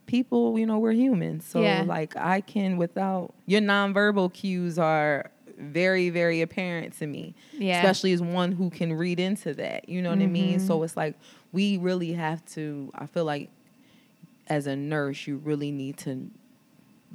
people 0.07 0.57
you 0.59 0.65
know 0.65 0.79
we're 0.79 0.91
humans 0.93 1.45
so 1.45 1.61
Yeah. 1.61 1.83
like 1.85 2.15
i 2.17 2.41
can 2.41 2.77
without 2.77 3.33
your 3.45 3.61
nonverbal 3.61 4.33
cues 4.33 4.77
are 4.79 5.29
very 5.57 6.09
very 6.09 6.41
apparent 6.41 6.97
to 6.99 7.07
me 7.07 7.35
Yeah. 7.57 7.77
especially 7.79 8.11
as 8.13 8.21
one 8.21 8.51
who 8.53 8.69
can 8.69 8.91
read 8.93 9.19
into 9.19 9.53
that 9.55 9.87
you 9.87 10.01
know 10.01 10.09
what 10.09 10.19
i 10.19 10.25
mean 10.27 10.59
Mhm. 10.59 10.67
so 10.67 10.83
it's 10.83 10.97
like 10.97 11.15
we 11.51 11.77
really 11.77 12.13
have 12.13 12.43
to 12.55 12.89
i 12.95 13.05
feel 13.05 13.25
like 13.25 13.49
as 14.47 14.65
a 14.67 14.75
nurse 14.75 15.27
you 15.27 15.37
really 15.37 15.71
need 15.71 15.97
to 15.97 16.29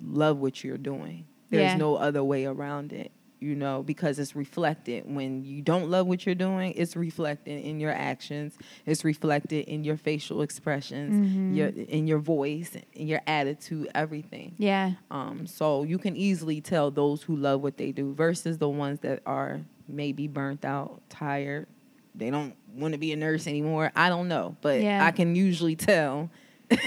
love 0.03 0.39
what 0.39 0.63
you're 0.65 0.79
doing 0.79 1.27
there's 1.51 1.73
Yeah. 1.73 1.77
no 1.77 1.97
other 1.97 2.23
way 2.25 2.47
around 2.47 2.93
it 2.93 3.11
you 3.41 3.55
know, 3.55 3.83
because 3.83 4.19
it's 4.19 4.35
reflected. 4.35 5.05
When 5.07 5.45
you 5.45 5.61
don't 5.61 5.91
love 5.91 6.07
what 6.07 6.25
you're 6.25 6.35
doing, 6.35 6.73
it's 6.77 6.97
reflected 6.97 7.63
in 7.63 7.79
your 7.79 7.91
actions. 7.93 8.57
It's 8.87 9.05
reflected 9.05 9.67
in 9.67 9.85
your 9.85 9.99
facial 9.99 10.41
expressions, 10.41 11.13
Mm-hmm. 11.13 11.55
your 11.55 11.69
in 11.69 12.07
your 12.07 12.21
voice, 12.21 12.75
in 12.95 13.07
your 13.07 13.21
attitude, 13.27 13.91
everything. 13.95 14.55
Yeah. 14.57 14.93
Um, 15.11 15.47
so 15.47 15.83
you 15.83 15.99
can 15.99 16.17
easily 16.17 16.63
tell 16.63 16.91
those 16.91 17.23
who 17.25 17.37
love 17.37 17.61
what 17.61 17.77
they 17.77 17.93
do 17.93 18.15
versus 18.15 18.57
the 18.57 18.69
ones 18.71 19.01
that 19.01 19.21
are 19.27 19.61
maybe 19.87 20.27
burnt 20.27 20.65
out, 20.65 21.03
tired. 21.11 21.67
They 22.15 22.31
don't 22.31 22.55
want 22.75 22.93
to 22.95 22.99
be 22.99 23.13
a 23.13 23.17
nurse 23.17 23.47
anymore. 23.47 23.93
I 23.95 24.09
don't 24.09 24.29
know, 24.29 24.57
but 24.63 24.81
Yeah. 24.81 25.05
I 25.05 25.11
can 25.11 25.37
usually 25.37 25.77
tell. 25.77 26.31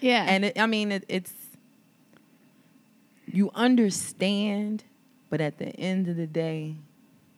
Yeah. 0.00 0.26
And 0.28 0.44
it, 0.44 0.60
I 0.60 0.66
mean, 0.66 0.92
it, 0.92 1.04
it's 1.08 1.32
you 3.26 3.50
understand, 3.54 4.84
but 5.30 5.40
at 5.40 5.58
the 5.58 5.68
end 5.78 6.08
of 6.08 6.16
the 6.16 6.26
day, 6.26 6.76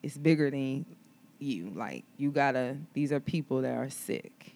it's 0.02 0.16
bigger 0.18 0.50
than 0.50 0.84
you. 1.38 1.70
Like 1.74 2.04
you 2.16 2.30
gotta. 2.30 2.76
These 2.94 3.12
are 3.12 3.20
people 3.20 3.62
that 3.62 3.74
are 3.74 3.90
sick. 3.90 4.52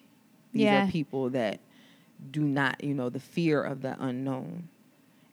These 0.51 0.63
Yeah. 0.63 0.87
are 0.87 0.91
people 0.91 1.29
that 1.31 1.59
do 2.31 2.41
not, 2.41 2.83
you 2.83 2.93
know, 2.93 3.09
the 3.09 3.19
fear 3.19 3.61
of 3.63 3.81
the 3.81 3.95
unknown, 3.99 4.69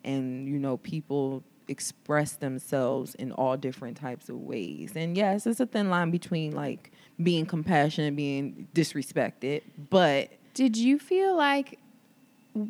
and 0.05 0.49
you 0.49 0.59
know, 0.59 0.77
people 0.79 1.43
express 1.69 2.33
themselves 2.33 3.15
in 3.15 3.31
all 3.33 3.57
different 3.57 3.97
types 3.97 4.29
of 4.29 4.37
ways. 4.37 4.93
And 4.97 5.17
yes, 5.17 5.47
it's 5.47 5.61
a 5.61 5.67
thin 5.67 5.89
line 5.89 6.11
between 6.11 6.53
like 6.53 6.91
being 7.23 7.47
compassionate 7.47 8.09
and 8.09 8.17
being 8.17 8.67
disrespected, 8.75 9.63
but 9.91 10.31
Did 10.55 10.77
you 10.77 10.99
feel 10.99 11.37
like 11.37 11.79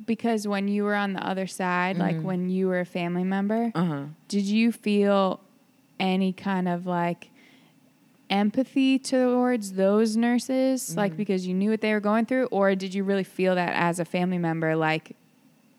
because 0.06 0.46
when 0.46 0.68
you 0.68 0.84
were 0.84 0.94
on 0.94 1.12
the 1.14 1.26
other 1.26 1.46
side, 1.46 1.96
like 1.96 2.16
Mhm. 2.16 2.22
when 2.22 2.48
you 2.50 2.68
were 2.68 2.80
a 2.80 2.84
family 2.84 3.24
member, 3.24 3.72
uh 3.74 3.84
huh. 3.84 4.04
did 4.28 4.44
you 4.44 4.72
feel 4.72 5.40
any 5.98 6.32
kind 6.32 6.68
of 6.68 6.86
like 6.86 7.30
empathy 8.28 8.98
towards 8.98 9.72
those 9.72 10.16
nurses 10.16 10.96
like 10.96 11.12
Mhm. 11.14 11.16
because 11.16 11.46
you 11.48 11.52
knew 11.54 11.70
what 11.70 11.80
they 11.80 11.92
were 11.92 12.00
going 12.00 12.24
through 12.24 12.44
or 12.46 12.74
did 12.76 12.94
you 12.94 13.02
really 13.02 13.24
feel 13.24 13.56
that 13.56 13.72
as 13.74 13.98
a 13.98 14.04
family 14.04 14.38
member 14.38 14.76
like 14.76 15.16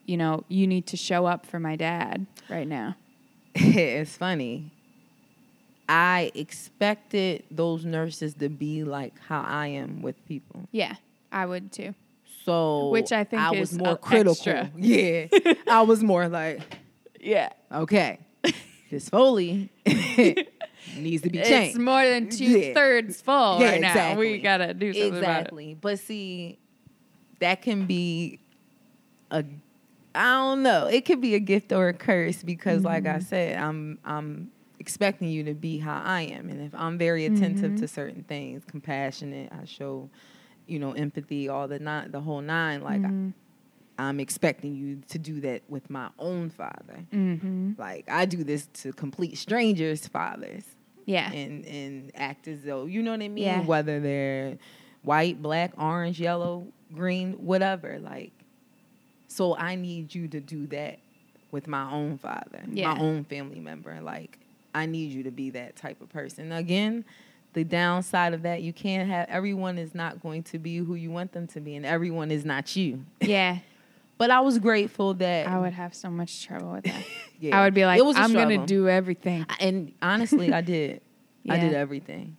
you 0.04 0.18
know 0.18 0.44
you 0.48 0.66
need 0.66 0.86
to 0.86 0.96
show 0.96 1.24
up 1.24 1.46
for 1.46 1.58
my 1.58 1.76
dad 1.76 2.26
right 2.50 2.68
now 2.68 2.94
it's 3.54 4.16
funny. 4.16 4.70
I 5.88 6.30
expected 6.34 7.42
those 7.50 7.84
nurses 7.84 8.34
to 8.34 8.48
be 8.48 8.84
like 8.84 9.14
how 9.28 9.42
I 9.42 9.68
am 9.68 10.02
with 10.02 10.16
people. 10.28 10.68
yeah 10.72 10.96
i 11.32 11.46
would 11.46 11.72
too 11.72 11.94
So 12.44 12.88
Which 12.90 13.12
I 13.12 13.24
think 13.24 13.42
I 13.42 13.50
was 13.52 13.72
is, 13.72 13.78
more 13.78 13.96
critical. 13.96 14.32
extra. 14.32 14.70
Yeah. 14.76 15.26
I 15.68 15.82
was 15.82 16.02
more 16.02 16.28
like, 16.28 16.60
yeah 17.20 17.50
okay, 17.70 18.18
this 18.90 19.08
Foley 19.08 19.70
needs 19.86 21.22
to 21.22 21.30
be 21.30 21.38
changed. 21.38 21.76
it's 21.76 21.78
more 21.78 22.04
than 22.04 22.24
Yeah. 22.24 22.30
two-thirds 22.30 23.20
full 23.22 23.60
Yeah, 23.60 23.70
right 23.70 23.80
now 23.80 24.14
we 24.16 24.38
gotta 24.38 24.74
do 24.74 24.92
something 24.92 25.08
about 25.18 25.18
it 25.18 25.40
exactly. 25.40 25.74
But 25.80 25.98
see, 26.00 26.58
that 27.40 27.62
can 27.62 27.86
be 27.86 28.40
a 29.30 29.44
I 30.14 30.24
don't 30.34 30.62
know. 30.62 30.88
It 30.88 31.06
could 31.06 31.22
be 31.22 31.34
a 31.34 31.40
gift 31.40 31.72
or 31.72 31.88
a 31.88 31.94
curse 31.94 32.42
because 32.42 32.84
like 32.84 33.04
Mm-hmm. 33.04 33.16
I 33.16 33.20
said, 33.20 33.56
I'm 33.56 33.98
I'm 34.04 34.50
expecting 34.78 35.28
you 35.28 35.44
to 35.44 35.54
be 35.54 35.78
how 35.78 36.02
I 36.04 36.22
am. 36.22 36.50
And 36.50 36.60
if 36.60 36.74
I'm 36.74 36.98
very 36.98 37.24
attentive 37.24 37.72
Mhm. 37.72 37.78
to 37.78 37.88
certain 37.88 38.22
things, 38.24 38.62
compassionate, 38.66 39.50
I 39.52 39.64
show, 39.64 40.10
you 40.72 40.78
know, 40.78 40.92
empathy, 40.92 41.48
all 41.48 41.68
the 41.68 41.78
nine 41.78 42.10
the 42.10 42.20
whole 42.20 42.40
nine, 42.40 42.80
like 42.82 43.02
Mhm. 43.02 43.32
I, 43.98 44.04
I'm 44.08 44.18
expecting 44.20 44.74
you 44.74 45.02
to 45.08 45.18
do 45.18 45.40
that 45.42 45.62
with 45.68 45.90
my 45.90 46.08
own 46.18 46.48
father. 46.50 47.04
Mhm. 47.12 47.78
Like 47.78 48.08
I 48.08 48.24
do 48.24 48.42
this 48.42 48.66
to 48.82 48.92
complete 48.92 49.36
strangers' 49.38 50.08
fathers 50.08 50.64
yeah 51.04 51.30
and 51.32 51.64
and 51.66 52.12
act 52.14 52.46
as 52.48 52.62
though 52.62 52.86
you 52.86 53.02
know 53.02 53.10
what 53.10 53.20
I 53.22 53.28
mean. 53.28 53.44
Yeah. 53.44 53.64
Whether 53.64 54.00
they're 54.00 54.56
white, 55.02 55.42
black, 55.42 55.72
orange, 55.78 56.18
yellow, 56.20 56.66
green, 56.94 57.32
whatever. 57.34 57.98
Like, 58.00 58.32
so 59.28 59.56
I 59.56 59.74
need 59.74 60.14
you 60.14 60.28
to 60.28 60.40
do 60.40 60.66
that 60.68 60.98
with 61.50 61.66
my 61.66 61.90
own 61.90 62.18
father, 62.18 62.62
Yeah. 62.72 62.94
my 62.94 63.00
own 63.00 63.24
family 63.24 63.60
member. 63.60 64.00
Like, 64.00 64.38
I 64.74 64.86
need 64.86 65.12
you 65.12 65.22
to 65.24 65.30
be 65.30 65.50
that 65.50 65.76
type 65.76 66.00
of 66.00 66.08
person. 66.08 66.50
Again, 66.52 67.04
the 67.52 67.64
downside 67.64 68.34
of 68.34 68.42
that, 68.42 68.62
you 68.62 68.72
can't 68.72 69.08
have 69.08 69.28
everyone 69.28 69.78
is 69.78 69.94
not 69.94 70.22
going 70.22 70.42
to 70.44 70.58
be 70.58 70.78
who 70.78 70.94
you 70.94 71.10
want 71.10 71.32
them 71.32 71.46
to 71.48 71.60
be, 71.60 71.76
and 71.76 71.84
everyone 71.86 72.30
is 72.30 72.44
not 72.44 72.74
you. 72.76 73.04
yeah 73.20 73.58
But 74.18 74.30
I 74.30 74.38
was 74.40 74.58
grateful 74.60 75.14
that 75.14 75.48
I 75.48 75.58
would 75.58 75.72
have 75.72 75.94
so 75.96 76.08
much 76.08 76.46
trouble 76.46 76.72
with 76.74 76.84
that. 76.84 77.04
yeah, 77.40 77.58
I 77.58 77.64
would 77.64 77.74
be 77.74 77.84
like, 77.84 77.98
it 77.98 78.04
was 78.04 78.16
I'm 78.16 78.32
gonna 78.32 78.66
do 78.66 78.88
everything. 78.88 79.44
And 79.58 79.92
honestly, 80.00 80.52
I 80.52 80.60
did. 80.60 81.00
I 81.48 81.58
did 81.58 81.74
everything. 81.74 82.36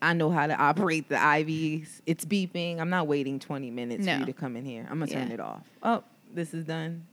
I 0.00 0.12
know 0.14 0.28
how 0.30 0.48
to 0.48 0.56
operate 0.56 1.08
the 1.08 1.14
IVs. 1.14 2.00
It's 2.04 2.24
beeping. 2.24 2.80
I'm 2.80 2.90
not 2.90 3.06
waiting 3.06 3.38
20 3.38 3.70
minutes 3.70 4.04
for 4.06 4.12
you 4.12 4.26
to 4.26 4.32
come 4.32 4.56
in 4.56 4.64
here. 4.64 4.84
I'm 4.90 4.98
gonna 4.98 5.12
turn 5.12 5.28
Yeah. 5.28 5.34
it 5.34 5.40
off. 5.40 5.62
Oh, 5.84 6.02
this 6.34 6.52
is 6.52 6.64
done. 6.64 7.06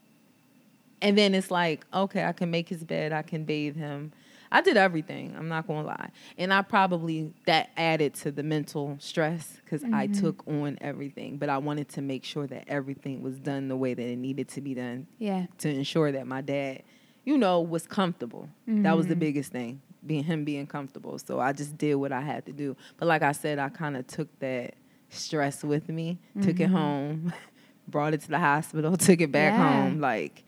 And 1.02 1.16
then 1.16 1.36
it's 1.36 1.52
like, 1.52 1.86
okay, 1.94 2.26
I 2.26 2.32
can 2.32 2.50
make 2.50 2.68
his 2.70 2.84
bed. 2.84 3.14
I 3.14 3.22
can 3.22 3.44
bathe 3.44 3.76
him. 3.76 4.12
I 4.52 4.62
did 4.62 4.78
everything. 4.78 5.36
I'm 5.38 5.48
not 5.48 5.68
gonna 5.68 5.86
lie. 5.86 6.10
And 6.38 6.52
I 6.54 6.62
probably 6.64 7.34
that 7.46 7.70
added 7.78 8.16
to 8.16 8.32
the 8.32 8.42
mental 8.44 8.96
stress 9.00 9.58
because 9.64 9.84
I 9.84 10.08
Mhm. 10.08 10.20
took 10.20 10.48
on 10.48 10.78
everything. 10.82 11.38
But 11.38 11.50
I 11.50 11.60
wanted 11.60 11.90
to 11.90 12.02
make 12.02 12.24
sure 12.24 12.48
that 12.48 12.64
everything 12.68 13.22
was 13.22 13.40
done 13.40 13.68
the 13.68 13.78
way 13.78 13.94
that 13.94 14.02
it 14.04 14.16
needed 14.18 14.48
to 14.50 14.62
be 14.62 14.74
done 14.74 15.06
Yeah. 15.20 15.46
to 15.60 15.70
ensure 15.70 16.12
that 16.12 16.26
my 16.26 16.42
dad, 16.42 16.82
you 17.26 17.38
know, 17.38 17.62
was 17.62 17.86
comfortable. 17.86 18.50
That 18.66 18.94
was 18.94 19.06
the 19.08 19.16
Mhm. 19.16 19.20
biggest 19.20 19.52
thing, 19.52 19.82
being 20.06 20.24
him 20.24 20.46
being 20.46 20.66
comfortable. 20.66 21.20
So 21.20 21.40
I 21.40 21.54
just 21.54 21.78
did 21.78 21.96
what 21.96 22.12
I 22.12 22.22
had 22.22 22.46
to 22.48 22.52
do. 22.54 22.76
But 22.98 23.08
like 23.08 23.22
I 23.22 23.34
said, 23.34 23.60
I 23.60 23.70
kind 23.70 23.96
of 23.98 24.08
took 24.08 24.30
that 24.40 24.74
stress 25.10 25.64
with 25.64 25.90
me, 25.90 26.18
took 26.42 26.60
it 26.60 26.70
Mhm. 26.70 26.74
home, 26.74 27.34
brought 27.88 28.14
it 28.16 28.22
to 28.22 28.30
the 28.30 28.40
hospital, 28.40 28.98
took 28.98 29.22
it 29.22 29.32
back 29.32 29.54
Yeah. 29.54 29.64
home, 29.84 30.00
like, 30.00 30.44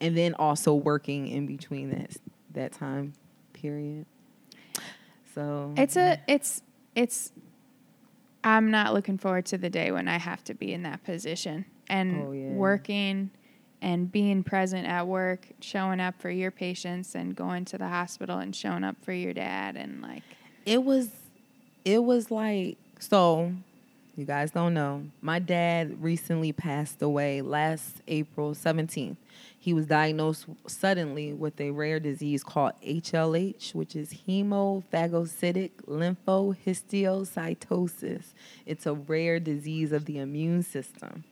and 0.00 0.16
then 0.16 0.32
also 0.34 0.74
working 0.74 1.26
in 1.28 1.46
between 1.46 1.90
that 1.90 2.16
that 2.52 2.70
time 2.72 3.12
period. 3.64 4.04
So 5.34 5.72
It's 5.78 5.96
a 5.96 6.18
it's 6.28 6.62
it's 6.94 7.32
I'm 8.44 8.70
not 8.70 8.92
looking 8.92 9.16
forward 9.16 9.46
to 9.46 9.56
the 9.58 9.70
day 9.70 9.90
when 9.90 10.06
I 10.06 10.18
have 10.18 10.44
to 10.44 10.54
be 10.54 10.74
in 10.74 10.82
that 10.82 11.02
position 11.02 11.64
and 11.88 12.26
Oh, 12.28 12.32
yeah. 12.32 12.50
working 12.50 13.30
and 13.80 14.12
being 14.12 14.42
present 14.44 14.86
at 14.86 15.06
work, 15.06 15.48
showing 15.60 15.98
up 15.98 16.20
for 16.20 16.28
your 16.30 16.50
patients 16.50 17.14
and 17.14 17.34
going 17.34 17.64
to 17.66 17.78
the 17.78 17.88
hospital 17.88 18.38
and 18.38 18.54
showing 18.54 18.84
up 18.84 18.96
for 19.02 19.12
your 19.14 19.32
dad 19.32 19.76
and 19.76 20.02
like 20.02 20.22
it 20.66 20.84
was 20.84 21.08
it 21.86 22.04
was 22.04 22.30
like 22.30 22.76
so 22.98 23.50
you 24.16 24.24
guys 24.24 24.50
don't 24.50 24.74
know. 24.74 25.04
My 25.20 25.38
dad 25.38 26.02
recently 26.02 26.52
passed 26.52 27.00
away 27.02 27.42
last 27.42 28.02
april 28.06 28.54
17th 28.54 29.16
he 29.58 29.72
was 29.72 29.86
diagnosed 29.86 30.44
suddenly 30.66 31.32
with 31.32 31.58
a 31.58 31.70
rare 31.70 31.98
disease 31.98 32.44
called 32.44 32.74
hlh 32.82 33.74
which 33.74 33.96
is 33.96 34.12
hemophagocytic 34.28 35.70
lymphohistiocytosis. 35.88 38.24
It's 38.66 38.84
a 38.84 38.92
rare 38.92 39.40
disease 39.40 39.92
of 39.92 40.04
the 40.04 40.18
immune 40.18 40.62
system. 40.62 41.24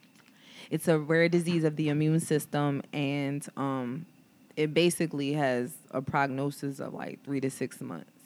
It's 0.70 0.88
a 0.88 0.98
rare 0.98 1.28
disease 1.28 1.64
of 1.64 1.76
the 1.76 1.90
immune 1.90 2.20
system 2.20 2.80
and 2.94 3.46
um, 3.56 4.06
it 4.56 4.72
basically 4.72 5.34
has 5.34 5.74
a 5.90 6.00
prognosis 6.00 6.80
of 6.80 6.94
like 6.94 7.22
three 7.24 7.40
to 7.40 7.50
six 7.50 7.82
months 7.82 8.21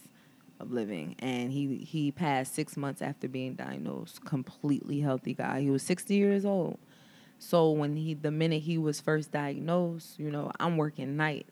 of 0.61 0.73
living 0.73 1.15
and 1.19 1.53
he 1.53 1.77
he 1.79 2.11
passed 2.11 2.55
six 2.55 2.77
months 2.77 3.03
after 3.03 3.29
being 3.29 3.55
diagnosed 3.55 4.25
completely 4.25 5.01
healthy 5.01 5.35
guy 5.35 5.61
he 5.61 5.71
was 5.71 5.83
60 5.83 6.15
years 6.15 6.45
old 6.45 6.79
so 7.39 7.71
when 7.71 7.97
he 7.97 8.15
the 8.15 8.31
minute 8.31 8.63
he 8.63 8.79
was 8.79 9.01
first 9.01 9.31
diagnosed 9.33 10.19
you 10.19 10.31
know 10.31 10.51
i'm 10.59 10.77
working 10.77 11.17
nights 11.17 11.51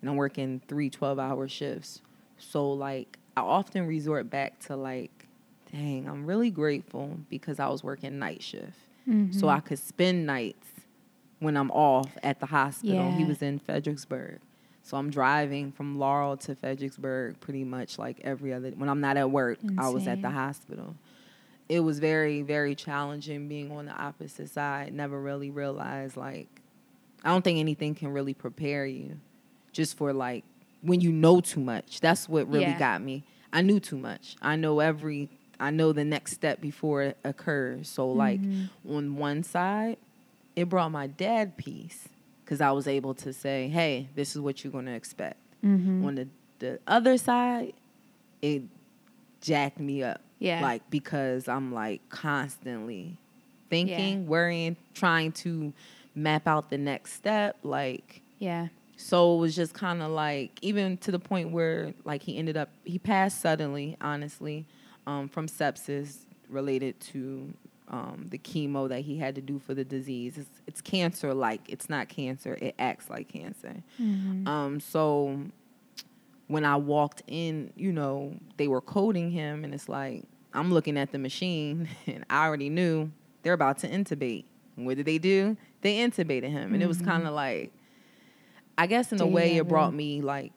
and 0.00 0.10
i'm 0.10 0.16
working 0.16 0.60
three 0.68 0.90
12 0.90 1.18
hour 1.18 1.48
shifts 1.48 2.02
so 2.36 2.70
like 2.70 3.18
i 3.36 3.40
often 3.40 3.86
resort 3.86 4.28
back 4.28 4.58
to 4.58 4.76
like 4.76 5.26
dang 5.72 6.06
i'm 6.08 6.26
really 6.26 6.50
grateful 6.50 7.18
because 7.30 7.58
i 7.58 7.66
was 7.68 7.82
working 7.82 8.18
night 8.18 8.42
shift 8.42 8.78
Mm-hmm. 9.08 9.32
so 9.32 9.48
I 9.48 9.60
could 9.60 9.78
spend 9.78 10.26
nights 10.26 10.66
when 11.38 11.56
I'm 11.56 11.70
off 11.70 12.10
at 12.22 12.40
the 12.40 12.44
hospital. 12.46 13.10
He 13.16 13.24
was 13.24 13.40
in 13.40 13.58
Fredericksburg. 13.58 14.40
So 14.88 14.96
I'm 14.96 15.10
driving 15.10 15.70
from 15.70 15.98
Laurel 15.98 16.38
to 16.38 16.54
Fredericksburg 16.54 17.38
pretty 17.40 17.62
much 17.62 17.98
like 17.98 18.22
every 18.24 18.54
other 18.54 18.70
when 18.70 18.88
I'm 18.88 19.02
not 19.02 19.18
at 19.18 19.30
work, 19.30 19.58
I 19.76 19.90
was 19.90 20.08
at 20.08 20.22
the 20.22 20.30
hospital. 20.30 20.96
It 21.68 21.80
was 21.80 21.98
very 21.98 22.40
very 22.40 22.74
challenging 22.74 23.48
being 23.48 23.70
on 23.70 23.84
the 23.84 23.92
opposite 23.92 24.48
side. 24.48 24.94
Never 24.94 25.20
really 25.20 25.50
realized 25.50 26.16
like 26.16 26.48
I 27.22 27.28
don't 27.28 27.42
think 27.42 27.58
anything 27.58 27.94
can 27.96 28.08
really 28.08 28.32
prepare 28.32 28.86
you 28.86 29.18
just 29.72 29.94
for 29.98 30.14
like 30.14 30.42
when 30.80 31.02
you 31.02 31.12
know 31.12 31.42
too 31.42 31.60
much. 31.60 32.00
That's 32.00 32.26
what 32.26 32.48
really 32.48 32.68
Yeah. 32.68 32.78
got 32.78 33.02
me. 33.02 33.24
I 33.52 33.60
knew 33.60 33.80
too 33.80 33.98
much. 33.98 34.36
I 34.40 34.56
know 34.56 34.80
every 34.80 35.28
I 35.60 35.70
know 35.70 35.92
the 35.92 36.04
next 36.06 36.32
step 36.32 36.62
before 36.62 37.02
it 37.02 37.18
occurs. 37.24 37.90
So 37.90 38.10
like 38.10 38.40
Mhm. 38.40 38.68
on 38.88 39.16
one 39.16 39.42
side, 39.42 39.98
it 40.56 40.70
brought 40.70 40.92
my 40.92 41.08
dad 41.08 41.58
peace 41.58 42.08
because 42.48 42.62
I 42.62 42.70
was 42.70 42.88
able 42.88 43.12
to 43.16 43.32
say, 43.34 43.68
"Hey, 43.68 44.08
this 44.14 44.34
is 44.34 44.40
what 44.40 44.64
you're 44.64 44.72
going 44.72 44.86
to 44.86 44.92
expect." 44.94 45.36
Mhm. 45.62 46.02
On 46.04 46.14
the 46.14 46.28
the 46.60 46.78
other 46.86 47.18
side, 47.18 47.74
it 48.40 48.62
jacked 49.42 49.78
me 49.78 50.02
up. 50.02 50.22
Yeah. 50.38 50.62
Like 50.62 50.88
because 50.88 51.46
I'm 51.46 51.72
like 51.74 52.00
constantly 52.08 53.18
thinking, 53.68 54.26
worrying, 54.26 54.76
trying 54.94 55.32
to 55.32 55.72
map 56.14 56.46
out 56.46 56.70
the 56.70 56.78
next 56.78 57.12
step. 57.12 57.56
Like 57.62 58.22
Yeah. 58.38 58.68
so 58.96 59.36
it 59.36 59.40
was 59.40 59.54
just 59.54 59.74
kind 59.74 60.00
of 60.02 60.10
like 60.10 60.52
even 60.62 60.96
to 60.98 61.12
the 61.12 61.18
point 61.18 61.50
where 61.50 61.92
like 62.04 62.22
he 62.22 62.38
ended 62.38 62.56
up 62.56 62.70
he 62.84 62.98
passed 62.98 63.40
suddenly, 63.42 63.96
honestly, 64.00 64.64
um, 65.06 65.28
from 65.28 65.46
sepsis 65.48 66.20
related 66.48 66.98
to 67.12 67.52
um, 67.88 68.26
the 68.30 68.38
chemo 68.38 68.88
that 68.88 69.00
he 69.00 69.16
had 69.18 69.34
to 69.36 69.40
do 69.40 69.58
for 69.58 69.72
the 69.74 69.84
disease. 69.84 70.36
It's, 70.38 70.60
it's 70.66 70.80
cancer 70.80 71.32
like. 71.34 71.60
It's 71.68 71.88
not 71.88 72.08
cancer. 72.08 72.58
It 72.60 72.74
acts 72.78 73.08
like 73.10 73.28
cancer. 73.28 73.82
Mhm. 74.00 74.46
Um, 74.46 74.80
so 74.80 75.38
when 76.48 76.64
I 76.64 76.76
walked 76.76 77.22
in, 77.26 77.72
you 77.76 77.92
know, 77.92 78.34
they 78.56 78.68
were 78.68 78.80
coding 78.80 79.30
him, 79.30 79.64
and 79.64 79.74
it's 79.74 79.88
like 79.88 80.24
I'm 80.54 80.72
looking 80.72 80.96
at 80.98 81.12
the 81.12 81.18
machine, 81.18 81.88
and 82.06 82.24
I 82.30 82.46
already 82.46 82.68
knew 82.70 83.10
they're 83.42 83.52
about 83.52 83.78
to 83.78 83.88
intubate. 83.88 84.44
And 84.76 84.86
what 84.86 84.96
did 84.96 85.06
they 85.06 85.18
do? 85.18 85.56
They 85.82 85.96
intubated 85.98 86.50
him, 86.50 86.74
and 86.74 86.82
it 86.82 86.86
was 86.86 87.00
Mhm. 87.02 87.04
kind 87.06 87.26
of 87.26 87.34
like, 87.34 87.72
I 88.76 88.86
guess 88.86 89.12
in 89.12 89.20
a 89.20 89.26
way, 89.26 89.56
it 89.56 89.68
brought 89.68 89.92
me 89.94 90.20
like 90.22 90.52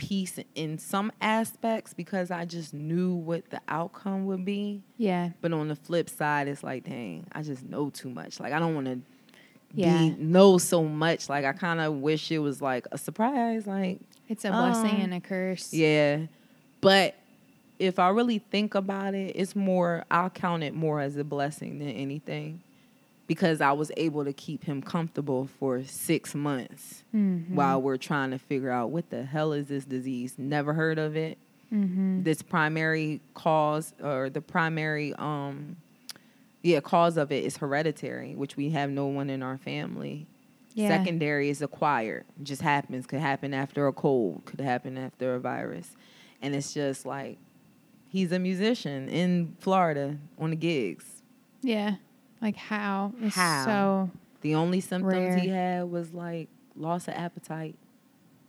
peace 0.00 0.38
in 0.54 0.78
some 0.78 1.12
aspects 1.20 1.92
because 1.92 2.30
I 2.30 2.46
just 2.46 2.72
knew 2.72 3.12
what 3.14 3.50
the 3.50 3.60
outcome 3.68 4.24
would 4.26 4.46
be. 4.46 4.82
Yeah. 4.96 5.30
But 5.42 5.52
on 5.52 5.68
the 5.68 5.76
flip 5.76 6.08
side, 6.08 6.48
it's 6.48 6.64
like, 6.64 6.84
dang, 6.84 7.26
I 7.32 7.42
just 7.42 7.62
know 7.68 7.90
too 7.90 8.08
much. 8.08 8.40
Like 8.40 8.54
I 8.54 8.58
don't 8.58 8.74
want 8.74 8.86
to 8.86 9.00
Yeah. 9.74 10.08
be 10.08 10.16
know 10.18 10.56
so 10.58 10.84
much. 10.84 11.28
Like 11.28 11.44
I 11.44 11.52
kind 11.52 11.80
of 11.80 11.94
wish 11.96 12.30
it 12.32 12.38
was 12.38 12.62
like 12.62 12.86
a 12.90 12.96
surprise. 12.98 13.66
Like 13.66 14.00
It's 14.28 14.44
a 14.46 14.50
blessing 14.50 14.96
Um, 14.96 15.00
and 15.02 15.14
a 15.14 15.20
curse. 15.20 15.72
yeah, 15.74 16.26
but 16.80 17.14
if 17.78 17.98
I 17.98 18.08
really 18.08 18.38
think 18.38 18.74
about 18.74 19.14
it, 19.14 19.32
it's 19.36 19.54
more. 19.54 20.04
I'll 20.10 20.30
count 20.30 20.62
it 20.62 20.74
more 20.74 21.00
as 21.00 21.16
a 21.16 21.24
blessing 21.24 21.78
than 21.78 21.88
anything, 21.88 22.60
because 23.30 23.60
I 23.60 23.70
was 23.70 23.92
able 23.96 24.24
to 24.24 24.32
keep 24.32 24.64
him 24.64 24.82
comfortable 24.82 25.46
for 25.60 25.84
six 25.84 26.34
months 26.34 27.04
Mhm. 27.14 27.50
while 27.50 27.80
we're 27.80 27.96
trying 27.96 28.32
to 28.32 28.38
figure 28.38 28.72
out 28.72 28.90
what 28.90 29.08
the 29.10 29.22
hell 29.22 29.52
is 29.52 29.68
this 29.68 29.84
disease. 29.84 30.34
Never 30.36 30.72
heard 30.74 30.98
of 30.98 31.16
it. 31.16 31.38
Mhm. 31.72 32.24
This 32.24 32.42
primary 32.42 33.20
cause 33.34 33.94
or 34.02 34.30
the 34.30 34.40
primary 34.40 35.14
um 35.14 35.76
yeah 36.62 36.80
cause 36.80 37.16
of 37.16 37.30
it 37.30 37.44
is 37.44 37.58
hereditary, 37.58 38.34
which 38.34 38.56
we 38.56 38.70
have 38.70 38.90
no 38.90 39.06
one 39.06 39.30
in 39.30 39.44
our 39.44 39.58
family. 39.58 40.26
Yeah. 40.74 40.88
Secondary 40.88 41.50
is 41.50 41.62
acquired. 41.62 42.24
It 42.40 42.42
just 42.44 42.62
happens. 42.62 43.06
Could 43.06 43.20
happen 43.20 43.54
after 43.54 43.86
a 43.86 43.92
cold. 43.92 44.42
Could 44.44 44.60
happen 44.60 44.98
after 44.98 45.36
a 45.36 45.38
virus. 45.38 45.94
And 46.42 46.52
it's 46.56 46.74
just 46.74 47.06
like 47.06 47.38
he's 48.08 48.32
a 48.32 48.40
musician 48.40 49.08
in 49.08 49.54
Florida 49.60 50.16
on 50.36 50.50
the 50.50 50.56
gigs. 50.56 51.22
Yeah. 51.62 51.94
Like 52.40 52.56
how? 52.56 53.12
It's 53.20 53.34
How? 53.36 53.64
So 53.64 54.10
The 54.40 54.54
only 54.54 54.80
symptoms 54.80 55.34
he 55.42 55.48
had 55.48 55.90
was 55.90 56.12
like 56.12 56.48
loss 56.76 57.08
of 57.08 57.14
appetite 57.14 57.76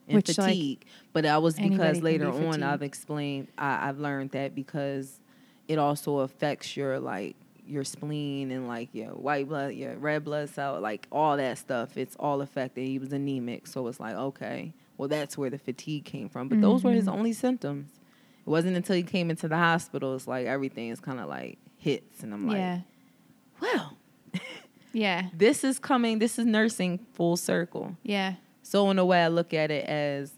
and 0.08 0.16
Which, 0.16 0.38
like, 0.38 0.38
fatigue. 0.58 0.86
but 1.14 1.24
that 1.24 1.42
was 1.42 1.60
because 1.60 2.02
later 2.02 2.32
be 2.32 2.46
on 2.46 2.64
I've 2.64 2.82
explained 2.82 3.48
I, 3.58 3.90
I've 3.90 4.00
learned 4.00 4.32
that 4.32 4.56
because 4.56 5.20
it 5.68 5.78
also 5.78 6.20
affects 6.20 6.76
your 6.78 7.00
like 7.00 7.36
your 7.68 7.84
spleen 7.84 8.52
and 8.52 8.68
like 8.68 8.90
your 8.94 9.10
white 9.10 9.48
blood, 9.48 9.74
your 9.74 9.96
red 9.96 10.24
blood 10.26 10.50
cell, 10.50 10.80
like 10.82 11.08
all 11.12 11.38
that 11.38 11.58
stuff. 11.58 11.96
It's 11.98 12.16
all 12.20 12.42
affected. 12.42 12.86
He 12.86 13.00
was 13.00 13.14
anemic, 13.14 13.68
so 13.68 13.88
it's 13.88 14.00
like 14.00 14.16
okay, 14.16 14.74
well 14.98 15.08
that's 15.08 15.38
where 15.38 15.50
the 15.50 15.58
fatigue 15.60 16.06
came 16.06 16.30
from. 16.30 16.48
But 16.50 16.62
those 16.62 16.84
were 16.84 16.92
his 16.92 17.06
Mhm. 17.06 17.14
only 17.14 17.34
symptoms. 17.34 17.90
It 18.46 18.50
wasn't 18.50 18.76
until 18.76 18.96
he 18.96 19.04
came 19.04 19.30
into 19.30 19.48
the 19.48 19.58
hospital. 19.58 20.16
It's 20.16 20.28
like 20.28 20.48
everything 20.48 20.90
is 20.90 21.00
kind 21.00 21.20
of 21.20 21.30
like 21.30 21.60
hits, 21.78 22.24
and 22.24 22.34
I'm 22.34 22.48
like, 22.48 22.58
well, 23.62 23.98
Yeah. 24.94 25.28
this 25.38 25.64
is 25.64 25.80
coming. 25.80 26.20
This 26.20 26.38
is 26.40 26.46
nursing 26.46 27.00
full 27.14 27.38
circle. 27.38 27.96
Yeah. 28.04 28.34
So 28.64 28.90
in 28.92 29.00
a 29.00 29.06
way, 29.06 29.24
I 29.24 29.28
look 29.30 29.54
at 29.54 29.72
it 29.72 29.86
as, 29.86 30.32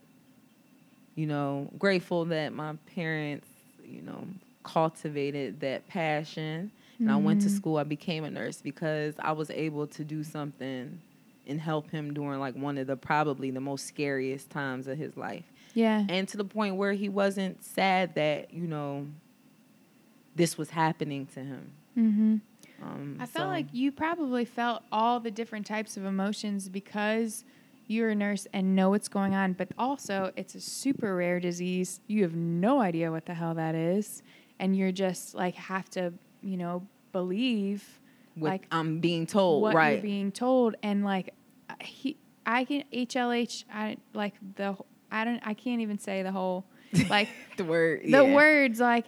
you 1.15 1.25
know, 1.27 1.69
grateful 1.77 2.25
that 2.25 2.53
my 2.53 2.75
parents, 2.95 3.47
you 3.85 4.01
know, 4.01 4.27
cultivated 4.63 5.59
that 5.61 5.87
passion. 5.87 6.71
And 6.99 7.11
I 7.11 7.15
went 7.17 7.41
to 7.41 7.47
Mhm. 7.49 7.55
school. 7.55 7.77
I 7.77 7.83
became 7.83 8.23
a 8.23 8.29
nurse 8.31 8.61
because 8.61 9.15
I 9.19 9.31
was 9.33 9.49
able 9.49 9.87
to 9.87 10.03
do 10.03 10.23
something 10.23 10.99
and 11.47 11.59
help 11.59 11.89
him 11.91 12.13
during 12.13 12.39
like 12.39 12.55
one 12.55 12.77
of 12.77 12.87
the 12.87 12.95
probably 12.95 13.51
the 13.51 13.59
most 13.59 13.85
scariest 13.87 14.49
times 14.49 14.87
of 14.87 14.97
his 14.97 15.17
life. 15.17 15.43
Yeah. 15.73 16.05
And 16.07 16.27
to 16.29 16.37
the 16.37 16.45
point 16.45 16.75
where 16.77 16.93
he 16.93 17.09
wasn't 17.09 17.63
sad 17.63 18.15
that, 18.15 18.53
you 18.53 18.67
know, 18.67 19.07
this 20.35 20.57
was 20.57 20.69
happening 20.69 21.25
to 21.33 21.39
him. 21.41 21.71
Mm-hmm. 21.97 22.35
Um, 22.83 23.17
I 23.19 23.25
felt 23.25 23.45
so- 23.45 23.49
like 23.49 23.67
you 23.71 23.91
probably 23.91 24.45
felt 24.45 24.83
all 24.91 25.19
the 25.19 25.31
different 25.31 25.65
types 25.65 25.97
of 25.97 26.05
emotions 26.05 26.69
because 26.69 27.43
you're 27.87 28.09
a 28.09 28.15
nurse 28.15 28.47
and 28.53 28.75
know 28.75 28.89
what's 28.89 29.07
going 29.07 29.33
on, 29.35 29.53
but 29.53 29.69
also 29.77 30.31
it's 30.35 30.55
a 30.55 30.61
super 30.61 31.15
rare 31.15 31.39
disease. 31.39 31.99
You 32.07 32.23
have 32.23 32.35
no 32.35 32.81
idea 32.81 33.11
what 33.11 33.25
the 33.25 33.33
hell 33.33 33.53
that 33.55 33.75
is. 33.75 34.23
And 34.59 34.75
you're 34.75 34.91
just 34.91 35.35
like 35.35 35.55
have 35.55 35.89
to, 35.91 36.13
you 36.41 36.57
know, 36.57 36.87
believe 37.11 37.99
what 38.35 38.49
like, 38.49 38.67
I'm 38.71 38.99
being 38.99 39.25
told, 39.27 39.61
what 39.61 39.75
right? 39.75 39.93
you're 39.93 40.01
being 40.01 40.31
told. 40.31 40.75
And 40.81 41.03
like 41.03 41.33
he 41.81 42.17
I 42.45 42.65
can 42.65 42.83
HLH 42.93 43.65
I 43.73 43.97
like 44.13 44.33
the 44.55 44.75
I 45.11 45.25
don't 45.25 45.41
I 45.45 45.53
can't 45.53 45.81
even 45.81 45.99
say 45.99 46.23
the 46.23 46.31
whole 46.31 46.65
like 47.09 47.29
the 47.57 47.65
word, 47.65 48.01
the 48.03 48.09
yeah. 48.09 48.33
words 48.35 48.79
like 48.79 49.05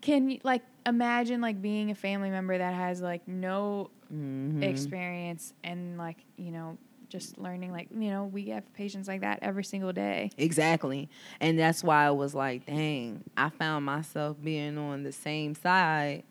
can 0.00 0.30
you 0.30 0.40
like 0.42 0.62
imagine 0.86 1.40
like 1.40 1.60
being 1.60 1.90
a 1.90 1.94
family 1.94 2.30
member 2.30 2.56
that 2.56 2.74
has 2.74 3.00
like 3.00 3.26
no 3.28 3.90
Mhm. 4.12 4.62
experience 4.62 5.52
and 5.62 5.96
like 5.98 6.16
you 6.36 6.50
know 6.50 6.76
just 7.08 7.38
learning 7.38 7.72
like 7.72 7.88
you 7.90 8.10
know 8.10 8.24
we 8.24 8.46
have 8.46 8.72
patients 8.72 9.08
like 9.08 9.20
that 9.22 9.38
every 9.42 9.64
single 9.64 9.92
day 9.92 10.30
Exactly. 10.38 11.08
And 11.40 11.58
that's 11.58 11.82
why 11.82 12.04
I 12.06 12.10
was 12.12 12.34
like, 12.34 12.66
dang, 12.66 13.24
I 13.36 13.48
found 13.50 13.84
myself 13.84 14.36
being 14.42 14.78
on 14.78 15.02
the 15.02 15.10
same 15.12 15.54
side 15.54 16.22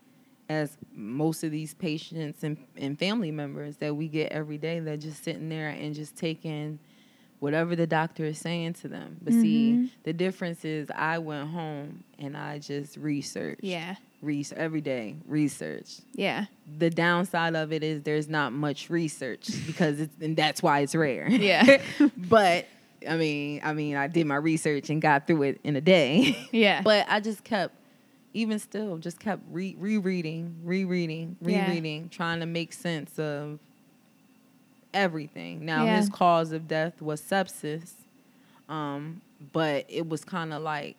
as 0.47 0.77
most 0.93 1.43
of 1.43 1.51
these 1.51 1.73
patients 1.73 2.43
and, 2.43 2.57
and 2.77 2.97
family 2.97 3.29
members 3.31 3.77
that 3.77 3.95
we 3.95 4.07
get 4.07 4.31
every 4.31 4.57
day 4.57 4.79
that 4.79 4.99
just 4.99 5.23
sitting 5.23 5.49
there 5.49 5.69
and 5.69 5.93
just 5.93 6.15
taking 6.15 6.79
whatever 7.39 7.75
the 7.75 7.85
doctor 7.87 8.25
is 8.25 8.39
saying 8.39 8.73
to 8.73 8.87
them. 8.87 9.17
But 9.21 9.33
see, 9.33 9.73
Mhm. 9.73 9.89
the 10.03 10.13
difference 10.13 10.63
is 10.65 10.89
I 10.95 11.17
went 11.19 11.49
home 11.49 12.03
and 12.17 12.35
I 12.37 12.59
just 12.59 12.97
researched. 12.97 13.63
yeah 13.63 13.95
Research 14.21 14.57
every 14.57 14.81
day, 14.81 15.15
research. 15.27 15.99
yeah 16.13 16.45
The 16.77 16.89
downside 16.89 17.55
of 17.55 17.71
it 17.71 17.83
is 17.83 18.01
there's 18.03 18.27
not 18.27 18.51
much 18.51 18.89
research 18.89 19.47
because 19.65 19.99
it's 20.01 20.13
and 20.21 20.35
that's 20.35 20.61
why 20.61 20.79
it's 20.81 20.93
rare. 20.93 21.29
Yeah. 21.29 21.81
but 22.17 22.65
I 23.07 23.15
mean, 23.15 23.61
I 23.63 23.71
mean, 23.73 23.95
I 23.95 24.07
did 24.07 24.27
my 24.27 24.35
research 24.35 24.89
and 24.89 25.01
got 25.01 25.25
through 25.25 25.43
it 25.43 25.61
in 25.63 25.77
a 25.77 25.81
day. 25.81 26.35
yeah 26.51 26.81
but 26.83 27.05
I 27.07 27.21
just 27.21 27.45
kept, 27.45 27.73
even 28.33 28.59
still, 28.59 28.97
just 28.97 29.21
kept 29.21 29.41
re- 29.49 29.77
rereading, 29.79 30.57
rereading, 30.65 31.37
Yeah. 31.41 31.67
rereading, 31.69 32.09
trying 32.09 32.41
to 32.41 32.45
make 32.45 32.73
sense 32.73 33.17
of 33.17 33.59
everything. 34.93 35.65
Now, 35.65 35.85
Yeah. 35.85 35.97
his 35.97 36.09
cause 36.09 36.51
of 36.51 36.67
death 36.67 37.01
was 37.01 37.21
sepsis, 37.21 37.93
um, 38.67 39.21
but 39.53 39.85
it 39.87 40.09
was 40.09 40.25
kind 40.25 40.51
of 40.53 40.61
like 40.61 40.97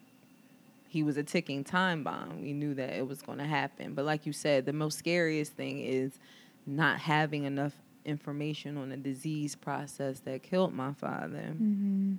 he 0.91 1.03
was 1.05 1.16
a 1.16 1.22
ticking 1.22 1.62
time 1.64 2.03
bomb. 2.03 2.43
We 2.43 2.53
knew 2.53 2.74
that 2.74 2.91
it 2.99 3.07
was 3.07 3.22
going 3.22 3.38
to 3.38 3.45
happen. 3.45 3.95
But 3.95 4.05
like 4.05 4.26
you 4.26 4.32
said, 4.32 4.66
the 4.66 4.72
most 4.72 4.99
scariest 4.99 5.53
thing 5.53 5.78
is 5.78 6.18
not 6.66 6.99
having 6.99 7.45
enough 7.45 7.74
information 8.05 8.76
on 8.76 8.88
the 8.88 8.97
disease 8.97 9.55
process 9.55 10.18
that 10.20 10.43
killed 10.43 10.72
my 10.74 10.93
father 10.95 11.55
mm-hmm. 11.55 12.14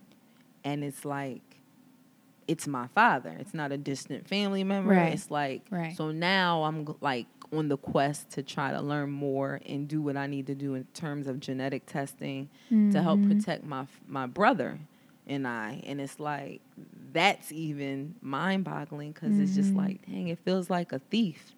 and 0.63 0.83
it's 0.83 1.03
like 1.03 1.41
it's 2.47 2.67
my 2.67 2.85
father 2.93 3.35
it's 3.39 3.53
not 3.53 3.71
a 3.71 3.77
distant 3.77 4.27
family 4.27 4.63
member 4.63 4.91
Right. 4.93 5.13
it's 5.13 5.31
like 5.31 5.63
Right. 5.71 5.97
so 5.97 6.11
now 6.11 6.63
i'm 6.63 6.87
like 7.01 7.25
on 7.51 7.67
the 7.67 7.77
quest 7.77 8.29
to 8.31 8.43
try 8.43 8.71
to 8.71 8.79
learn 8.79 9.09
more 9.09 9.59
and 9.65 9.87
do 9.87 10.01
what 10.03 10.15
i 10.17 10.27
need 10.27 10.45
to 10.47 10.55
do 10.55 10.75
in 10.75 10.85
terms 10.93 11.25
of 11.27 11.39
genetic 11.39 11.87
testing 11.87 12.47
to 12.69 13.01
help 13.01 13.19
Mhm. 13.19 13.27
protect 13.39 13.63
my 13.65 13.85
my 14.07 14.27
brother 14.27 14.77
and 15.27 15.47
i 15.47 15.81
and 15.87 15.99
it's 15.99 16.19
like 16.19 16.61
that's 17.13 17.51
even 17.51 18.15
mind-boggling 18.21 19.11
because 19.11 19.37
it's 19.39 19.55
just 19.55 19.73
Mhm. 19.73 19.77
like 19.77 20.05
dang 20.05 20.27
it 20.29 20.39
feels 20.39 20.69
like 20.69 20.91
a 20.91 20.99
thief 20.99 21.53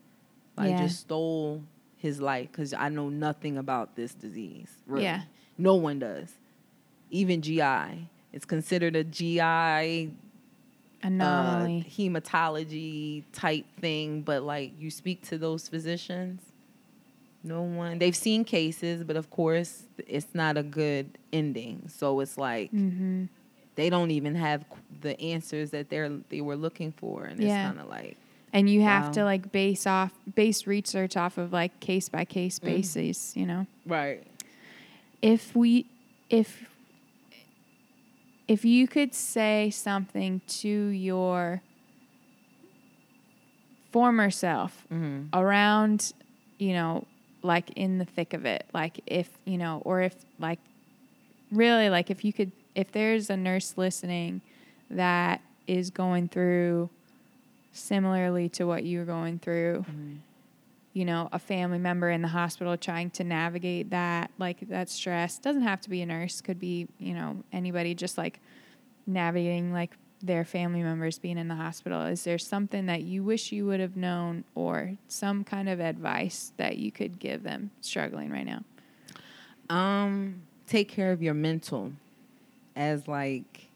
like 0.57 0.69
Yeah. 0.71 0.77
just 0.85 0.99
stole 1.01 1.63
his 1.97 2.19
life 2.21 2.49
because 2.51 2.73
i 2.73 2.89
know 2.89 3.09
nothing 3.09 3.57
about 3.57 3.95
this 3.95 4.13
disease 4.13 4.71
really. 4.87 5.03
Yeah. 5.05 5.21
no 5.57 5.75
one 5.75 5.99
does 5.99 6.33
even 7.09 7.41
gi 7.41 7.61
it's 8.31 8.45
considered 8.45 8.95
a 8.95 9.03
gi 9.03 9.39
anomaly 9.39 10.11
uh, 11.85 11.89
hematology 11.89 13.23
type 13.31 13.65
thing, 13.79 14.21
but 14.21 14.43
like 14.43 14.71
you 14.79 14.89
speak 14.89 15.21
to 15.23 15.37
those 15.37 15.67
physicians, 15.67 16.41
no 17.43 17.61
one 17.61 17.99
they've 17.99 18.15
seen 18.15 18.43
cases, 18.45 19.03
but 19.03 19.15
of 19.15 19.29
course 19.29 19.83
it's 20.07 20.27
not 20.33 20.57
a 20.57 20.63
good 20.63 21.17
ending. 21.31 21.87
So 21.89 22.19
it's 22.21 22.37
like 22.37 22.71
mm-hmm. 22.71 23.25
They 23.75 23.89
don't 23.89 24.11
even 24.11 24.35
have 24.35 24.63
the 25.01 25.19
answers 25.19 25.71
that 25.71 25.89
they're 25.89 26.09
they 26.29 26.41
were 26.41 26.55
looking 26.55 26.91
for 26.91 27.23
and 27.25 27.39
Yeah. 27.39 27.67
it's 27.69 27.75
kind 27.75 27.79
of 27.85 27.89
like 27.89 28.17
and 28.51 28.69
you 28.69 28.81
have 28.81 29.11
to 29.13 29.23
like 29.23 29.51
base 29.51 29.87
off 29.87 30.11
base 30.35 30.67
research 30.67 31.17
off 31.17 31.37
of 31.37 31.51
like 31.51 31.79
case 31.79 32.07
by 32.09 32.23
case 32.25 32.59
Mm. 32.59 32.65
basis, 32.65 33.35
you 33.35 33.45
know. 33.45 33.65
right 33.85 34.23
If 35.21 35.55
we 35.55 35.85
if 36.29 36.65
if 38.47 38.65
you 38.65 38.87
could 38.87 39.13
say 39.13 39.69
something 39.71 40.41
to 40.47 40.67
your 40.69 41.61
former 43.91 44.29
self 44.29 44.85
mm-hmm. 44.91 45.27
around, 45.33 46.13
you 46.57 46.73
know, 46.73 47.05
like 47.41 47.71
in 47.75 47.99
the 47.99 48.05
thick 48.05 48.33
of 48.33 48.45
it, 48.45 48.65
like 48.73 48.99
if, 49.05 49.29
you 49.45 49.57
know, 49.57 49.81
or 49.85 50.01
if 50.01 50.15
like 50.39 50.59
really 51.51 51.89
like 51.89 52.09
if 52.09 52.25
you 52.25 52.33
could 52.33 52.51
if 52.75 52.91
there's 52.91 53.29
a 53.29 53.37
nurse 53.37 53.73
listening 53.77 54.41
that 54.89 55.41
is 55.67 55.89
going 55.89 56.27
through 56.27 56.89
similarly 57.71 58.49
to 58.49 58.65
what 58.65 58.85
you're 58.85 59.05
going 59.05 59.39
through, 59.39 59.85
you 60.93 61.05
know, 61.05 61.29
a 61.31 61.39
family 61.39 61.79
member 61.79 62.09
in 62.09 62.21
the 62.21 62.27
hospital 62.27 62.77
trying 62.77 63.09
to 63.11 63.23
navigate 63.23 63.89
that, 63.89 64.31
like 64.37 64.59
that 64.69 64.89
stress. 64.89 65.39
Doesn't 65.39 65.63
have 65.63 65.81
to 65.81 65.89
be 65.89 66.01
a 66.01 66.05
nurse, 66.05 66.41
could 66.41 66.59
be, 66.59 66.87
you 66.99 67.13
know, 67.13 67.37
anybody 67.51 67.95
just 67.95 68.17
like 68.17 68.39
navigating 69.07 69.73
like 69.73 69.91
their 70.21 70.45
family 70.45 70.83
members 70.83 71.19
being 71.19 71.37
in 71.37 71.47
the 71.47 71.55
hospital. 71.55 72.03
Is 72.03 72.23
there 72.23 72.37
something 72.37 72.85
that 72.85 73.01
you 73.01 73.23
wish 73.23 73.51
you 73.51 73.65
would 73.65 73.79
have 73.79 73.97
known 73.97 74.43
or 74.55 74.97
some 75.07 75.43
kind 75.43 75.67
of 75.67 75.79
advice 75.79 76.53
that 76.57 76.77
you 76.77 76.91
could 76.91 77.19
give 77.19 77.43
them 77.43 77.71
struggling 77.81 78.29
right 78.29 78.45
now? 78.45 78.63
um 79.69 80.41
take 80.67 80.89
care 80.89 81.11
of 81.11 81.21
your 81.21 81.33
mental 81.33 81.91
as 82.75 83.07
like 83.07 83.67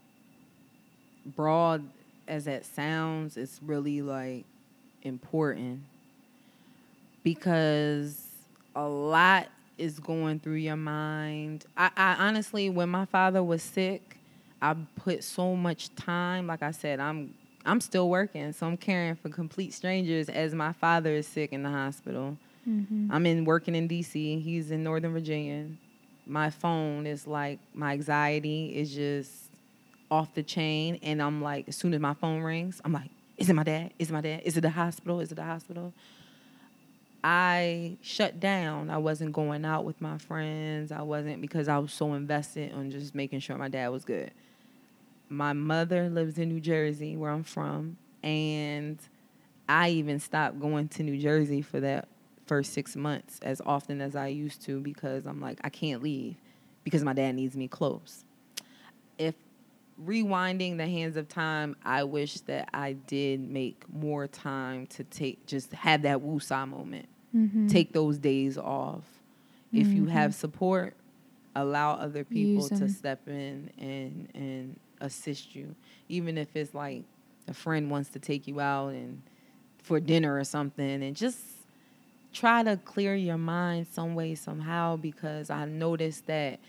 broad 1.36 1.84
as 2.28 2.46
that 2.46 2.66
sounds 2.66 3.38
it's 3.38 3.60
really 3.64 4.02
like 4.02 4.46
important 5.04 5.82
because 7.24 8.26
a 8.76 8.88
lot 8.88 9.48
is 9.78 10.00
going 10.00 10.40
through 10.40 10.56
your 10.56 10.76
mind 10.76 11.66
I, 11.76 11.90
I 11.96 12.16
honestly 12.28 12.70
when 12.70 12.90
my 12.90 13.06
father 13.06 13.44
was 13.44 13.62
sick 13.62 14.18
i 14.62 14.76
put 14.96 15.24
so 15.24 15.56
much 15.56 15.94
time 15.96 16.48
like 16.48 16.64
i 16.64 16.72
said 16.72 17.00
i'm 17.00 17.34
i'm 17.66 17.82
still 17.82 18.10
working 18.10 18.54
so 18.54 18.66
i'm 18.68 18.78
caring 18.78 19.16
for 19.16 19.30
complete 19.30 19.74
strangers 19.74 20.30
as 20.30 20.56
my 20.56 20.74
father 20.74 21.12
is 21.12 21.28
sick 21.28 21.54
in 21.54 21.64
the 21.64 21.70
hospital 21.70 22.38
Mm-hmm. 22.68 23.12
I'm 23.12 23.26
in 23.26 23.46
working 23.46 23.76
in 23.76 23.88
DC. 23.88 24.42
He's 24.42 24.72
in 24.72 24.84
Northern 24.84 25.14
Virginia. 25.14 25.68
My 26.28 26.50
phone 26.50 27.08
is 27.08 27.26
like 27.26 27.60
my 27.74 27.94
anxiety 27.94 28.76
is 28.76 28.94
just 28.94 29.32
off 30.12 30.34
the 30.34 30.44
chain, 30.44 31.00
and 31.02 31.22
I'm 31.22 31.42
like, 31.42 31.68
as 31.68 31.76
soon 31.76 31.94
as 31.94 32.00
my 32.00 32.14
phone 32.14 32.42
rings, 32.42 32.82
I'm 32.84 32.94
like, 32.94 33.10
is 33.38 33.50
it 33.50 33.54
my 33.54 33.64
dad? 33.64 33.94
Is 34.00 34.10
it 34.10 34.14
my 34.14 34.22
dad? 34.22 34.42
Is 34.44 34.58
it 34.58 34.62
the 34.62 34.70
hospital? 34.70 35.20
Is 35.20 35.32
it 35.32 35.36
the 35.36 35.44
hospital? 35.44 35.94
I 37.24 37.98
shut 38.02 38.40
down. 38.40 38.90
I 38.90 38.98
wasn't 38.98 39.34
going 39.34 39.66
out 39.66 39.86
with 39.86 40.00
my 40.02 40.18
friends. 40.18 40.92
I 40.92 41.02
wasn't 41.02 41.42
because 41.42 41.68
I 41.68 41.78
was 41.78 41.92
so 41.92 42.14
invested 42.14 42.74
on 42.74 42.90
just 42.92 43.16
making 43.16 43.40
sure 43.40 43.58
my 43.58 43.70
dad 43.70 43.90
was 43.90 44.06
good. 44.06 44.32
My 45.30 45.54
mother 45.54 46.10
lives 46.10 46.38
in 46.38 46.50
New 46.50 46.62
Jersey, 46.62 47.18
where 47.18 47.32
I'm 47.32 47.44
from, 47.44 47.98
and 48.24 48.98
I 49.68 49.90
even 49.90 50.20
stopped 50.20 50.60
going 50.60 50.88
to 50.90 51.04
New 51.04 51.18
Jersey 51.18 51.62
for 51.62 51.80
that 51.82 52.08
first 52.48 52.74
six 52.74 52.96
months 52.96 53.40
as 53.42 53.62
often 53.66 54.02
as 54.02 54.16
I 54.16 54.28
used 54.28 54.62
to 54.64 54.80
because 54.80 55.26
I'm 55.26 55.40
like, 55.42 55.60
I 55.64 55.70
can't 55.70 56.02
leave 56.02 56.36
because 56.84 57.04
my 57.04 57.14
dad 57.14 57.34
needs 57.34 57.56
me 57.56 57.68
close. 57.68 58.24
If 59.18 59.36
rewinding 60.04 60.78
the 60.78 60.88
hands 60.88 61.18
of 61.18 61.28
time, 61.28 61.76
I 61.84 62.04
wish 62.04 62.40
that 62.42 62.70
I 62.74 62.94
did 62.94 63.42
make 63.42 63.84
more 63.92 64.28
time 64.28 64.88
to 64.88 65.04
take, 65.04 65.46
just 65.46 65.74
have 65.74 66.04
that 66.04 66.20
woosah 66.20 66.68
moment. 66.68 67.08
Mm-hmm. 67.36 67.68
Take 67.68 67.94
those 67.94 68.18
days 68.18 68.58
off. 68.58 69.04
If 69.74 69.88
you 69.88 70.06
have 70.06 70.34
support, 70.34 70.96
allow 71.56 71.94
other 71.96 72.24
people 72.24 72.70
to 72.70 72.88
step 72.88 73.28
in 73.28 73.70
and 73.78 74.30
and 74.34 74.80
assist 75.02 75.56
you, 75.56 75.76
even 76.08 76.38
if 76.38 76.56
it's 76.56 76.74
like 76.74 77.04
a 77.48 77.54
friend 77.54 77.92
wants 77.92 78.10
to 78.12 78.20
take 78.20 78.48
you 78.48 78.60
out 78.60 78.90
and 78.90 79.22
for 79.84 80.00
dinner 80.00 80.38
or 80.38 80.44
something, 80.44 81.04
and 81.04 81.16
just 81.16 81.38
try 82.40 82.62
to 82.64 82.78
clear 82.78 83.16
your 83.16 83.38
mind 83.38 83.88
some 83.92 84.14
way 84.16 84.36
somehow 84.36 84.96
because 84.96 85.50
I 85.50 85.66
noticed 85.66 86.28
that 86.28 86.60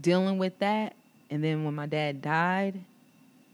dealing 0.00 0.38
with 0.38 0.58
that 0.60 0.94
and 1.30 1.42
then 1.42 1.64
when 1.64 1.74
my 1.74 1.86
dad 1.86 2.22
died 2.22 2.80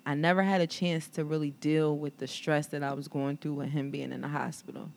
I 0.06 0.14
never 0.14 0.42
had 0.42 0.60
a 0.60 0.66
chance 0.66 1.06
to 1.08 1.24
really 1.24 1.50
deal 1.50 1.96
with 1.96 2.18
the 2.18 2.26
stress 2.26 2.66
that 2.68 2.82
I 2.82 2.92
was 2.94 3.06
going 3.08 3.36
through 3.36 3.54
with 3.54 3.68
him 3.68 3.90
being 3.90 4.12
in 4.12 4.22
the 4.22 4.28
hospital. 4.28 4.88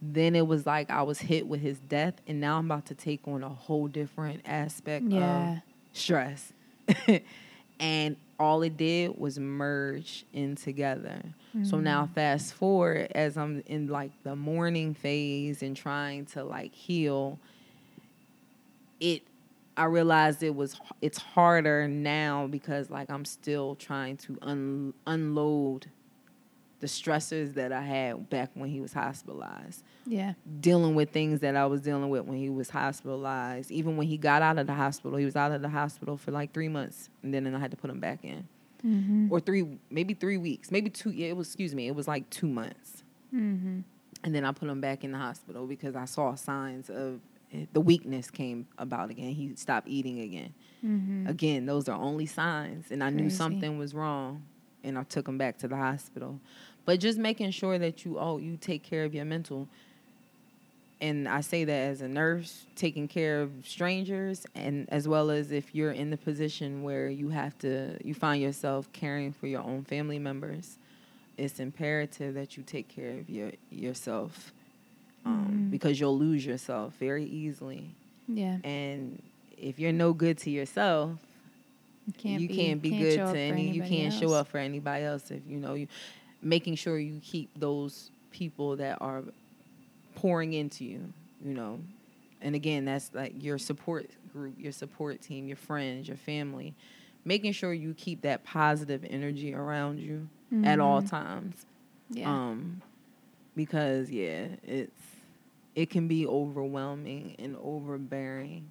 Then 0.00 0.34
it 0.34 0.46
was 0.46 0.64
like 0.66 0.90
I 0.90 1.02
was 1.02 1.18
hit 1.20 1.46
with 1.46 1.60
his 1.60 1.78
death 1.78 2.14
and 2.26 2.40
now 2.40 2.58
I'm 2.58 2.64
about 2.66 2.86
to 2.86 2.94
take 2.94 3.28
on 3.28 3.42
a 3.42 3.48
whole 3.50 3.86
different 3.86 4.40
aspect 4.46 5.04
Yeah. 5.10 5.52
of 5.56 5.58
stress. 5.92 6.52
and 7.78 8.16
all 8.38 8.62
it 8.62 8.76
did 8.76 9.18
was 9.18 9.38
merge 9.38 10.24
in 10.32 10.56
together. 10.56 11.22
So 11.62 11.76
mm. 11.76 11.82
now 11.82 12.08
fast 12.14 12.52
forward 12.52 13.10
as 13.14 13.38
I'm 13.38 13.62
in 13.66 13.88
like 13.88 14.10
the 14.24 14.36
mourning 14.36 14.92
phase 14.92 15.62
and 15.62 15.74
trying 15.74 16.26
to 16.26 16.44
like 16.44 16.74
heal, 16.74 17.38
it 19.00 19.22
I 19.76 19.84
realized 19.84 20.42
it 20.42 20.54
was 20.54 20.78
it's 21.00 21.18
harder 21.18 21.88
now 21.88 22.46
because 22.46 22.90
like 22.90 23.10
I'm 23.10 23.24
still 23.24 23.74
trying 23.74 24.16
to 24.18 24.38
un, 24.42 24.94
unload 25.06 25.86
the 26.80 26.86
stressors 26.86 27.54
that 27.54 27.72
I 27.72 27.80
had 27.80 28.28
back 28.28 28.50
when 28.54 28.68
he 28.68 28.80
was 28.80 28.92
hospitalized 28.92 29.82
Yeah. 30.06 30.34
dealing 30.60 30.94
with 30.94 31.10
things 31.10 31.40
that 31.40 31.56
I 31.56 31.64
was 31.66 31.80
dealing 31.80 32.10
with 32.10 32.24
when 32.26 32.36
he 32.38 32.50
was 32.50 32.68
hospitalized. 32.70 33.70
Even 33.70 33.96
when 33.96 34.06
he 34.06 34.18
got 34.18 34.42
out 34.42 34.58
of 34.58 34.66
the 34.66 34.74
hospital, 34.74 35.16
he 35.16 35.24
was 35.24 35.36
out 35.36 35.52
of 35.52 35.62
the 35.62 35.68
hospital 35.70 36.16
for 36.16 36.32
like 36.32 36.52
three 36.52 36.68
months, 36.68 37.08
and 37.22 37.32
then 37.32 37.52
I 37.54 37.58
had 37.58 37.70
to 37.70 37.76
put 37.76 37.90
him 37.90 38.00
back 38.00 38.24
in, 38.24 38.46
Mm-hmm. 38.86 39.28
or 39.32 39.40
three, 39.40 39.66
maybe 39.90 40.12
three 40.14 40.36
weeks, 40.36 40.70
maybe 40.70 40.90
two. 40.90 41.10
Yeah, 41.10 41.28
it 41.28 41.36
was. 41.36 41.48
Excuse 41.48 41.74
me, 41.74 41.88
it 41.88 41.94
was 41.94 42.06
like 42.06 42.28
two 42.30 42.46
months, 42.46 43.02
Mm-hmm. 43.34 43.80
and 44.22 44.34
then 44.34 44.44
I 44.44 44.52
put 44.52 44.68
him 44.68 44.80
back 44.82 45.02
in 45.02 45.12
the 45.12 45.18
hospital 45.18 45.66
because 45.66 45.96
I 45.96 46.04
saw 46.04 46.34
signs 46.34 46.90
of 46.90 47.20
the 47.72 47.80
weakness 47.80 48.30
came 48.30 48.66
about 48.76 49.08
again. 49.08 49.30
He 49.32 49.54
stopped 49.56 49.88
eating 49.88 50.20
again. 50.20 50.52
Mm-hmm. 50.84 51.26
Again, 51.26 51.64
those 51.64 51.88
are 51.88 51.98
only 51.98 52.26
signs, 52.26 52.90
and 52.90 53.02
I 53.02 53.08
knew 53.10 53.30
something 53.30 53.78
was 53.78 53.94
wrong, 53.94 54.42
and 54.86 54.96
I 54.98 55.02
took 55.02 55.28
him 55.28 55.36
back 55.36 55.58
to 55.58 55.68
the 55.68 55.76
hospital. 55.76 56.40
But 56.86 57.00
just 57.00 57.18
making 57.18 57.50
sure 57.50 57.78
that 57.78 58.04
you 58.04 58.18
oh 58.18 58.38
you 58.38 58.56
take 58.60 58.82
care 58.82 59.04
of 59.04 59.14
your 59.14 59.24
mental, 59.24 59.68
and 61.00 61.28
I 61.28 61.42
say 61.42 61.64
that 61.64 61.72
as 61.90 62.00
a 62.00 62.08
nurse, 62.08 62.64
taking 62.74 63.06
care 63.08 63.42
of 63.42 63.50
strangers, 63.64 64.46
and 64.54 64.88
as 64.90 65.06
well 65.06 65.30
as 65.30 65.50
if 65.52 65.74
you're 65.74 65.92
in 65.92 66.10
the 66.10 66.16
position 66.16 66.82
where 66.82 67.08
you 67.10 67.28
have 67.30 67.58
to 67.58 67.98
you 68.06 68.14
find 68.14 68.40
yourself 68.40 68.90
caring 68.92 69.32
for 69.32 69.46
your 69.46 69.62
own 69.62 69.84
family 69.84 70.18
members, 70.18 70.78
it's 71.36 71.60
imperative 71.60 72.34
that 72.34 72.56
you 72.56 72.62
take 72.62 72.88
care 72.88 73.18
of 73.18 73.28
your 73.28 73.50
yourself, 73.70 74.52
um, 75.26 75.48
Mhm. 75.68 75.70
because 75.70 76.00
you'll 76.00 76.16
lose 76.18 76.46
yourself 76.46 76.94
very 76.98 77.24
easily. 77.26 77.90
Yeah. 78.28 78.58
And 78.64 79.20
if 79.58 79.78
you're 79.78 79.92
no 79.92 80.12
good 80.12 80.38
to 80.38 80.50
yourself, 80.50 81.18
You 82.06 82.12
can't 82.12 82.40
you 82.42 82.48
be, 82.48 82.54
can't 82.54 82.82
be 82.82 82.90
can't 82.90 83.02
good 83.02 83.16
to 83.34 83.38
any. 83.38 83.70
You 83.70 83.82
can't 83.82 84.12
show 84.12 84.32
up 84.32 84.48
for 84.48 84.58
anybody 84.58 85.04
else 85.04 85.30
if 85.30 85.42
you 85.46 85.58
know 85.58 85.74
you. 85.74 85.88
Making 86.42 86.76
sure 86.76 86.98
you 86.98 87.20
keep 87.22 87.50
those 87.58 88.10
people 88.30 88.76
that 88.76 88.98
are 89.00 89.22
pouring 90.14 90.52
into 90.52 90.84
you. 90.84 91.12
You 91.44 91.54
know, 91.54 91.80
and 92.40 92.54
again, 92.54 92.84
that's 92.84 93.10
like 93.12 93.42
your 93.42 93.58
support 93.58 94.06
group, 94.32 94.54
your 94.58 94.72
support 94.72 95.20
team, 95.20 95.46
your 95.46 95.56
friends, 95.56 96.08
your 96.08 96.16
family. 96.16 96.74
Making 97.24 97.52
sure 97.52 97.72
you 97.74 97.92
keep 97.94 98.22
that 98.22 98.44
positive 98.44 99.04
energy 99.08 99.52
around 99.54 99.98
you 99.98 100.28
at 100.64 100.78
all 100.78 101.02
Mhm. 101.02 101.10
times. 101.10 101.66
Yeah. 102.10 102.30
Um, 102.32 102.80
because 103.56 104.10
yeah, 104.10 104.46
it's 104.62 105.02
it 105.74 105.90
can 105.90 106.06
be 106.08 106.26
overwhelming 106.26 107.34
and 107.38 107.56
overbearing. 107.62 108.70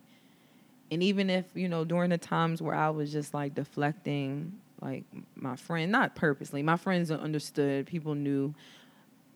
And 0.92 1.02
even 1.02 1.30
if, 1.30 1.46
you 1.56 1.68
know, 1.68 1.84
during 1.84 2.12
the 2.12 2.18
times 2.18 2.62
where 2.62 2.76
I 2.76 2.90
was 2.90 3.12
just 3.12 3.34
like 3.34 3.56
deflecting 3.56 4.54
like 4.82 5.04
my 5.36 5.56
friend, 5.56 5.92
not 5.92 6.16
purposely. 6.16 6.62
My 6.62 6.78
friends 6.78 7.10
understood, 7.12 7.88
people 7.88 8.16
knew, 8.16 8.54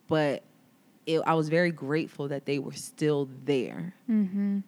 but 0.07 0.43
it, 1.05 1.21
I 1.25 1.33
was 1.33 1.49
very 1.49 1.71
grateful 1.71 2.27
that 2.27 2.45
they 2.45 2.59
were 2.59 2.73
still 2.73 3.29
there 3.45 3.95
mm-hmm. 4.09 4.59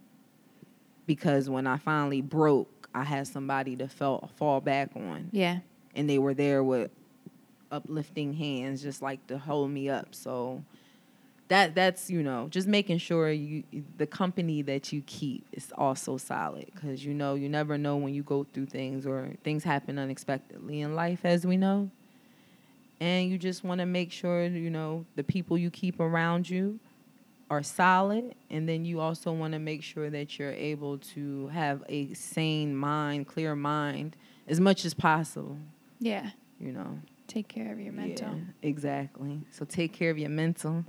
because 1.06 1.50
when 1.50 1.68
I 1.68 1.78
finally 1.78 2.22
broke, 2.22 2.90
I 2.96 3.04
had 3.04 3.28
somebody 3.28 3.76
to 3.78 3.88
fell, 3.88 4.32
fall 4.36 4.60
back 4.60 4.92
on. 4.96 5.30
Yeah. 5.32 5.60
and 5.96 6.10
they 6.10 6.18
were 6.18 6.34
there 6.34 6.64
with 6.64 6.92
uplifting 7.72 8.34
hands 8.34 8.82
just 8.82 9.02
like 9.02 9.26
to 9.28 9.38
hold 9.38 9.72
me 9.72 9.88
up 9.88 10.14
so 10.14 10.62
that 11.52 11.76
that's 11.76 12.10
you 12.10 12.24
know 12.24 12.48
just 12.50 12.66
making 12.66 12.98
sure 12.98 13.30
you 13.30 13.62
the 13.98 14.08
company 14.08 14.62
that 14.62 14.94
you 14.94 15.04
keep 15.06 15.46
is 15.52 15.74
also 15.78 16.16
solid 16.16 16.66
because 16.74 17.04
you 17.04 17.14
know 17.14 17.36
you 17.36 17.50
never 17.50 17.78
know 17.78 17.98
when 17.98 18.14
you 18.14 18.24
go 18.24 18.46
through 18.54 18.66
things 18.66 19.06
or 19.06 19.34
things 19.44 19.66
happen 19.66 20.00
unexpectedly 20.00 20.80
in 20.80 20.96
life 20.96 21.20
as 21.26 21.46
we 21.46 21.58
know. 21.58 21.92
And 23.02 23.30
you 23.30 23.38
just 23.38 23.66
want 23.66 23.80
to 23.80 23.86
make 23.86 24.14
sure 24.14 24.46
you 24.46 24.70
know 24.70 25.06
the 25.18 25.26
people 25.26 25.58
you 25.58 25.70
keep 25.70 26.00
around 26.00 26.50
you 26.50 26.80
are 27.50 27.64
solid 27.64 28.34
and 28.50 28.70
then 28.70 28.86
you 28.86 29.02
also 29.02 29.34
want 29.34 29.52
to 29.52 29.60
make 29.60 29.84
sure 29.84 30.10
that 30.10 30.40
you're 30.40 30.54
able 30.54 31.00
to 31.00 31.50
have 31.50 31.84
a 31.90 32.14
sane 32.14 32.74
mind 32.74 33.28
clear 33.28 33.58
mind 33.58 34.16
as 34.48 34.62
much 34.62 34.86
as 34.86 34.94
possible. 34.94 35.58
Yeah. 36.00 36.30
you 36.62 36.72
know? 36.72 37.00
Take 37.28 37.50
care 37.50 37.74
of 37.74 37.80
your 37.80 37.94
mental. 37.94 38.28
yeah, 38.28 38.70
exactly. 38.70 39.42
So 39.52 39.66
take 39.66 39.92
care 39.92 40.12
of 40.12 40.18
your 40.18 40.30
mental 40.30 40.86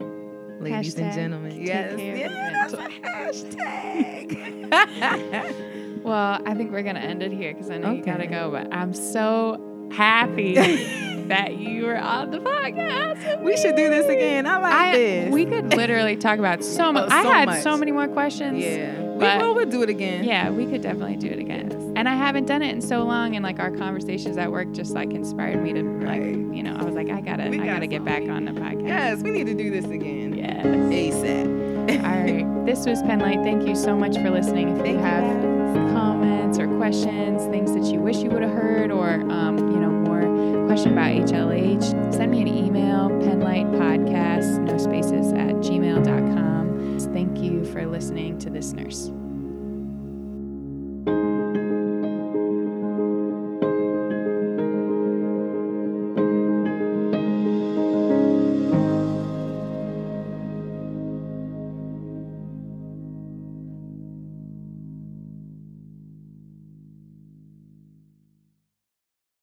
ladies 0.61 0.96
and 0.98 1.12
gentlemen 1.12 1.53
take 1.53 1.66
yes 1.66 1.96
care 1.96 2.12
of 2.14 2.18
yeah, 2.18 2.66
that's 2.68 2.72
a 2.74 2.88
hashtag 2.88 4.72
Well, 6.03 6.40
I 6.44 6.55
think 6.55 6.72
we're 6.72 6.82
gonna 6.82 6.98
end 6.98 7.22
it 7.22 7.30
here 7.30 7.53
because 7.55 7.70
I 7.70 7.78
know 7.78 7.92
you 7.92 8.03
gotta 8.05 8.26
go. 8.26 8.50
But 8.50 8.74
I'm 8.74 8.92
so 8.92 9.88
happy 9.92 10.55
that 11.28 11.59
you 11.59 11.84
were 11.84 11.96
on 11.96 12.32
the 12.32 12.38
podcast. 12.38 13.40
we 13.40 13.57
should 13.57 13.76
do 13.76 13.88
this 13.88 14.07
again 14.07 14.44
i 14.46 14.57
like 14.59 14.72
I, 14.72 14.92
this 14.98 15.32
we 15.32 15.46
could 15.46 15.76
literally 15.76 16.16
talk 16.16 16.40
about 16.40 16.64
so 16.64 16.92
much. 16.92 17.09
Oh, 17.09 17.14
I 17.14 17.22
had 17.22 17.46
much. 17.46 17.62
so 17.62 17.76
many 17.76 17.92
more 17.92 18.09
questions. 18.09 18.59
yeah 18.64 19.00
we 19.00 19.18
will 19.18 19.55
we'll 19.55 19.66
do 19.66 19.82
it 19.82 19.88
again 19.90 20.24
Yeah, 20.24 20.50
we 20.50 20.66
could 20.66 20.82
definitely 20.82 21.16
do 21.16 21.28
it 21.28 21.38
again. 21.38 21.68
Yes. 21.70 21.80
And 21.94 22.09
I 22.09 22.16
haven't 22.16 22.46
done 22.46 22.62
it 22.62 22.74
in 22.74 22.80
so 22.80 23.05
long, 23.05 23.36
and 23.36 23.44
like 23.44 23.61
our 23.61 23.70
conversations 23.70 24.36
at 24.38 24.50
work 24.50 24.72
just 24.72 24.92
like 24.94 25.12
inspired 25.12 25.62
me 25.62 25.72
to 25.74 25.82
like, 26.05 26.22
you 26.22 26.62
know, 26.64 26.74
I 26.74 26.82
was 26.82 26.94
like, 26.96 27.09
I 27.11 27.20
gotta, 27.20 27.48
We 27.48 27.61
I 27.61 27.66
gotta 27.66 27.86
get 27.86 28.05
back 28.05 28.22
on 28.28 28.44
the 28.46 28.50
podcast. 28.53 28.88
yes 28.88 29.22
we 29.22 29.30
need 29.30 29.46
to 29.46 29.55
do 29.55 29.70
this 29.70 29.84
again 29.84 30.22
Yes. 30.43 30.64
asap 30.64 32.05
All 32.05 32.22
right. 32.24 32.66
This 32.66 32.86
was 32.86 33.03
Penlight. 33.03 33.43
Thank 33.43 33.66
you 33.66 33.74
so 33.74 33.97
much 33.97 34.16
for 34.16 34.30
listening. 34.30 34.68
If 34.68 34.78
Thank 34.78 34.88
you 34.88 34.93
you, 34.95 34.99
have 35.01 35.24
guys. 35.43 35.93
comments 35.93 36.59
or 36.59 36.66
questions, 36.76 37.45
things 37.47 37.72
that 37.74 37.84
you 37.93 38.01
wish 38.01 38.18
you 38.18 38.30
would 38.30 38.43
have 38.43 38.53
heard, 38.53 38.90
or 38.90 39.09
um, 39.30 39.59
you 39.72 39.80
know, 39.80 39.90
more 39.90 40.66
question 40.66 40.93
about 40.93 41.11
HLH, 41.12 42.14
send 42.14 42.30
me 42.30 42.40
an 42.43 42.49
email, 42.49 43.09
penlightpodcast, 43.11 44.61
no 44.62 44.78
spaces 44.78 45.32
at 45.32 45.55
gmail.com. 45.57 46.99
Thank 47.12 47.38
you 47.38 47.64
for 47.64 47.84
listening 47.86 48.38
to 48.38 48.51
this 48.51 48.72
nurse. 48.72 49.11